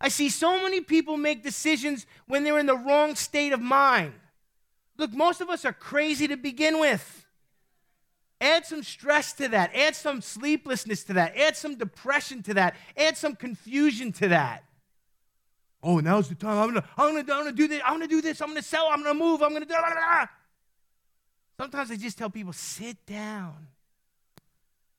I 0.00 0.06
see 0.06 0.28
so 0.28 0.62
many 0.62 0.80
people 0.80 1.16
make 1.16 1.42
decisions 1.42 2.06
when 2.28 2.44
they're 2.44 2.60
in 2.60 2.66
the 2.66 2.76
wrong 2.76 3.16
state 3.16 3.52
of 3.52 3.60
mind. 3.60 4.12
Look, 4.96 5.12
most 5.12 5.40
of 5.40 5.50
us 5.50 5.64
are 5.64 5.72
crazy 5.72 6.28
to 6.28 6.36
begin 6.36 6.78
with. 6.78 7.26
Add 8.40 8.64
some 8.64 8.84
stress 8.84 9.32
to 9.32 9.48
that. 9.48 9.74
Add 9.74 9.96
some 9.96 10.22
sleeplessness 10.22 11.02
to 11.02 11.14
that. 11.14 11.36
Add 11.36 11.56
some 11.56 11.74
depression 11.74 12.44
to 12.44 12.54
that. 12.54 12.76
Add 12.96 13.16
some 13.16 13.34
confusion 13.34 14.12
to 14.12 14.28
that. 14.28 14.62
Oh, 15.82 15.98
now's 15.98 16.28
the 16.28 16.36
time. 16.36 16.58
I'm 16.58 16.68
gonna, 16.68 16.84
I'm 16.96 17.08
gonna, 17.08 17.18
I'm 17.22 17.26
gonna 17.26 17.50
do 17.50 17.66
this. 17.66 17.82
I'm 17.84 17.94
gonna 17.94 18.06
do 18.06 18.22
this. 18.22 18.40
I'm 18.40 18.50
gonna 18.50 18.62
sell. 18.62 18.86
I'm 18.88 19.02
gonna 19.02 19.18
move. 19.18 19.42
I'm 19.42 19.52
gonna 19.52 19.64
do. 19.64 19.74
Blah, 19.74 19.80
blah, 19.80 19.94
blah. 19.94 20.26
Sometimes 21.58 21.90
I 21.90 21.96
just 21.96 22.18
tell 22.18 22.30
people, 22.30 22.52
sit 22.52 23.06
down, 23.06 23.68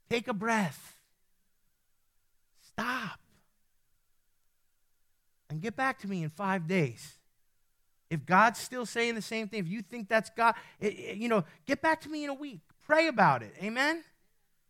take 0.09 0.27
a 0.27 0.33
breath, 0.33 0.97
stop, 2.61 3.19
and 5.49 5.61
get 5.61 5.75
back 5.75 5.99
to 5.99 6.07
me 6.07 6.23
in 6.23 6.29
five 6.29 6.67
days. 6.67 7.13
If 8.09 8.25
God's 8.25 8.59
still 8.59 8.85
saying 8.85 9.15
the 9.15 9.21
same 9.21 9.47
thing, 9.47 9.59
if 9.59 9.67
you 9.67 9.81
think 9.81 10.07
that's 10.07 10.29
God, 10.31 10.55
it, 10.79 10.93
it, 10.93 11.17
you 11.17 11.27
know, 11.27 11.43
get 11.65 11.81
back 11.81 12.01
to 12.01 12.09
me 12.09 12.23
in 12.23 12.29
a 12.29 12.33
week. 12.33 12.61
Pray 12.85 13.07
about 13.07 13.43
it. 13.43 13.53
Amen? 13.61 14.03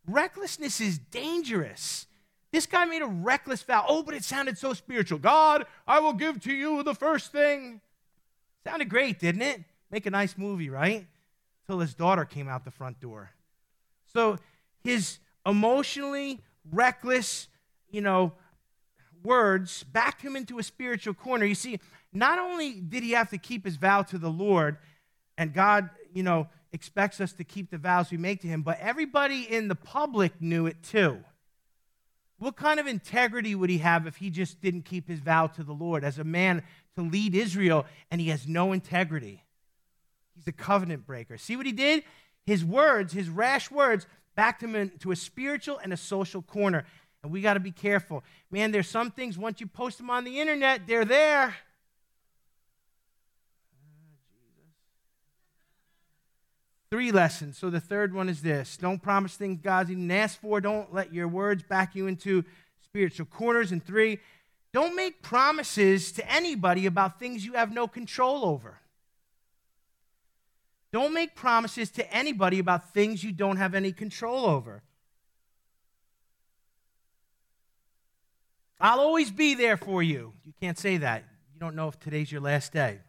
Recklessness 0.06 0.80
is 0.80 0.98
dangerous. 0.98 2.06
This 2.50 2.66
guy 2.66 2.84
made 2.84 3.02
a 3.02 3.06
reckless 3.06 3.62
vow. 3.62 3.84
Oh, 3.88 4.02
but 4.02 4.14
it 4.14 4.24
sounded 4.24 4.58
so 4.58 4.72
spiritual. 4.72 5.18
God, 5.18 5.66
I 5.86 6.00
will 6.00 6.14
give 6.14 6.40
to 6.44 6.52
you 6.52 6.82
the 6.82 6.94
first 6.94 7.30
thing. 7.30 7.80
Sounded 8.64 8.88
great, 8.88 9.20
didn't 9.20 9.42
it? 9.42 9.62
Make 9.90 10.06
a 10.06 10.10
nice 10.10 10.36
movie, 10.36 10.68
right? 10.68 11.06
Till 11.68 11.80
his 11.80 11.94
daughter 11.94 12.24
came 12.24 12.48
out 12.48 12.64
the 12.64 12.70
front 12.70 12.98
door. 12.98 13.30
So 14.12 14.38
his 14.82 15.18
emotionally 15.44 16.40
reckless, 16.72 17.48
you 17.90 18.00
know, 18.00 18.32
words 19.22 19.82
backed 19.82 20.22
him 20.22 20.34
into 20.34 20.58
a 20.58 20.62
spiritual 20.62 21.12
corner. 21.12 21.44
You 21.44 21.54
see, 21.54 21.78
not 22.10 22.38
only 22.38 22.80
did 22.80 23.02
he 23.02 23.10
have 23.10 23.28
to 23.30 23.38
keep 23.38 23.66
his 23.66 23.76
vow 23.76 24.00
to 24.02 24.16
the 24.16 24.30
Lord, 24.30 24.78
and 25.36 25.52
God, 25.52 25.90
you 26.14 26.22
know, 26.22 26.48
expects 26.72 27.20
us 27.20 27.34
to 27.34 27.44
keep 27.44 27.70
the 27.70 27.76
vows 27.76 28.10
we 28.10 28.16
make 28.16 28.40
to 28.40 28.48
him, 28.48 28.62
but 28.62 28.78
everybody 28.80 29.42
in 29.42 29.68
the 29.68 29.74
public 29.74 30.40
knew 30.40 30.66
it 30.66 30.82
too. 30.82 31.18
What 32.38 32.56
kind 32.56 32.80
of 32.80 32.86
integrity 32.86 33.54
would 33.54 33.68
he 33.68 33.78
have 33.78 34.06
if 34.06 34.16
he 34.16 34.30
just 34.30 34.60
didn't 34.62 34.82
keep 34.82 35.08
his 35.08 35.18
vow 35.18 35.48
to 35.48 35.64
the 35.64 35.72
Lord 35.72 36.02
as 36.04 36.18
a 36.18 36.24
man 36.24 36.62
to 36.96 37.02
lead 37.02 37.34
Israel 37.34 37.84
and 38.10 38.20
he 38.20 38.28
has 38.28 38.46
no 38.46 38.72
integrity? 38.72 39.42
He's 40.38 40.46
a 40.46 40.52
covenant 40.52 41.04
breaker. 41.04 41.36
See 41.36 41.56
what 41.56 41.66
he 41.66 41.72
did? 41.72 42.04
His 42.46 42.64
words, 42.64 43.12
his 43.12 43.28
rash 43.28 43.72
words, 43.72 44.06
backed 44.36 44.62
him 44.62 44.76
into 44.76 45.10
a 45.10 45.16
spiritual 45.16 45.78
and 45.78 45.92
a 45.92 45.96
social 45.96 46.42
corner. 46.42 46.86
And 47.24 47.32
we 47.32 47.40
got 47.40 47.54
to 47.54 47.60
be 47.60 47.72
careful. 47.72 48.22
Man, 48.52 48.70
there's 48.70 48.88
some 48.88 49.10
things, 49.10 49.36
once 49.36 49.60
you 49.60 49.66
post 49.66 49.98
them 49.98 50.10
on 50.10 50.22
the 50.22 50.38
internet, 50.38 50.86
they're 50.86 51.04
there. 51.04 51.48
Ah, 51.48 51.56
three 56.88 57.10
lessons. 57.10 57.58
So 57.58 57.68
the 57.68 57.80
third 57.80 58.14
one 58.14 58.28
is 58.28 58.42
this 58.42 58.76
don't 58.76 59.02
promise 59.02 59.34
things 59.34 59.58
God 59.60 59.88
didn't 59.88 60.10
ask 60.12 60.40
for. 60.40 60.60
Don't 60.60 60.94
let 60.94 61.12
your 61.12 61.26
words 61.26 61.64
back 61.64 61.96
you 61.96 62.06
into 62.06 62.44
spiritual 62.84 63.26
corners. 63.26 63.72
And 63.72 63.84
three, 63.84 64.20
don't 64.72 64.94
make 64.94 65.20
promises 65.20 66.12
to 66.12 66.32
anybody 66.32 66.86
about 66.86 67.18
things 67.18 67.44
you 67.44 67.54
have 67.54 67.74
no 67.74 67.88
control 67.88 68.44
over. 68.44 68.78
Don't 70.92 71.12
make 71.12 71.34
promises 71.34 71.90
to 71.92 72.14
anybody 72.14 72.58
about 72.58 72.94
things 72.94 73.22
you 73.22 73.32
don't 73.32 73.56
have 73.56 73.74
any 73.74 73.92
control 73.92 74.46
over. 74.46 74.82
I'll 78.80 79.00
always 79.00 79.30
be 79.30 79.54
there 79.54 79.76
for 79.76 80.02
you. 80.02 80.32
You 80.44 80.52
can't 80.60 80.78
say 80.78 80.98
that. 80.98 81.24
You 81.52 81.60
don't 81.60 81.74
know 81.74 81.88
if 81.88 81.98
today's 81.98 82.30
your 82.30 82.40
last 82.40 82.72
day. 82.72 83.00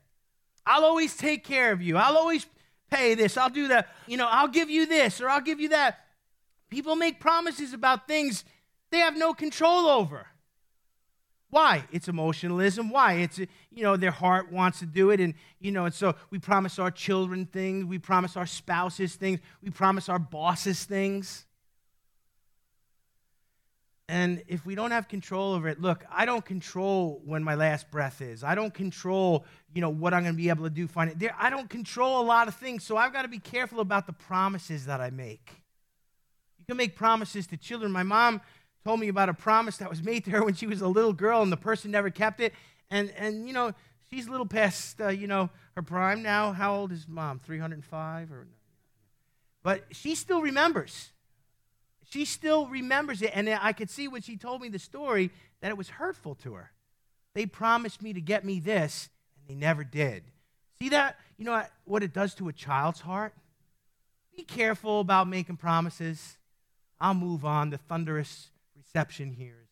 I'll 0.65 0.83
always 0.83 1.15
take 1.15 1.43
care 1.43 1.71
of 1.71 1.81
you. 1.81 1.97
I'll 1.97 2.17
always 2.17 2.47
pay 2.89 3.15
this, 3.15 3.37
I'll 3.37 3.49
do 3.49 3.67
that. 3.67 3.89
You 4.07 4.17
know, 4.17 4.27
I'll 4.29 4.47
give 4.47 4.69
you 4.69 4.85
this 4.85 5.21
or 5.21 5.29
I'll 5.29 5.41
give 5.41 5.59
you 5.59 5.69
that. 5.69 5.99
People 6.69 6.95
make 6.95 7.19
promises 7.19 7.73
about 7.73 8.07
things 8.07 8.43
they 8.91 8.97
have 8.99 9.15
no 9.15 9.33
control 9.33 9.85
over. 9.85 10.27
Why? 11.51 11.83
It's 11.91 12.07
emotionalism. 12.07 12.89
Why? 12.89 13.13
It's, 13.13 13.39
you 13.39 13.83
know, 13.83 13.97
their 13.97 14.11
heart 14.11 14.51
wants 14.51 14.79
to 14.79 14.85
do 14.85 15.09
it. 15.09 15.19
And, 15.19 15.33
you 15.59 15.71
know, 15.71 15.85
and 15.85 15.93
so 15.93 16.15
we 16.29 16.37
promise 16.37 16.77
our 16.77 16.91
children 16.91 17.45
things. 17.45 17.85
We 17.85 17.97
promise 17.97 18.37
our 18.37 18.45
spouses 18.45 19.15
things. 19.15 19.39
We 19.63 19.71
promise 19.71 20.09
our 20.09 20.19
bosses 20.19 20.83
things. 20.83 21.45
And 24.07 24.43
if 24.47 24.65
we 24.65 24.73
don't 24.73 24.89
have 24.89 25.07
control 25.07 25.53
over 25.53 25.67
it, 25.67 25.79
look, 25.79 26.03
I 26.11 26.25
don't 26.25 26.43
control 26.43 27.21
when 27.25 27.43
my 27.43 27.53
last 27.53 27.91
breath 27.91 28.21
is. 28.21 28.43
I 28.43 28.55
don't 28.55 28.73
control, 28.73 29.45
you 29.71 29.81
know, 29.81 29.89
what 29.91 30.15
I'm 30.15 30.23
going 30.23 30.33
to 30.33 30.37
be 30.37 30.49
able 30.49 30.63
to 30.63 30.69
do. 30.71 30.87
Find 30.87 31.11
it. 31.11 31.19
There, 31.19 31.35
I 31.37 31.51
don't 31.51 31.69
control 31.69 32.19
a 32.19 32.25
lot 32.25 32.47
of 32.47 32.55
things, 32.55 32.83
so 32.83 32.97
I've 32.97 33.13
got 33.13 33.21
to 33.21 33.27
be 33.27 33.37
careful 33.37 33.79
about 33.81 34.07
the 34.07 34.13
promises 34.13 34.87
that 34.87 34.99
I 34.99 35.11
make. 35.11 35.51
You 36.57 36.65
can 36.65 36.75
make 36.75 36.95
promises 36.95 37.45
to 37.47 37.57
children. 37.57 37.91
My 37.91 38.01
mom 38.01 38.41
told 38.83 38.99
me 38.99 39.07
about 39.07 39.29
a 39.29 39.33
promise 39.33 39.77
that 39.77 39.89
was 39.89 40.03
made 40.03 40.25
to 40.25 40.31
her 40.31 40.43
when 40.43 40.53
she 40.53 40.67
was 40.67 40.81
a 40.81 40.87
little 40.87 41.13
girl, 41.13 41.41
and 41.41 41.51
the 41.51 41.57
person 41.57 41.91
never 41.91 42.09
kept 42.09 42.39
it. 42.39 42.53
And 42.89 43.11
and 43.17 43.47
you 43.47 43.53
know, 43.53 43.73
she's 44.09 44.27
a 44.27 44.31
little 44.31 44.45
past, 44.45 44.99
uh, 45.01 45.09
you 45.09 45.27
know, 45.27 45.49
her 45.75 45.81
prime 45.81 46.21
now. 46.21 46.53
How 46.53 46.75
old 46.75 46.91
is 46.91 47.07
mom? 47.07 47.39
305 47.39 48.31
or? 48.31 48.47
But 49.61 49.83
she 49.91 50.15
still 50.15 50.41
remembers 50.41 51.11
she 52.09 52.25
still 52.25 52.67
remembers 52.67 53.21
it. 53.21 53.31
And 53.33 53.49
I 53.49 53.73
could 53.73 53.89
see 53.89 54.07
when 54.07 54.21
she 54.21 54.35
told 54.35 54.61
me 54.61 54.69
the 54.69 54.79
story 54.79 55.31
that 55.61 55.69
it 55.69 55.77
was 55.77 55.89
hurtful 55.89 56.35
to 56.35 56.53
her. 56.53 56.71
They 57.35 57.45
promised 57.45 58.01
me 58.01 58.13
to 58.13 58.21
get 58.21 58.43
me 58.43 58.59
this, 58.59 59.09
and 59.37 59.47
they 59.47 59.59
never 59.59 59.83
did. 59.83 60.23
See 60.81 60.89
that? 60.89 61.17
You 61.37 61.45
know 61.45 61.63
what 61.85 62.03
it 62.03 62.13
does 62.13 62.33
to 62.35 62.49
a 62.49 62.53
child's 62.53 63.01
heart? 63.01 63.33
Be 64.35 64.43
careful 64.43 64.99
about 64.99 65.27
making 65.27 65.57
promises. 65.57 66.37
I'll 66.99 67.13
move 67.13 67.45
on. 67.45 67.69
The 67.69 67.77
thunderous 67.77 68.49
reception 68.93 69.31
here. 69.31 69.67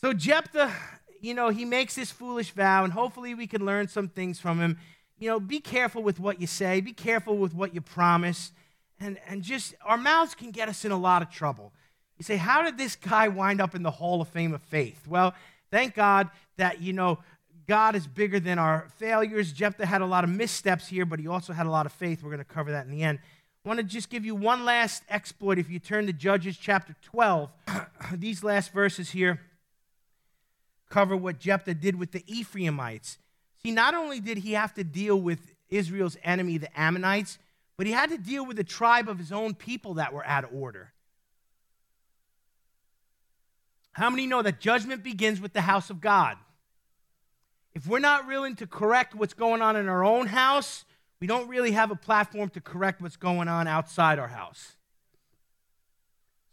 So 0.00 0.12
Jephthah, 0.12 0.72
you 1.20 1.34
know, 1.34 1.48
he 1.48 1.64
makes 1.64 1.94
this 1.94 2.10
foolish 2.10 2.50
vow, 2.50 2.84
and 2.84 2.92
hopefully 2.92 3.34
we 3.34 3.46
can 3.46 3.64
learn 3.64 3.88
some 3.88 4.08
things 4.08 4.38
from 4.40 4.60
him. 4.60 4.78
You 5.18 5.28
know, 5.28 5.40
be 5.40 5.60
careful 5.60 6.02
with 6.02 6.18
what 6.18 6.40
you 6.40 6.46
say, 6.46 6.80
be 6.80 6.92
careful 6.92 7.36
with 7.38 7.54
what 7.54 7.74
you 7.74 7.80
promise 7.80 8.52
and, 9.00 9.18
and 9.26 9.42
just 9.42 9.74
our 9.84 9.96
mouths 9.96 10.34
can 10.34 10.50
get 10.50 10.68
us 10.68 10.84
in 10.84 10.92
a 10.92 10.98
lot 10.98 11.22
of 11.22 11.30
trouble. 11.30 11.72
You 12.18 12.24
say, 12.24 12.36
how 12.36 12.62
did 12.62 12.78
this 12.78 12.96
guy 12.96 13.28
wind 13.28 13.60
up 13.60 13.74
in 13.74 13.82
the 13.82 13.90
Hall 13.90 14.20
of 14.20 14.28
Fame 14.28 14.54
of 14.54 14.62
Faith? 14.62 15.06
Well, 15.06 15.34
thank 15.70 15.94
God 15.94 16.30
that, 16.56 16.80
you 16.80 16.92
know, 16.92 17.18
God 17.66 17.96
is 17.96 18.06
bigger 18.06 18.38
than 18.38 18.58
our 18.58 18.88
failures. 18.96 19.52
Jephthah 19.52 19.86
had 19.86 20.00
a 20.00 20.06
lot 20.06 20.22
of 20.22 20.30
missteps 20.30 20.86
here, 20.86 21.04
but 21.04 21.18
he 21.18 21.26
also 21.26 21.52
had 21.52 21.66
a 21.66 21.70
lot 21.70 21.86
of 21.86 21.92
faith. 21.92 22.22
We're 22.22 22.30
going 22.30 22.38
to 22.38 22.44
cover 22.44 22.72
that 22.72 22.86
in 22.86 22.92
the 22.92 23.02
end. 23.02 23.18
I 23.64 23.68
want 23.68 23.78
to 23.78 23.84
just 23.84 24.10
give 24.10 24.26
you 24.26 24.34
one 24.34 24.66
last 24.66 25.02
exploit. 25.08 25.58
If 25.58 25.70
you 25.70 25.78
turn 25.78 26.06
to 26.06 26.12
Judges 26.12 26.58
chapter 26.58 26.94
12, 27.02 27.50
these 28.12 28.44
last 28.44 28.72
verses 28.72 29.10
here 29.10 29.40
cover 30.90 31.16
what 31.16 31.38
Jephthah 31.40 31.74
did 31.74 31.98
with 31.98 32.12
the 32.12 32.22
Ephraimites. 32.26 33.16
See, 33.62 33.70
not 33.70 33.94
only 33.94 34.20
did 34.20 34.38
he 34.38 34.52
have 34.52 34.74
to 34.74 34.84
deal 34.84 35.18
with 35.18 35.54
Israel's 35.70 36.18
enemy, 36.22 36.58
the 36.58 36.78
Ammonites, 36.78 37.38
but 37.78 37.86
he 37.86 37.92
had 37.92 38.10
to 38.10 38.18
deal 38.18 38.44
with 38.44 38.58
a 38.58 38.64
tribe 38.64 39.08
of 39.08 39.18
his 39.18 39.32
own 39.32 39.54
people 39.54 39.94
that 39.94 40.12
were 40.12 40.24
out 40.26 40.44
of 40.44 40.52
order. 40.52 40.92
How 43.92 44.10
many 44.10 44.26
know 44.26 44.42
that 44.42 44.60
judgment 44.60 45.02
begins 45.02 45.40
with 45.40 45.54
the 45.54 45.62
house 45.62 45.88
of 45.88 46.00
God? 46.02 46.36
If 47.74 47.86
we're 47.86 47.98
not 47.98 48.26
willing 48.26 48.56
to 48.56 48.66
correct 48.66 49.14
what's 49.14 49.34
going 49.34 49.62
on 49.62 49.74
in 49.74 49.88
our 49.88 50.04
own 50.04 50.26
house, 50.26 50.84
we 51.20 51.26
don't 51.26 51.48
really 51.48 51.72
have 51.72 51.90
a 51.90 51.96
platform 51.96 52.50
to 52.50 52.60
correct 52.60 53.00
what's 53.00 53.16
going 53.16 53.48
on 53.48 53.66
outside 53.66 54.18
our 54.18 54.28
house. 54.28 54.76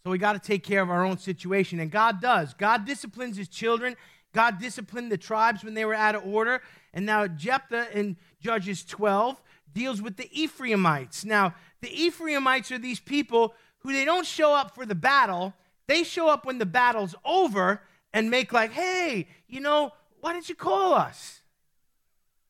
So 0.04 0.10
we 0.10 0.17
got 0.17 0.34
to 0.34 0.39
take 0.39 0.63
care 0.63 0.82
of 0.82 0.89
our 0.89 1.06
own 1.06 1.17
situation. 1.17 1.80
And 1.80 1.91
God 1.91 2.22
does. 2.22 2.53
God 2.53 2.86
disciplines 2.86 3.38
his 3.38 3.47
children. 3.47 3.95
God 4.34 4.59
disciplined 4.59 5.12
the 5.12 5.18
tribes 5.18 5.64
when 5.64 5.74
they 5.74 5.86
were 5.86 5.93
out 5.93 6.16
of 6.16 6.26
order. 6.26 6.62
And 6.93 7.05
now 7.05 7.28
Jephthah 7.28 7.97
in 7.97 8.18
Judges 8.39 8.84
12 8.86 9.41
deals 9.74 10.01
with 10.01 10.18
the 10.18 10.30
Ephraimites. 10.32 11.24
Now, 11.24 11.53
the 11.82 11.89
Ephraimites 11.89 12.72
are 12.72 12.78
these 12.78 12.99
people 12.99 13.53
who 13.80 13.93
they 13.93 14.05
don't 14.05 14.26
show 14.26 14.53
up 14.53 14.76
for 14.76 14.86
the 14.86 14.95
battle. 14.95 15.53
They 15.88 16.03
show 16.03 16.30
up 16.30 16.45
when 16.45 16.57
the 16.57 16.66
battle's 16.66 17.16
over 17.26 17.82
and 18.14 18.30
make 18.30 18.53
like, 18.53 18.72
hey, 18.72 19.28
you 19.47 19.59
know, 19.59 19.91
why 20.20 20.34
didn't 20.34 20.49
you 20.49 20.55
call 20.55 20.93
us? 20.93 21.40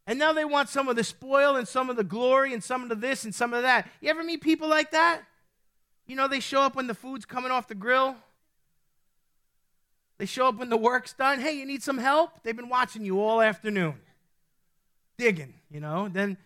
And 0.07 0.17
now 0.17 0.33
they 0.33 0.45
want 0.45 0.69
some 0.69 0.87
of 0.87 0.95
the 0.95 1.03
spoil 1.03 1.55
and 1.55 1.67
some 1.67 1.89
of 1.89 1.95
the 1.95 2.03
glory 2.03 2.53
and 2.53 2.63
some 2.63 2.89
of 2.89 3.01
this 3.01 3.23
and 3.23 3.33
some 3.33 3.53
of 3.53 3.63
that. 3.63 3.87
You 4.01 4.09
ever 4.09 4.23
meet 4.23 4.41
people 4.41 4.67
like 4.67 4.91
that? 4.91 5.21
You 6.07 6.15
know, 6.15 6.27
they 6.27 6.39
show 6.39 6.61
up 6.61 6.75
when 6.75 6.87
the 6.87 6.95
food's 6.95 7.25
coming 7.25 7.51
off 7.51 7.67
the 7.67 7.75
grill. 7.75 8.15
They 10.17 10.25
show 10.25 10.47
up 10.47 10.57
when 10.57 10.69
the 10.69 10.77
work's 10.77 11.13
done. 11.13 11.39
Hey, 11.39 11.53
you 11.53 11.65
need 11.65 11.83
some 11.83 11.97
help? 11.97 12.43
They've 12.43 12.55
been 12.55 12.69
watching 12.69 13.05
you 13.05 13.21
all 13.21 13.41
afternoon, 13.41 13.95
digging, 15.17 15.53
you 15.69 15.79
know. 15.79 16.09
Then 16.09 16.37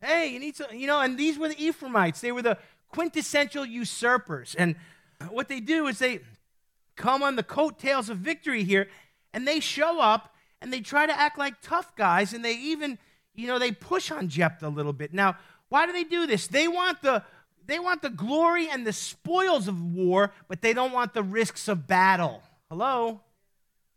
Hey, 0.00 0.28
you 0.28 0.38
need 0.38 0.54
some, 0.54 0.68
you 0.72 0.86
know, 0.86 1.00
and 1.00 1.18
these 1.18 1.38
were 1.38 1.48
the 1.48 1.64
Ephraimites. 1.64 2.20
They 2.20 2.32
were 2.32 2.42
the 2.42 2.58
quintessential 2.88 3.66
usurpers. 3.66 4.54
And 4.56 4.76
what 5.30 5.48
they 5.48 5.60
do 5.60 5.88
is 5.88 5.98
they 5.98 6.20
come 6.96 7.22
on 7.22 7.36
the 7.36 7.42
coattails 7.42 8.08
of 8.08 8.18
victory 8.18 8.62
here 8.62 8.88
and 9.32 9.46
they 9.46 9.60
show 9.60 10.00
up 10.00 10.34
and 10.60 10.72
they 10.72 10.80
try 10.80 11.06
to 11.06 11.18
act 11.18 11.38
like 11.38 11.60
tough 11.60 11.94
guys 11.96 12.32
and 12.32 12.44
they 12.44 12.54
even, 12.54 12.98
you 13.34 13.46
know, 13.46 13.58
they 13.58 13.72
push 13.72 14.10
on 14.10 14.28
Jephthah 14.28 14.66
a 14.66 14.68
little 14.68 14.92
bit. 14.92 15.12
Now, 15.14 15.36
why 15.68 15.86
do 15.86 15.92
they 15.92 16.04
do 16.04 16.26
this? 16.26 16.46
They 16.46 16.68
want 16.68 17.02
the 17.02 17.22
they 17.66 17.78
want 17.78 18.00
the 18.00 18.08
glory 18.08 18.68
and 18.70 18.86
the 18.86 18.94
spoils 18.94 19.68
of 19.68 19.82
war, 19.82 20.32
but 20.48 20.62
they 20.62 20.72
don't 20.72 20.90
want 20.90 21.12
the 21.12 21.22
risks 21.22 21.68
of 21.68 21.86
battle. 21.86 22.42
Hello? 22.70 23.20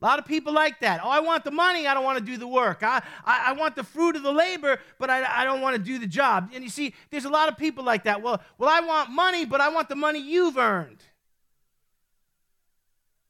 A 0.01 0.05
lot 0.05 0.19
of 0.19 0.25
people 0.25 0.51
like 0.51 0.81
that. 0.81 0.99
Oh, 1.03 1.09
I 1.09 1.21
want 1.21 1.45
the 1.45 1.51
money, 1.51 1.87
I 1.87 1.93
don't 1.93 2.03
want 2.03 2.17
to 2.19 2.23
do 2.23 2.35
the 2.35 2.47
work. 2.47 2.83
I, 2.83 3.01
I, 3.23 3.49
I 3.49 3.51
want 3.53 3.75
the 3.75 3.83
fruit 3.83 4.15
of 4.15 4.23
the 4.23 4.31
labor, 4.31 4.79
but 4.99 5.09
I, 5.09 5.41
I 5.41 5.45
don't 5.45 5.61
want 5.61 5.77
to 5.77 5.81
do 5.81 5.99
the 5.99 6.07
job. 6.07 6.51
And 6.53 6.63
you 6.63 6.69
see, 6.69 6.93
there's 7.11 7.25
a 7.25 7.29
lot 7.29 7.47
of 7.49 7.57
people 7.57 7.83
like 7.83 8.03
that. 8.03 8.21
Well, 8.21 8.41
well, 8.57 8.69
I 8.69 8.81
want 8.81 9.11
money, 9.11 9.45
but 9.45 9.61
I 9.61 9.69
want 9.69 9.89
the 9.89 9.95
money 9.95 10.19
you've 10.19 10.57
earned. 10.57 11.03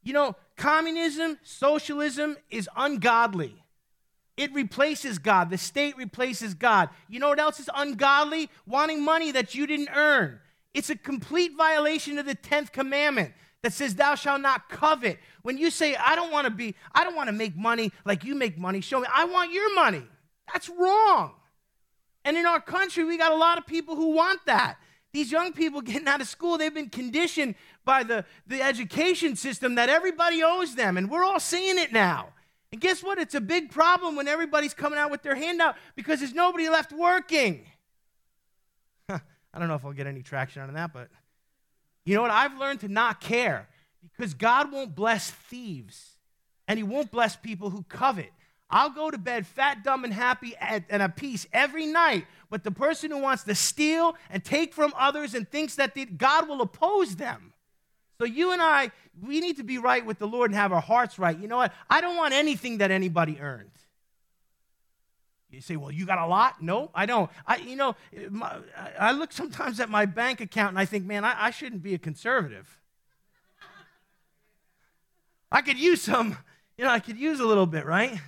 You 0.02 0.14
know, 0.14 0.36
communism, 0.58 1.38
socialism 1.44 2.38
is 2.50 2.70
ungodly. 2.76 3.64
It 4.38 4.54
replaces 4.54 5.20
God. 5.20 5.50
The 5.50 5.58
state 5.58 5.98
replaces 5.98 6.54
God. 6.54 6.90
You 7.10 7.20
know 7.20 7.30
what 7.30 7.40
else 7.40 7.60
is 7.60 7.70
ungodly? 7.76 8.50
Wanting 8.66 9.04
money 9.04 9.32
that 9.32 9.54
you 9.54 9.68
didn't 9.68 9.90
earn. 9.94 10.40
It's 10.74 10.90
a 10.90 10.96
complete 10.96 11.52
violation 11.58 12.18
of 12.18 12.26
the 12.26 12.36
10th 12.36 12.72
commandment 12.72 13.34
that 13.62 13.74
says 13.74 13.96
thou 13.96 14.16
shalt 14.16 14.42
not 14.42 14.70
covet. 14.70 15.20
When 15.42 15.58
you 15.58 15.70
say 15.70 15.96
I 15.96 16.16
don't 16.16 16.32
want 16.32 16.46
to 16.46 16.52
be 16.52 16.76
I 16.94 17.04
don't 17.04 17.16
want 17.16 17.28
to 17.28 17.34
make 17.34 17.56
money 17.56 17.92
like 18.06 18.24
you 18.24 18.36
make 18.36 18.58
money, 18.58 18.82
show 18.82 19.00
me 19.00 19.08
I 19.14 19.26
want 19.26 19.52
your 19.52 19.76
money. 19.76 20.04
That's 20.52 20.70
wrong. 20.70 21.34
And 22.24 22.38
in 22.38 22.46
our 22.46 22.62
country, 22.62 23.04
we 23.04 23.18
got 23.18 23.32
a 23.32 23.36
lot 23.36 23.58
of 23.58 23.66
people 23.66 23.96
who 23.96 24.12
want 24.12 24.46
that. 24.46 24.78
These 25.14 25.32
young 25.32 25.54
people 25.54 25.82
getting 25.92 26.08
out 26.08 26.22
of 26.22 26.28
school, 26.28 26.58
they've 26.58 26.74
been 26.74 26.90
conditioned 26.90 27.56
by 27.86 28.04
the, 28.04 28.26
the 28.48 28.62
education 28.62 29.36
system 29.36 29.76
that 29.76 29.90
everybody 29.90 30.44
owes 30.44 30.76
them, 30.76 30.98
and 30.98 31.10
we're 31.10 31.24
all 31.24 31.40
seeing 31.40 31.78
it 31.78 31.92
now. 31.92 32.30
And 32.72 32.80
guess 32.80 33.04
what? 33.04 33.18
It's 33.18 33.36
a 33.36 33.42
big 33.42 33.72
problem 33.72 34.16
when 34.16 34.28
everybody's 34.28 34.74
coming 34.74 34.98
out 34.98 35.12
with 35.12 35.24
their 35.24 35.36
handout 35.36 35.76
because 35.96 36.20
there's 36.20 36.34
nobody 36.34 36.70
left 36.70 36.94
working. 36.94 37.66
I 39.10 39.60
don't 39.60 39.68
know 39.68 39.76
if 39.76 39.84
I'll 39.84 39.92
get 39.92 40.08
any 40.08 40.22
traction 40.22 40.62
on 40.62 40.74
that, 40.74 40.94
but 40.94 41.10
you 42.06 42.16
know 42.16 42.22
what? 42.22 42.32
I've 42.32 42.58
learned 42.58 42.80
to 42.82 42.88
not 42.88 43.20
care 43.20 43.68
because 44.16 44.34
God 44.34 44.72
won't 44.72 44.96
bless 44.96 45.30
thieves 45.30 46.16
and 46.68 46.78
He 46.78 46.84
won't 46.84 47.12
bless 47.12 47.36
people 47.36 47.70
who 47.70 47.84
covet. 47.84 48.32
I'll 48.70 48.90
go 48.90 49.12
to 49.12 49.18
bed 49.18 49.46
fat, 49.46 49.84
dumb, 49.84 50.06
and 50.06 50.14
happy 50.14 50.56
and 50.58 50.86
at 50.90 51.18
peace 51.18 51.46
every 51.52 51.86
night. 51.86 52.26
But 52.50 52.64
the 52.64 52.72
person 52.72 53.12
who 53.12 53.18
wants 53.18 53.44
to 53.44 53.54
steal 53.54 54.16
and 54.30 54.44
take 54.46 54.74
from 54.74 54.94
others 54.98 55.34
and 55.34 55.50
thinks 55.50 55.76
that 55.76 56.18
God 56.18 56.48
will 56.48 56.62
oppose 56.62 57.18
them. 57.18 57.51
So 58.22 58.26
you 58.26 58.52
and 58.52 58.62
I, 58.62 58.92
we 59.20 59.40
need 59.40 59.58
to 59.58 59.64
be 59.64 59.80
right 59.80 60.06
with 60.06 60.20
the 60.20 60.28
Lord 60.28 60.52
and 60.52 60.56
have 60.56 60.72
our 60.72 60.80
hearts 60.80 61.18
right. 61.18 61.36
You 61.36 61.48
know 61.48 61.58
what? 61.58 61.74
I 61.90 62.02
don't 62.02 62.16
want 62.16 62.36
anything 62.36 62.78
that 62.78 62.92
anybody 62.92 63.40
earned. 63.40 63.72
You 65.50 65.60
say, 65.60 65.76
well, 65.76 65.90
you 65.90 66.06
got 66.06 66.20
a 66.20 66.28
lot? 66.28 66.62
No, 66.62 66.92
I 66.94 67.08
don't. 67.08 67.32
I, 67.48 67.56
you 67.58 67.76
know, 67.76 67.96
my, 68.30 68.58
I 69.00 69.12
look 69.14 69.32
sometimes 69.32 69.80
at 69.80 69.90
my 69.90 70.06
bank 70.06 70.40
account 70.40 70.70
and 70.70 70.78
I 70.78 70.86
think, 70.86 71.04
man, 71.04 71.26
I, 71.26 71.48
I 71.48 71.50
shouldn't 71.50 71.82
be 71.82 71.96
a 71.96 71.98
conservative. 71.98 72.80
I 75.52 75.64
could 75.64 75.80
use 75.80 76.04
some, 76.04 76.38
you 76.78 76.84
know, 76.84 76.92
I 76.92 77.00
could 77.00 77.18
use 77.18 77.40
a 77.40 77.46
little 77.48 77.66
bit, 77.66 77.88
right? 77.88 78.22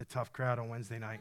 It's 0.00 0.10
a 0.10 0.14
tough 0.14 0.32
crowd 0.32 0.58
on 0.58 0.70
Wednesday 0.70 0.98
night. 0.98 1.20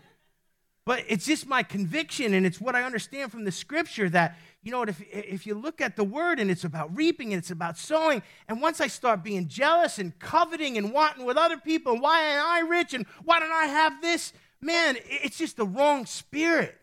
But 0.87 1.03
it's 1.09 1.25
just 1.25 1.49
my 1.49 1.63
conviction, 1.63 2.33
and 2.33 2.45
it's 2.45 2.61
what 2.61 2.73
I 2.73 2.83
understand 2.83 3.29
from 3.29 3.43
the 3.43 3.51
scripture 3.51 4.07
that, 4.11 4.37
you 4.63 4.71
know, 4.71 4.83
if, 4.83 5.01
if 5.11 5.45
you 5.45 5.53
look 5.53 5.81
at 5.81 5.97
the 5.97 6.05
word 6.05 6.39
and 6.39 6.49
it's 6.49 6.63
about 6.63 6.95
reaping 6.95 7.33
and 7.33 7.39
it's 7.39 7.51
about 7.51 7.77
sowing, 7.77 8.23
and 8.47 8.61
once 8.61 8.79
I 8.79 8.87
start 8.87 9.21
being 9.21 9.49
jealous 9.49 9.99
and 9.99 10.17
coveting 10.17 10.77
and 10.77 10.93
wanting 10.93 11.25
with 11.25 11.35
other 11.35 11.57
people, 11.57 11.91
and 11.91 12.01
why 12.01 12.21
am 12.21 12.45
I 12.47 12.59
rich 12.59 12.93
and 12.93 13.05
why 13.25 13.41
don't 13.41 13.51
I 13.51 13.65
have 13.65 14.01
this? 14.01 14.31
Man, 14.61 14.95
it's 15.03 15.37
just 15.37 15.57
the 15.57 15.65
wrong 15.65 16.05
spirit. 16.05 16.79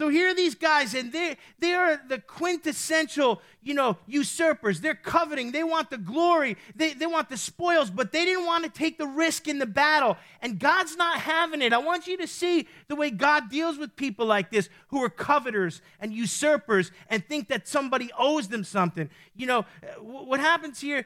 So 0.00 0.08
here 0.08 0.30
are 0.30 0.34
these 0.34 0.54
guys, 0.54 0.94
and 0.94 1.12
they, 1.12 1.36
they 1.58 1.74
are 1.74 2.00
the 2.08 2.20
quintessential, 2.20 3.42
you 3.62 3.74
know, 3.74 3.98
usurpers. 4.06 4.80
They're 4.80 4.94
coveting. 4.94 5.52
They 5.52 5.62
want 5.62 5.90
the 5.90 5.98
glory. 5.98 6.56
They, 6.74 6.94
they 6.94 7.04
want 7.04 7.28
the 7.28 7.36
spoils, 7.36 7.90
but 7.90 8.10
they 8.10 8.24
didn't 8.24 8.46
want 8.46 8.64
to 8.64 8.70
take 8.70 8.96
the 8.96 9.06
risk 9.06 9.46
in 9.46 9.58
the 9.58 9.66
battle. 9.66 10.16
And 10.40 10.58
God's 10.58 10.96
not 10.96 11.20
having 11.20 11.60
it. 11.60 11.74
I 11.74 11.78
want 11.78 12.06
you 12.06 12.16
to 12.16 12.26
see 12.26 12.66
the 12.88 12.96
way 12.96 13.10
God 13.10 13.50
deals 13.50 13.76
with 13.76 13.94
people 13.94 14.24
like 14.24 14.50
this 14.50 14.70
who 14.88 15.04
are 15.04 15.10
coveters 15.10 15.82
and 16.00 16.14
usurpers 16.14 16.92
and 17.10 17.22
think 17.22 17.48
that 17.48 17.68
somebody 17.68 18.10
owes 18.18 18.48
them 18.48 18.64
something. 18.64 19.10
You 19.36 19.48
know, 19.48 19.66
what 20.00 20.40
happens 20.40 20.80
here, 20.80 21.04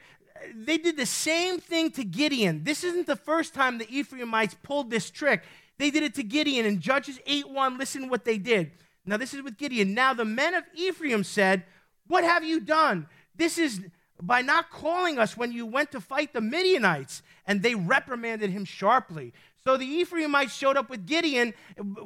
they 0.55 0.77
did 0.77 0.95
the 0.95 1.05
same 1.05 1.59
thing 1.59 1.91
to 1.91 2.05
Gideon. 2.05 2.63
This 2.63 2.85
isn't 2.85 3.07
the 3.07 3.17
first 3.17 3.53
time 3.53 3.77
the 3.77 3.93
Ephraimites 3.93 4.55
pulled 4.63 4.89
this 4.89 5.09
trick. 5.09 5.43
They 5.77 5.91
did 5.91 6.03
it 6.03 6.15
to 6.15 6.23
Gideon. 6.23 6.65
In 6.65 6.79
Judges 6.79 7.19
8 7.25 7.49
1, 7.49 7.77
listen 7.77 8.07
what 8.07 8.23
they 8.23 8.37
did. 8.37 8.71
Now, 9.05 9.17
this 9.17 9.33
is 9.33 9.41
with 9.41 9.57
Gideon. 9.57 9.93
Now, 9.93 10.13
the 10.13 10.25
men 10.25 10.53
of 10.53 10.63
Ephraim 10.73 11.23
said, 11.23 11.63
What 12.07 12.23
have 12.23 12.43
you 12.43 12.59
done? 12.59 13.07
This 13.35 13.57
is 13.57 13.81
by 14.21 14.41
not 14.41 14.69
calling 14.69 15.19
us 15.19 15.35
when 15.35 15.51
you 15.51 15.65
went 15.65 15.91
to 15.91 15.99
fight 15.99 16.33
the 16.33 16.41
Midianites. 16.41 17.21
And 17.45 17.61
they 17.61 17.75
reprimanded 17.75 18.49
him 18.49 18.65
sharply. 18.65 19.33
So 19.63 19.77
the 19.77 19.85
Ephraimites 19.85 20.53
showed 20.53 20.77
up 20.77 20.89
with 20.89 21.07
Gideon 21.07 21.53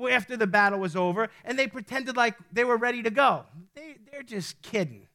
after 0.10 0.38
the 0.38 0.48
battle 0.48 0.80
was 0.80 0.96
over, 0.96 1.30
and 1.44 1.60
they 1.60 1.68
pretended 1.68 2.16
like 2.16 2.36
they 2.54 2.64
were 2.64 2.78
ready 2.78 3.04
to 3.04 3.10
go. 3.10 3.44
They, 3.76 3.96
they're 4.10 4.24
just 4.24 4.62
kidding, 4.62 5.08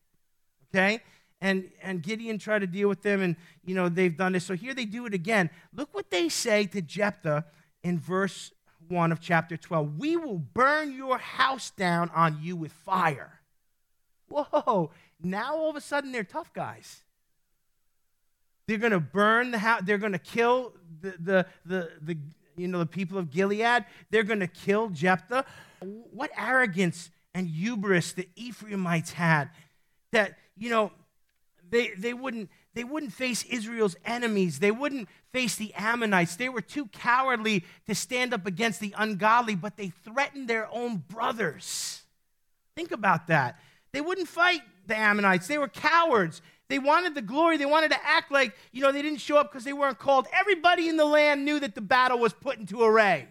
okay? 0.69 1.01
And, 1.41 1.71
and 1.83 2.03
Gideon 2.03 2.39
tried 2.39 2.59
to 2.59 2.67
deal 2.67 2.87
with 2.87 3.01
them, 3.01 3.23
and, 3.23 3.37
you 3.65 3.75
know, 3.75 3.89
they've 3.89 4.15
done 4.15 4.33
this. 4.33 4.45
So 4.45 4.55
here 4.55 4.75
they 4.75 4.85
do 4.85 5.07
it 5.07 5.15
again. 5.15 5.49
Look 5.75 5.95
what 5.95 6.11
they 6.11 6.29
say 6.29 6.67
to 6.67 6.83
Jephthah 6.83 7.47
in 7.83 7.99
verse 7.99 8.53
1 8.89 9.13
of 9.13 9.21
chapter 9.21 9.57
12. 9.57 9.99
We 9.99 10.17
will 10.17 10.39
burn 10.39 10.93
your 10.93 11.19
house 11.19 11.71
down 11.71 12.11
on 12.15 12.39
you 12.43 12.57
with 12.57 12.73
fire. 12.73 13.41
Whoa, 14.29 14.91
now 15.23 15.57
all 15.57 15.71
of 15.71 15.77
a 15.77 15.81
sudden 15.81 16.13
they're 16.13 16.25
tough 16.25 16.53
guys. 16.53 17.03
They're 18.67 18.79
going 18.79 18.93
to 18.93 19.01
burn 19.01 19.51
the 19.51 19.59
house, 19.59 19.83
they're 19.85 19.99
going 19.99 20.13
to 20.13 20.19
kill 20.19 20.73
the, 21.01 21.15
the, 21.19 21.47
the, 21.67 21.91
the, 22.01 22.19
you 22.57 22.69
know, 22.69 22.79
the 22.79 22.87
people 22.87 23.19
of 23.19 23.31
Gilead. 23.31 23.85
They're 24.11 24.23
going 24.23 24.41
to 24.41 24.47
kill 24.47 24.89
Jephthah. 24.89 25.45
What 25.81 26.31
arrogance 26.37 27.11
and 27.35 27.47
hubris 27.47 28.13
the 28.13 28.29
Ephraimites 28.37 29.13
had 29.13 29.51
that, 30.13 30.39
you 30.57 30.71
know, 30.71 30.93
they, 31.69 31.91
they 31.99 32.15
wouldn't 32.15 32.49
they 32.75 32.85
wouldn't 32.85 33.13
face 33.13 33.45
Israel's 33.45 33.97
enemies. 34.05 34.59
They 34.59 34.73
wouldn't 34.73 35.09
face 35.33 35.55
the 35.55 35.73
Ammonites. 35.75 36.37
They 36.37 36.49
were 36.49 36.61
too 36.61 36.87
cowardly 36.87 37.65
to 37.87 37.95
stand 37.95 38.35
up 38.35 38.47
against 38.47 38.81
the 38.81 38.93
ungodly, 38.99 39.55
but 39.55 39.77
they 39.77 39.89
threatened 39.89 40.49
their 40.49 40.69
own 40.73 40.97
brothers. 41.09 42.03
Think 42.75 42.91
about 42.91 43.29
that. 43.29 43.61
They 43.93 44.01
wouldn't 44.01 44.27
fight 44.27 44.63
the 44.89 44.97
Ammonites. 44.97 45.47
They 45.47 45.59
were 45.59 45.69
cowards. 45.69 46.43
They 46.69 46.81
wanted 46.81 47.15
the 47.15 47.23
glory. 47.23 47.59
They 47.59 47.67
wanted 47.67 47.93
to 47.93 48.05
act 48.05 48.33
like, 48.33 48.57
you 48.73 48.83
know, 48.83 48.91
they 48.91 49.03
didn't 49.03 49.21
show 49.21 49.37
up 49.37 49.53
because 49.53 49.65
they 49.65 49.73
weren't 49.73 50.01
called. 50.01 50.27
Everybody 50.33 50.89
in 50.89 50.97
the 50.97 51.05
land 51.05 51.45
knew 51.45 51.61
that 51.61 51.77
the 51.77 51.81
battle 51.81 52.19
was 52.19 52.33
put 52.33 52.59
into 52.59 52.83
array. 52.83 53.29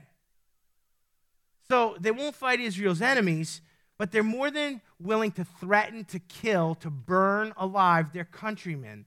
So 1.67 1.97
they 1.99 2.11
won't 2.11 2.35
fight 2.35 2.61
Israel's 2.61 3.01
enemies, 3.01 3.59
but 3.97 4.11
they're 4.11 4.23
more 4.23 4.49
than 4.49 4.79
willing 5.01 5.31
to 5.31 5.43
threaten, 5.43 6.05
to 6.05 6.19
kill, 6.19 6.75
to 6.75 6.89
burn 6.89 7.53
alive 7.57 8.13
their 8.13 8.25
countrymen 8.25 9.05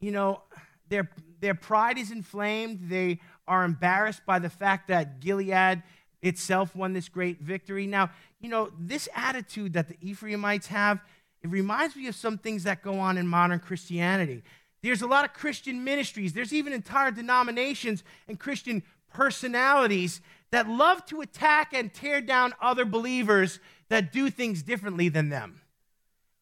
you 0.00 0.10
know, 0.10 0.42
their, 0.88 1.10
their 1.40 1.54
pride 1.54 1.98
is 1.98 2.10
inflamed. 2.10 2.88
They 2.88 3.20
are 3.46 3.64
embarrassed 3.64 4.24
by 4.26 4.38
the 4.38 4.50
fact 4.50 4.88
that 4.88 5.20
Gilead 5.20 5.82
itself 6.22 6.74
won 6.74 6.92
this 6.92 7.08
great 7.08 7.40
victory. 7.40 7.86
Now, 7.86 8.10
you 8.40 8.48
know, 8.48 8.70
this 8.78 9.08
attitude 9.14 9.74
that 9.74 9.88
the 9.88 9.96
Ephraimites 10.00 10.68
have, 10.68 11.00
it 11.42 11.50
reminds 11.50 11.96
me 11.96 12.06
of 12.08 12.14
some 12.14 12.38
things 12.38 12.64
that 12.64 12.82
go 12.82 12.98
on 12.98 13.18
in 13.18 13.26
modern 13.26 13.60
Christianity. 13.60 14.42
There's 14.82 15.02
a 15.02 15.06
lot 15.06 15.24
of 15.24 15.32
Christian 15.32 15.84
ministries, 15.84 16.32
there's 16.32 16.52
even 16.52 16.72
entire 16.72 17.10
denominations 17.10 18.04
and 18.28 18.38
Christian 18.38 18.82
personalities 19.12 20.20
that 20.50 20.68
love 20.68 21.04
to 21.06 21.20
attack 21.20 21.72
and 21.72 21.92
tear 21.92 22.20
down 22.20 22.52
other 22.60 22.84
believers 22.84 23.60
that 23.88 24.12
do 24.12 24.30
things 24.30 24.62
differently 24.62 25.08
than 25.08 25.28
them. 25.28 25.60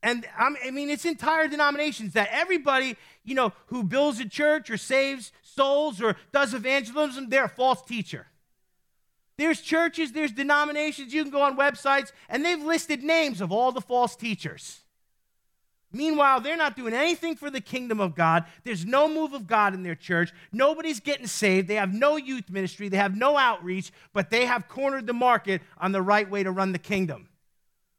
And 0.02 0.26
I 0.36 0.70
mean, 0.70 0.90
it's 0.90 1.04
entire 1.04 1.46
denominations 1.46 2.14
that 2.14 2.28
everybody, 2.32 2.96
you 3.24 3.34
know, 3.34 3.52
who 3.66 3.84
builds 3.84 4.18
a 4.18 4.28
church 4.28 4.68
or 4.68 4.76
saves 4.76 5.30
souls 5.42 6.02
or 6.02 6.16
does 6.32 6.54
evangelism, 6.54 7.28
they're 7.28 7.44
a 7.44 7.48
false 7.48 7.82
teacher. 7.82 8.26
There's 9.36 9.60
churches, 9.60 10.12
there's 10.12 10.32
denominations, 10.32 11.14
you 11.14 11.22
can 11.22 11.32
go 11.32 11.42
on 11.42 11.56
websites, 11.56 12.12
and 12.28 12.44
they've 12.44 12.62
listed 12.62 13.02
names 13.02 13.40
of 13.40 13.50
all 13.50 13.72
the 13.72 13.80
false 13.80 14.14
teachers. 14.14 14.80
Meanwhile, 15.92 16.40
they're 16.40 16.56
not 16.56 16.74
doing 16.74 16.94
anything 16.94 17.36
for 17.36 17.50
the 17.50 17.60
kingdom 17.60 18.00
of 18.00 18.14
God. 18.14 18.44
There's 18.64 18.86
no 18.86 19.08
move 19.08 19.34
of 19.34 19.46
God 19.46 19.74
in 19.74 19.82
their 19.82 19.94
church. 19.94 20.32
Nobody's 20.50 21.00
getting 21.00 21.26
saved. 21.26 21.68
They 21.68 21.74
have 21.74 21.92
no 21.92 22.16
youth 22.16 22.48
ministry. 22.50 22.88
They 22.88 22.96
have 22.96 23.16
no 23.16 23.36
outreach, 23.36 23.92
but 24.14 24.30
they 24.30 24.46
have 24.46 24.68
cornered 24.68 25.06
the 25.06 25.12
market 25.12 25.60
on 25.78 25.92
the 25.92 26.00
right 26.00 26.28
way 26.28 26.42
to 26.42 26.50
run 26.50 26.72
the 26.72 26.78
kingdom. 26.78 27.28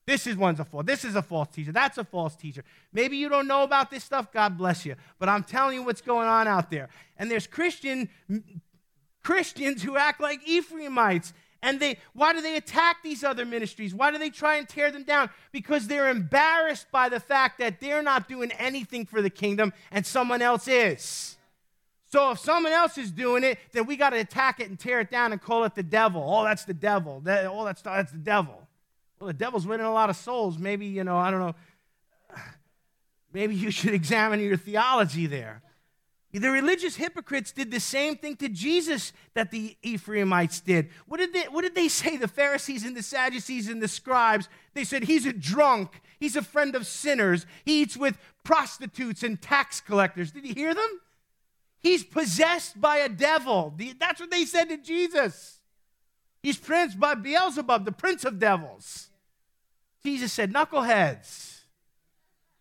This 0.06 0.28
is 0.28 0.36
one's 0.36 0.60
a 0.60 0.66
false. 0.66 0.86
This 0.86 1.06
is 1.06 1.16
a 1.16 1.22
false 1.22 1.47
teacher. 1.49 1.72
That's 1.72 1.97
a 1.97 2.04
false 2.04 2.36
teacher. 2.36 2.64
Maybe 2.91 3.18
you 3.18 3.30
don't 3.30 3.47
know 3.47 3.64
about 3.64 3.89
this 3.89 4.04
stuff. 4.04 4.32
God 4.32 4.58
bless 4.58 4.86
you. 4.86 4.95
But 5.18 5.30
I'm 5.30 5.43
telling 5.43 5.76
you 5.76 5.84
what's 5.84 6.01
going 6.01 6.28
on 6.28 6.47
out 6.47 6.70
there. 6.70 6.89
And 7.18 7.32
there's 7.32 7.47
Christian 7.47 8.10
Christians 9.24 9.82
who 9.82 9.95
act 9.95 10.20
like 10.20 10.45
Ephraimites. 10.45 11.34
And 11.62 11.80
they 11.80 11.97
why 12.12 12.34
do 12.34 12.41
they 12.41 12.58
attack 12.58 12.97
these 13.01 13.24
other 13.24 13.45
ministries? 13.45 13.95
Why 13.95 14.12
do 14.12 14.18
they 14.18 14.30
try 14.30 14.58
and 14.58 14.68
tear 14.68 14.91
them 14.91 15.04
down? 15.04 15.30
Because 15.54 15.88
they're 15.88 16.10
embarrassed 16.10 16.88
by 16.91 17.08
the 17.08 17.22
fact 17.22 17.60
that 17.60 17.80
they're 17.80 18.04
not 18.04 18.28
doing 18.28 18.51
anything 18.60 19.06
for 19.06 19.22
the 19.22 19.30
kingdom 19.30 19.72
and 19.89 20.06
someone 20.06 20.41
else 20.41 20.68
is. 20.68 21.38
So 22.12 22.32
if 22.32 22.39
someone 22.39 22.74
else 22.74 22.97
is 22.97 23.10
doing 23.10 23.43
it, 23.43 23.58
then 23.72 23.86
we 23.86 23.95
got 23.95 24.10
to 24.10 24.20
attack 24.20 24.60
it 24.60 24.70
and 24.70 24.78
tear 24.78 24.99
it 24.99 25.10
down 25.10 25.32
and 25.32 25.41
call 25.41 25.64
it 25.64 25.74
the 25.74 25.82
devil. 25.82 26.24
Oh, 26.24 26.43
that's 26.43 26.66
the 26.66 26.74
devil. 26.74 27.22
That, 27.22 27.47
all 27.47 27.64
that 27.64 27.80
stuff, 27.80 27.95
that's 27.95 28.12
the 28.12 28.20
devil. 28.20 28.62
Well, 29.24 29.30
the 29.30 29.39
devil's 29.39 29.65
winning 29.65 29.86
a 29.86 29.93
lot 29.93 30.09
of 30.09 30.17
souls. 30.17 30.57
Maybe, 30.57 30.86
you 30.86 31.05
know, 31.05 31.17
I 31.17 31.32
don't 31.32 31.39
know. 31.39 31.55
Maybe 33.32 33.55
you 33.55 33.71
should 33.71 33.93
examine 33.93 34.41
your 34.41 34.57
theology 34.57 35.28
there. 35.28 35.61
The 36.34 36.51
religious 36.51 36.97
hypocrites 36.97 37.53
did 37.53 37.71
the 37.71 37.80
same 37.80 38.17
thing 38.17 38.36
to 38.36 38.49
Jesus 38.49 39.13
that 39.34 39.49
the 39.49 39.78
Ephraimites 39.82 40.59
did. 40.59 40.89
What 41.07 41.21
did, 41.21 41.32
they, 41.32 41.43
what 41.43 41.61
did 41.61 41.74
they 41.74 41.88
say, 42.01 42.17
the 42.17 42.28
Pharisees 42.28 42.84
and 42.84 42.97
the 42.97 43.01
Sadducees 43.01 43.69
and 43.69 43.82
the 43.82 43.88
scribes? 43.88 44.49
They 44.74 44.84
said, 44.84 45.05
He's 45.05 45.26
a 45.26 45.32
drunk. 45.32 46.01
He's 46.19 46.36
a 46.36 46.41
friend 46.41 46.76
of 46.76 46.86
sinners. 46.86 47.45
He 47.63 47.82
eats 47.82 47.95
with 47.95 48.17
prostitutes 48.43 49.24
and 49.24 49.41
tax 49.41 49.80
collectors. 49.80 50.34
Did 50.34 50.45
you 50.45 50.53
hear 50.53 50.74
them? 50.74 50.99
He's 51.80 52.03
possessed 52.03 52.82
by 52.82 52.97
a 52.97 53.07
devil. 53.07 53.74
That's 53.97 54.19
what 54.19 54.32
they 54.32 54.43
said 54.43 54.67
to 54.67 54.76
Jesus. 54.76 55.61
He's 56.41 56.57
prince 56.57 56.93
by 56.93 57.15
Beelzebub, 57.15 57.86
the 57.86 57.93
prince 57.93 58.26
of 58.26 58.38
devils. 58.38 59.11
Jesus 60.06 60.34
said, 60.34 60.54
knuckleheads. 60.54 61.62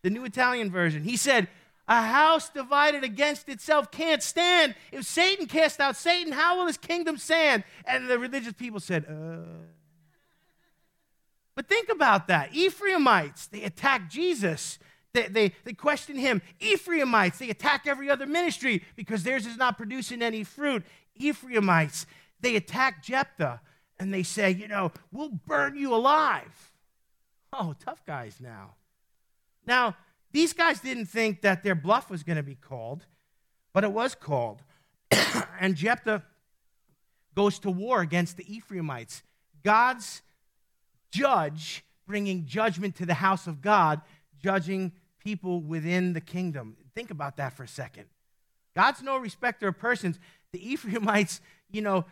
The 0.01 0.09
New 0.09 0.25
Italian 0.25 0.69
version. 0.69 1.03
He 1.03 1.17
said, 1.17 1.47
a 1.87 2.01
house 2.01 2.49
divided 2.49 3.03
against 3.03 3.49
itself 3.49 3.91
can't 3.91 4.23
stand. 4.23 4.75
If 4.91 5.05
Satan 5.05 5.47
cast 5.47 5.79
out 5.79 5.95
Satan, 5.95 6.31
how 6.31 6.57
will 6.57 6.67
his 6.67 6.77
kingdom 6.77 7.17
stand? 7.17 7.63
And 7.85 8.09
the 8.09 8.17
religious 8.17 8.53
people 8.53 8.79
said, 8.79 9.05
uh. 9.09 9.45
But 11.55 11.67
think 11.67 11.89
about 11.89 12.27
that. 12.27 12.55
Ephraimites, 12.55 13.47
they 13.47 13.63
attack 13.63 14.09
Jesus. 14.09 14.79
They, 15.13 15.27
they, 15.27 15.53
they 15.63 15.73
question 15.73 16.15
him. 16.15 16.41
Ephraimites, 16.59 17.37
they 17.37 17.49
attack 17.49 17.85
every 17.85 18.09
other 18.09 18.25
ministry 18.25 18.83
because 18.95 19.23
theirs 19.23 19.45
is 19.45 19.57
not 19.57 19.77
producing 19.77 20.21
any 20.21 20.43
fruit. 20.43 20.83
Ephraimites, 21.15 22.07
they 22.39 22.55
attack 22.55 23.03
Jephthah 23.03 23.61
and 23.99 24.13
they 24.13 24.23
say, 24.23 24.49
you 24.51 24.67
know, 24.67 24.91
we'll 25.11 25.39
burn 25.45 25.77
you 25.77 25.93
alive. 25.93 26.72
Oh, 27.53 27.75
tough 27.79 28.03
guys 28.05 28.37
now. 28.39 28.75
Now, 29.65 29.95
these 30.31 30.53
guys 30.53 30.79
didn't 30.79 31.05
think 31.05 31.41
that 31.41 31.63
their 31.63 31.75
bluff 31.75 32.09
was 32.09 32.23
going 32.23 32.37
to 32.37 32.43
be 32.43 32.55
called, 32.55 33.05
but 33.73 33.83
it 33.83 33.91
was 33.91 34.15
called. 34.15 34.63
and 35.59 35.75
Jephthah 35.75 36.23
goes 37.35 37.59
to 37.59 37.69
war 37.69 38.01
against 38.01 38.37
the 38.37 38.55
Ephraimites. 38.55 39.21
God's 39.63 40.23
judge 41.11 41.85
bringing 42.07 42.45
judgment 42.45 42.95
to 42.95 43.05
the 43.05 43.13
house 43.13 43.45
of 43.45 43.61
God, 43.61 44.01
judging 44.41 44.91
people 45.19 45.61
within 45.61 46.13
the 46.13 46.21
kingdom. 46.21 46.75
Think 46.95 47.11
about 47.11 47.37
that 47.37 47.53
for 47.53 47.63
a 47.63 47.67
second. 47.67 48.05
God's 48.75 49.03
no 49.03 49.17
respecter 49.17 49.67
of 49.67 49.77
persons. 49.77 50.19
The 50.51 50.71
Ephraimites, 50.73 51.39
you 51.71 51.81
know, 51.81 52.05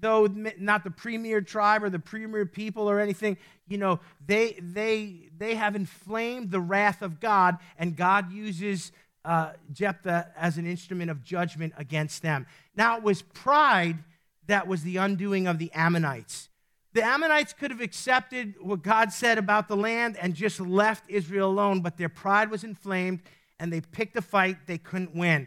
though 0.00 0.26
not 0.58 0.84
the 0.84 0.90
premier 0.90 1.40
tribe 1.40 1.82
or 1.82 1.90
the 1.90 1.98
premier 1.98 2.46
people 2.46 2.88
or 2.88 3.00
anything, 3.00 3.36
you 3.68 3.78
know, 3.78 4.00
they 4.26 4.58
they 4.60 5.28
they 5.36 5.54
have 5.54 5.76
inflamed 5.76 6.50
the 6.50 6.60
wrath 6.60 7.02
of 7.02 7.20
God, 7.20 7.58
and 7.78 7.96
God 7.96 8.32
uses 8.32 8.92
uh, 9.24 9.52
Jephthah 9.72 10.32
as 10.36 10.58
an 10.58 10.66
instrument 10.66 11.10
of 11.10 11.22
judgment 11.22 11.74
against 11.76 12.22
them. 12.22 12.46
Now 12.74 12.96
it 12.96 13.02
was 13.02 13.22
pride 13.22 13.98
that 14.46 14.66
was 14.66 14.82
the 14.82 14.96
undoing 14.96 15.46
of 15.46 15.58
the 15.58 15.70
Ammonites. 15.72 16.48
The 16.92 17.04
Ammonites 17.04 17.52
could 17.52 17.70
have 17.70 17.80
accepted 17.80 18.54
what 18.60 18.82
God 18.82 19.12
said 19.12 19.38
about 19.38 19.68
the 19.68 19.76
land 19.76 20.16
and 20.20 20.34
just 20.34 20.58
left 20.58 21.04
Israel 21.08 21.48
alone, 21.48 21.82
but 21.82 21.96
their 21.96 22.08
pride 22.08 22.50
was 22.50 22.64
inflamed 22.64 23.20
and 23.60 23.72
they 23.72 23.80
picked 23.80 24.16
a 24.16 24.22
fight 24.22 24.66
they 24.66 24.78
couldn't 24.78 25.14
win. 25.14 25.46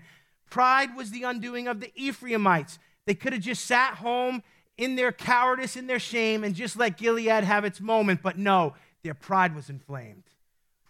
Pride 0.50 0.96
was 0.96 1.12
the 1.12 1.24
undoing 1.24 1.68
of 1.68 1.82
the 1.82 1.92
Ephraimites. 1.96 2.80
They 3.06 3.16
could 3.16 3.34
have 3.34 3.42
just 3.42 3.66
sat 3.66 3.96
home 3.96 4.44
in 4.78 4.96
their 4.96 5.12
cowardice, 5.12 5.76
in 5.76 5.88
their 5.88 6.00
shame, 6.00 6.44
and 6.44 6.56
just 6.56 6.78
let 6.78 6.98
Gilead 6.98 7.44
have 7.44 7.66
its 7.66 7.80
moment, 7.80 8.22
but 8.24 8.38
no, 8.38 8.74
their 9.04 9.14
pride 9.14 9.56
was 9.56 9.70
inflamed. 9.70 10.24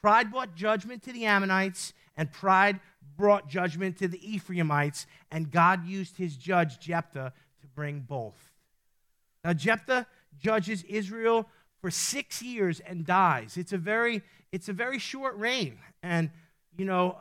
Pride 0.02 0.32
brought 0.32 0.56
judgment 0.56 1.04
to 1.04 1.14
the 1.14 1.26
Ammonites, 1.26 1.94
and 2.16 2.32
pride 2.32 2.80
brought 3.18 3.50
judgment 3.50 3.98
to 3.98 4.08
the 4.08 4.36
Ephraimites, 4.36 5.06
and 5.32 5.52
God 5.52 5.86
used 5.86 6.18
his 6.18 6.38
judge, 6.38 6.80
Jephthah, 6.80 7.34
to 7.62 7.68
bring 7.68 8.02
both. 8.02 8.52
Now, 9.44 9.54
Jephthah 9.54 10.08
judges 10.40 10.84
Israel 10.84 11.50
for 11.82 11.92
six 11.92 12.42
years 12.42 12.80
and 12.80 13.06
dies. 13.06 13.58
It's 13.58 13.74
a 13.74 13.78
very, 13.78 14.22
it's 14.52 14.70
a 14.70 14.74
very 14.74 15.00
short 15.00 15.36
reign. 15.38 15.80
And, 16.02 16.30
you 16.78 16.86
know, 16.86 17.18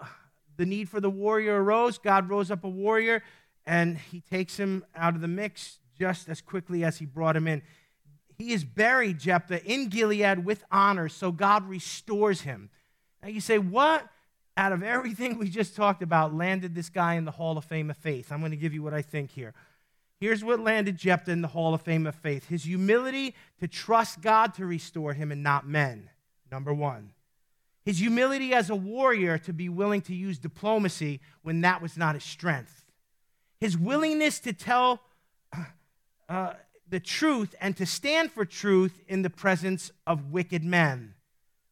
the 0.56 0.66
need 0.66 0.88
for 0.88 1.00
the 1.00 1.10
warrior 1.10 1.62
arose. 1.62 1.98
God 1.98 2.28
rose 2.28 2.50
up 2.50 2.62
a 2.62 2.68
warrior, 2.68 3.24
and 3.66 3.98
he 3.98 4.20
takes 4.20 4.56
him 4.56 4.84
out 4.94 5.14
of 5.14 5.20
the 5.20 5.28
mix 5.28 5.78
just 5.98 6.28
as 6.28 6.40
quickly 6.40 6.84
as 6.84 6.98
he 6.98 7.06
brought 7.06 7.36
him 7.36 7.46
in. 7.46 7.62
He 8.38 8.52
is 8.52 8.64
buried, 8.64 9.18
Jephthah, 9.18 9.64
in 9.64 9.88
Gilead 9.88 10.44
with 10.44 10.64
honor, 10.70 11.08
so 11.08 11.30
God 11.30 11.68
restores 11.68 12.42
him. 12.42 12.70
Now 13.22 13.28
you 13.28 13.40
say, 13.40 13.58
what 13.58 14.08
out 14.56 14.72
of 14.72 14.82
everything 14.82 15.38
we 15.38 15.48
just 15.48 15.76
talked 15.76 16.02
about 16.02 16.34
landed 16.34 16.74
this 16.74 16.88
guy 16.88 17.14
in 17.14 17.24
the 17.24 17.30
Hall 17.30 17.56
of 17.56 17.64
Fame 17.64 17.90
of 17.90 17.96
Faith? 17.96 18.32
I'm 18.32 18.40
going 18.40 18.50
to 18.50 18.56
give 18.56 18.74
you 18.74 18.82
what 18.82 18.94
I 18.94 19.02
think 19.02 19.30
here. 19.30 19.54
Here's 20.18 20.44
what 20.44 20.60
landed 20.60 20.96
Jephthah 20.96 21.32
in 21.32 21.42
the 21.42 21.48
Hall 21.48 21.74
of 21.74 21.82
Fame 21.82 22.06
of 22.06 22.14
Faith 22.14 22.48
his 22.48 22.64
humility 22.64 23.34
to 23.60 23.68
trust 23.68 24.20
God 24.20 24.54
to 24.54 24.66
restore 24.66 25.14
him 25.14 25.32
and 25.32 25.42
not 25.42 25.66
men, 25.66 26.10
number 26.50 26.72
one. 26.72 27.12
His 27.84 27.98
humility 27.98 28.54
as 28.54 28.70
a 28.70 28.76
warrior 28.76 29.38
to 29.38 29.52
be 29.52 29.68
willing 29.68 30.00
to 30.02 30.14
use 30.14 30.38
diplomacy 30.38 31.20
when 31.42 31.60
that 31.62 31.82
was 31.82 31.96
not 31.96 32.14
his 32.14 32.22
strength. 32.22 32.81
His 33.62 33.78
willingness 33.78 34.40
to 34.40 34.52
tell 34.52 35.02
uh, 36.28 36.54
the 36.90 36.98
truth 36.98 37.54
and 37.60 37.76
to 37.76 37.86
stand 37.86 38.32
for 38.32 38.44
truth 38.44 39.00
in 39.06 39.22
the 39.22 39.30
presence 39.30 39.92
of 40.04 40.32
wicked 40.32 40.64
men. 40.64 41.14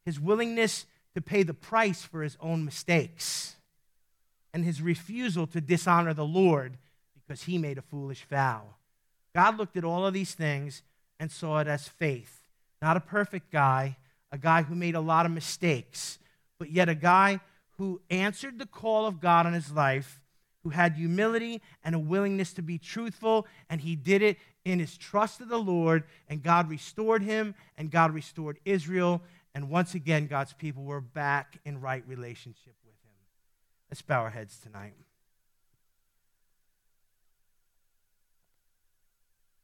His 0.05 0.21
willingness 0.21 0.87
to 1.17 1.21
pay 1.21 1.43
the 1.43 1.53
price 1.53 2.05
for 2.05 2.23
his 2.23 2.37
own 2.41 2.65
mistakes. 2.65 3.57
And 4.55 4.65
his 4.65 4.81
refusal 4.81 5.49
to 5.49 5.61
dishonor 5.61 6.15
the 6.15 6.25
Lord 6.25 6.79
because 7.17 7.43
he 7.43 7.59
made 7.59 7.77
a 7.77 7.83
foolish 7.83 8.25
vow. 8.31 8.77
God 9.35 9.59
looked 9.59 9.77
at 9.77 9.83
all 9.83 10.07
of 10.07 10.15
these 10.15 10.35
things 10.35 10.85
and 11.19 11.29
saw 11.29 11.59
it 11.59 11.67
as 11.67 11.89
faith. 11.89 12.43
Not 12.81 12.99
a 12.99 13.01
perfect 13.01 13.51
guy, 13.51 13.97
a 14.31 14.39
guy 14.39 14.63
who 14.63 14.77
made 14.77 14.95
a 14.95 15.01
lot 15.01 15.27
of 15.27 15.33
mistakes, 15.33 16.21
but 16.57 16.71
yet 16.71 16.89
a 16.89 16.95
guy 16.95 17.41
who 17.79 18.01
answered 18.11 18.61
the 18.61 18.67
call 18.67 19.07
of 19.07 19.21
God 19.21 19.45
on 19.45 19.55
his 19.55 19.73
life, 19.73 20.21
who 20.63 20.71
had 20.71 20.95
humility 20.95 21.63
and 21.83 21.95
a 21.95 21.99
willingness 21.99 22.53
to 22.55 22.63
be 22.63 22.79
truthful, 22.79 23.47
and 23.69 23.81
he 23.81 23.97
did 23.97 24.23
it 24.23 24.37
in 24.65 24.79
his 24.79 24.97
trust 24.97 25.41
of 25.41 25.49
the 25.49 25.59
Lord, 25.59 26.05
and 26.29 26.43
God 26.43 26.69
restored 26.69 27.23
him, 27.23 27.55
and 27.79 27.91
God 27.91 28.13
restored 28.13 28.59
Israel, 28.65 29.23
and 29.55 29.71
once 29.71 29.95
again, 29.95 30.27
God's 30.27 30.53
people 30.53 30.85
were 30.85 31.01
back 31.01 31.59
in 31.65 31.81
right 31.81 32.05
relationship 32.07 32.75
with 32.85 32.95
him. 33.03 33.15
Let's 33.91 34.03
bow 34.03 34.23
our 34.23 34.31
heads 34.31 34.59
tonight. 34.59 34.95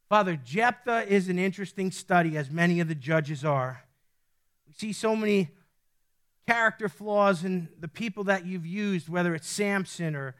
Father, 0.09 0.37
Jephthah 0.37 1.05
is 1.07 1.27
an 1.27 1.37
interesting 1.37 1.91
study, 1.91 2.37
as 2.37 2.49
many 2.49 2.79
of 2.79 2.87
the 2.87 2.95
judges 2.95 3.43
are. 3.43 3.83
We 4.65 4.73
see 4.73 4.93
so 4.93 5.15
many 5.15 5.49
character 6.47 6.87
flaws 6.87 7.43
in 7.43 7.67
the 7.77 7.89
people 7.89 8.23
that 8.25 8.45
you've 8.45 8.65
used, 8.65 9.09
whether 9.09 9.35
it's 9.35 9.47
Samson 9.47 10.15
or 10.15 10.35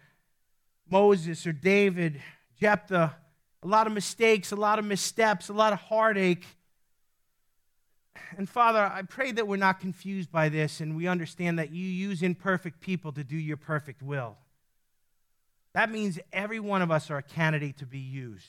Moses 0.90 1.46
or 1.46 1.54
David, 1.54 2.22
Jephthah, 2.60 3.16
a 3.64 3.68
lot 3.68 3.88
of 3.88 3.94
mistakes, 3.94 4.52
a 4.52 4.56
lot 4.56 4.80
of 4.80 4.86
missteps, 4.86 5.50
a 5.50 5.54
lot 5.54 5.74
of 5.74 5.80
heartache. 5.80 6.46
And 8.38 8.48
Father, 8.48 8.80
I 8.80 9.04
pray 9.04 9.32
that 9.32 9.48
we're 9.48 9.58
not 9.58 9.80
confused 9.80 10.32
by 10.32 10.50
this 10.50 10.82
and 10.82 10.96
we 10.96 11.08
understand 11.08 11.60
that 11.60 11.72
you 11.72 11.86
use 11.86 12.22
imperfect 12.22 12.82
people 12.82 13.12
to 13.14 13.24
do 13.24 13.36
your 13.36 13.58
perfect 13.58 14.02
will. 14.02 14.38
That 15.74 15.92
means 15.92 16.20
every 16.34 16.60
one 16.60 16.82
of 16.82 16.92
us 16.92 17.12
are 17.12 17.18
a 17.18 17.24
candidate 17.24 17.78
to 17.78 17.86
be 17.86 18.00
used. 18.00 18.48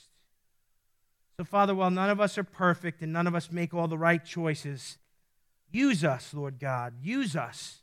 So, 1.37 1.43
Father, 1.43 1.73
while 1.73 1.91
none 1.91 2.09
of 2.09 2.19
us 2.19 2.37
are 2.37 2.43
perfect 2.43 3.01
and 3.01 3.13
none 3.13 3.27
of 3.27 3.35
us 3.35 3.51
make 3.51 3.73
all 3.73 3.87
the 3.87 3.97
right 3.97 4.23
choices, 4.23 4.97
use 5.71 6.03
us, 6.03 6.33
Lord 6.33 6.59
God. 6.59 6.95
Use 7.01 7.35
us. 7.35 7.81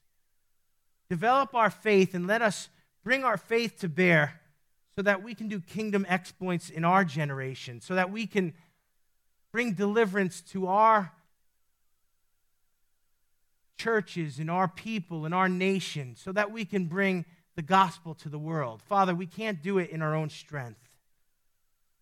Develop 1.09 1.55
our 1.55 1.71
faith 1.71 2.15
and 2.15 2.27
let 2.27 2.43
us 2.43 2.69
bring 3.05 3.25
our 3.25 3.37
faith 3.37 3.79
to 3.81 3.89
bear 3.89 4.41
so 4.97 5.03
that 5.03 5.23
we 5.23 5.35
can 5.35 5.47
do 5.47 5.61
kingdom 5.61 6.07
exploits 6.09 6.71
in 6.71 6.85
our 6.85 7.05
generation, 7.05 7.81
so 7.83 7.95
that 7.95 8.11
we 8.11 8.27
can 8.27 8.55
bring 9.53 9.75
deliverance 9.75 10.41
to 10.41 10.67
our 10.67 11.13
churches, 13.79 14.39
and 14.39 14.51
our 14.51 14.69
people, 14.69 15.27
and 15.27 15.35
our 15.35 15.51
nation, 15.51 16.17
so 16.17 16.33
that 16.33 16.51
we 16.51 16.65
can 16.65 16.87
bring 16.87 17.27
the 17.57 17.63
gospel 17.63 18.15
to 18.15 18.31
the 18.31 18.39
world. 18.39 18.81
Father, 18.83 19.15
we 19.15 19.27
can't 19.27 19.63
do 19.63 19.77
it 19.79 19.91
in 19.91 20.01
our 20.01 20.15
own 20.15 20.31
strength, 20.31 20.81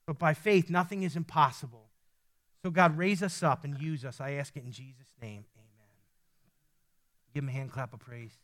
but 0.06 0.16
by 0.16 0.34
faith, 0.34 0.70
nothing 0.70 1.02
is 1.02 1.16
impossible. 1.16 1.88
So, 2.62 2.70
God, 2.70 2.96
raise 2.96 3.22
us 3.22 3.42
up 3.42 3.64
and 3.64 3.78
use 3.80 4.04
us. 4.04 4.20
I 4.20 4.32
ask 4.32 4.56
it 4.56 4.64
in 4.64 4.70
Jesus' 4.70 5.12
name. 5.20 5.44
Amen. 5.56 5.90
Give 7.34 7.42
him 7.42 7.48
a 7.48 7.52
hand 7.52 7.72
clap 7.72 7.92
of 7.92 7.98
praise. 7.98 8.38